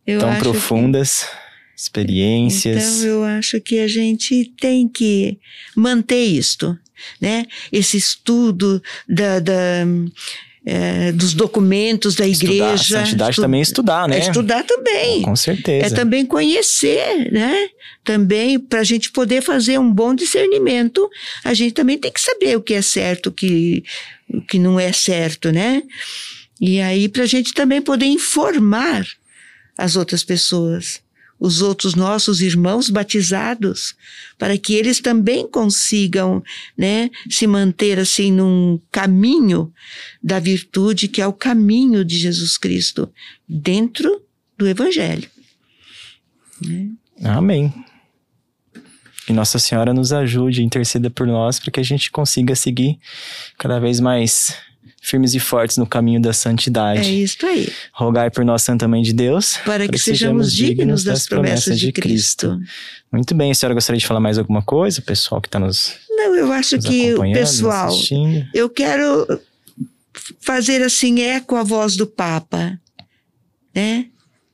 eu 0.07 0.21
Tão 0.21 0.29
acho 0.29 0.39
que- 0.39 0.43
profundas, 0.51 1.27
experiências. 1.75 2.99
Então, 2.99 3.09
eu 3.09 3.25
acho 3.25 3.59
que 3.61 3.79
a 3.79 3.89
gente 3.89 4.53
tem 4.61 4.87
que 4.89 5.39
manter 5.75 6.23
isto, 6.25 6.79
né? 7.21 7.47
Esse 7.73 7.97
estudo 7.97 8.83
da, 9.09 9.41
da, 9.41 9.85
eh, 10.65 11.11
dos 11.13 11.35
documentos 11.35 12.15
da 12.15 12.27
Estudar, 12.27 12.53
igreja. 12.53 12.99
santidade 13.01 13.31
estu- 13.31 13.43
também 13.43 13.61
é 13.61 13.63
estudar, 13.63 14.09
né? 14.09 14.17
É 14.17 14.21
estudar 14.21 14.63
também. 14.65 15.23
Com 15.23 15.35
certeza. 15.37 15.87
É 15.87 15.91
também 15.91 16.25
conhecer, 16.25 17.31
né? 17.33 17.69
Também, 18.05 18.59
para 18.59 18.81
a 18.81 18.85
gente 18.85 19.11
poder 19.11 19.43
fazer 19.43 19.79
um 19.79 19.93
bom 19.93 20.15
discernimento, 20.15 21.09
a 21.45 21.53
gente 21.53 21.73
também 21.75 21.99
tem 21.99 22.13
que 22.13 22.21
saber 22.21 22.57
o 22.57 22.63
que 22.63 22.75
é 22.75 22.83
certo, 22.83 23.27
o 23.27 23.33
que, 23.33 23.83
o 24.33 24.41
que 24.41 24.59
não 24.59 24.79
é 24.79 24.93
certo, 24.93 25.51
né? 25.53 25.83
E 26.61 26.81
aí, 26.81 27.09
para 27.09 27.25
a 27.25 27.27
gente 27.27 27.53
também 27.53 27.83
poder 27.83 28.07
informar 28.07 29.05
as 29.77 29.97
outras 29.97 30.23
pessoas, 30.23 31.01
os 31.43 31.61
outros 31.61 31.97
nossos 31.97 32.41
irmãos 32.41 32.89
batizados, 32.89 33.97
para 34.39 34.57
que 34.57 34.75
eles 34.75 35.01
também 35.01 35.45
consigam, 35.49 36.41
né, 36.79 37.11
se 37.29 37.49
manter 37.49 37.99
assim 37.99 38.31
num 38.31 38.81
caminho 38.93 39.73
da 40.23 40.39
virtude, 40.39 41.09
que 41.09 41.21
é 41.21 41.27
o 41.27 41.33
caminho 41.33 42.05
de 42.05 42.17
Jesus 42.17 42.57
Cristo, 42.57 43.13
dentro 43.49 44.23
do 44.57 44.69
Evangelho. 44.69 45.29
Amém. 47.25 47.75
Que 49.27 49.33
Nossa 49.33 49.59
Senhora 49.59 49.93
nos 49.93 50.13
ajude, 50.13 50.63
interceda 50.63 51.11
por 51.11 51.27
nós, 51.27 51.59
para 51.59 51.73
que 51.73 51.81
a 51.81 51.85
gente 51.85 52.09
consiga 52.13 52.55
seguir 52.55 53.01
cada 53.59 53.81
vez 53.81 53.99
mais 53.99 54.55
firmes 55.05 55.35
e 55.35 55.41
fortes 55.41 55.77
no 55.77 55.87
caminho 55.87 56.21
da 56.23 56.31
É 56.31 56.33
santidade. 56.33 57.23
isso 57.23 57.45
aí. 57.45 57.69
Rogai 57.93 58.31
por 58.31 58.45
nós, 58.45 58.63
Santa 58.63 58.87
Mãe 58.87 59.03
de 59.03 59.13
Deus, 59.13 59.57
Para 59.65 59.89
que 59.89 59.99
sejamos 59.99 60.53
dignos 60.55 61.03
das 61.03 61.27
promessas 61.27 61.79
de 61.79 61.91
Cristo. 61.91 62.59
Muito 63.13 63.35
bem, 63.35 63.51
a 63.51 63.55
senhora 63.55 63.75
gostaria 63.75 63.99
de 63.99 64.07
falar 64.07 64.21
mais 64.21 64.39
alguma 64.39 64.63
coisa, 64.63 65.03
pessoal 65.03 65.41
que 65.41 65.49
está 65.49 65.59
nos, 65.59 65.95
Não, 66.09 66.35
eu 66.37 66.53
acho 66.53 66.79
que 66.79 67.13
o 67.15 67.21
pessoal, 67.33 67.93
eu 68.55 68.71
quero 68.71 69.27
fazer 70.41 70.81
assim 70.83 71.21
eco 71.21 71.57
à 71.57 71.65
voz 71.65 71.97
do 71.97 72.07
Papa, 72.07 72.79
né? 73.75 74.07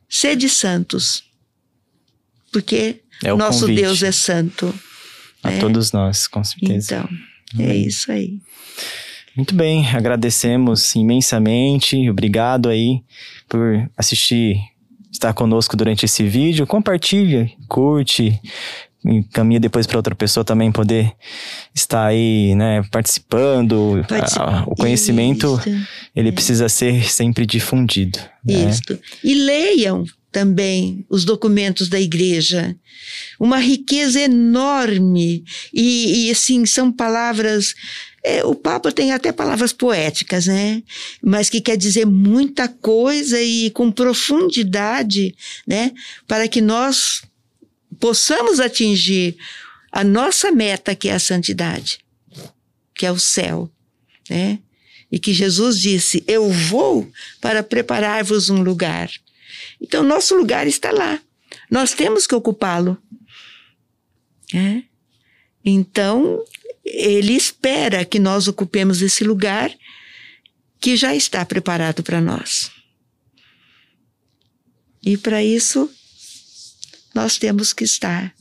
Sede 0.09 0.49
santos, 0.49 1.25
porque 2.51 3.01
É 3.23 3.33
nosso 3.35 3.61
convite 3.67 3.83
Deus 3.83 4.03
é 4.03 4.11
santo. 4.13 4.75
a 5.43 5.51
né? 5.51 5.59
todos 5.61 5.93
nós, 5.93 6.27
com 6.27 6.43
certeza. 6.43 7.07
Então, 7.55 7.65
é 7.67 7.77
isso 7.77 8.11
aí. 8.11 8.41
Muito 9.37 9.55
bem, 9.55 9.87
agradecemos 9.95 10.95
imensamente. 10.95 12.09
Obrigado 12.11 12.69
aí 12.69 13.03
por 13.49 13.89
assistir, 13.97 14.57
estar 15.13 15.33
conosco 15.33 15.77
durante 15.77 16.05
esse 16.05 16.25
vídeo. 16.25 16.67
Compartilha, 16.67 17.49
curte, 17.69 18.41
encaminha 19.05 19.61
depois 19.61 19.87
para 19.87 19.97
outra 19.99 20.15
pessoa 20.15 20.45
também 20.45 20.73
poder 20.73 21.13
estar 21.75 22.05
aí, 22.07 22.55
né, 22.57 22.83
participando. 22.91 24.05
Participa- 24.09 24.45
Ah, 24.45 24.65
O 24.67 24.75
conhecimento, 24.75 25.47
Isso, 25.61 25.87
ele 26.17 26.33
precisa 26.33 26.69
ser 26.69 27.09
sempre 27.11 27.47
difundido. 27.47 28.19
Né? 28.45 28.69
Isso. 28.71 28.99
E 29.23 29.35
leiam 29.35 30.05
também 30.33 31.07
os 31.09 31.25
documentos 31.25 31.89
da 31.89 31.99
igreja. 31.99 32.77
Uma 33.41 33.59
riqueza 33.59 34.21
enorme. 34.21 35.43
E, 35.73 36.27
e, 36.27 36.31
assim, 36.31 36.67
são 36.67 36.93
palavras. 36.93 37.75
É, 38.23 38.45
o 38.45 38.55
Papa 38.55 38.91
tem 38.91 39.13
até 39.13 39.31
palavras 39.33 39.73
poéticas, 39.73 40.47
né? 40.47 40.83
Mas 41.23 41.49
que 41.49 41.61
quer 41.61 41.77
dizer 41.77 42.05
muita 42.05 42.69
coisa 42.69 43.41
e 43.41 43.71
com 43.71 43.93
profundidade, 43.93 45.35
né? 45.67 45.93
Para 46.27 46.49
que 46.49 46.61
nós 46.61 47.23
possamos 48.01 48.61
atingir 48.61 49.37
a 49.93 50.03
nossa 50.03 50.51
meta, 50.51 50.95
que 50.95 51.09
é 51.09 51.15
a 51.15 51.19
santidade, 51.19 51.99
que 52.95 53.07
é 53.07 53.13
o 53.13 53.19
céu, 53.19 53.71
né? 54.29 54.59
E 55.11 55.19
que 55.19 55.33
Jesus 55.33 55.81
disse: 55.81 56.23
Eu 56.27 56.51
vou 56.51 57.11
para 57.41 57.63
preparar-vos 57.63 58.51
um 58.51 58.63
lugar. 58.63 59.11
Então, 59.81 60.03
nosso 60.03 60.37
lugar 60.37 60.67
está 60.67 60.91
lá. 60.91 61.21
Nós 61.71 61.93
temos 61.93 62.27
que 62.27 62.35
ocupá-lo. 62.35 62.99
É? 64.55 64.83
Então, 65.65 66.43
ele 66.93 67.35
espera 67.35 68.05
que 68.05 68.19
nós 68.19 68.49
ocupemos 68.49 69.03
esse 69.03 69.25
lugar 69.25 69.71
que 70.81 70.97
já 70.97 71.15
está 71.15 71.45
preparado 71.45 72.03
para 72.03 72.21
nós. 72.21 72.71
E 75.03 75.17
para 75.17 75.43
isso, 75.43 75.91
nós 77.15 77.39
temos 77.39 77.73
que 77.73 77.85
estar 77.85 78.35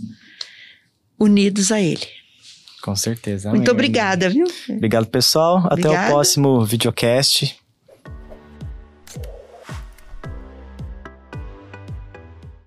unidos 1.19 1.71
a 1.71 1.81
Ele. 1.81 2.05
Com 2.81 2.95
certeza. 2.95 3.49
Muito 3.49 3.71
obrigada, 3.71 4.29
viu? 4.29 4.45
Obrigado, 4.69 5.07
pessoal. 5.07 5.67
Até 5.69 5.89
o 5.89 6.07
próximo 6.07 6.63
videocast. 6.65 7.55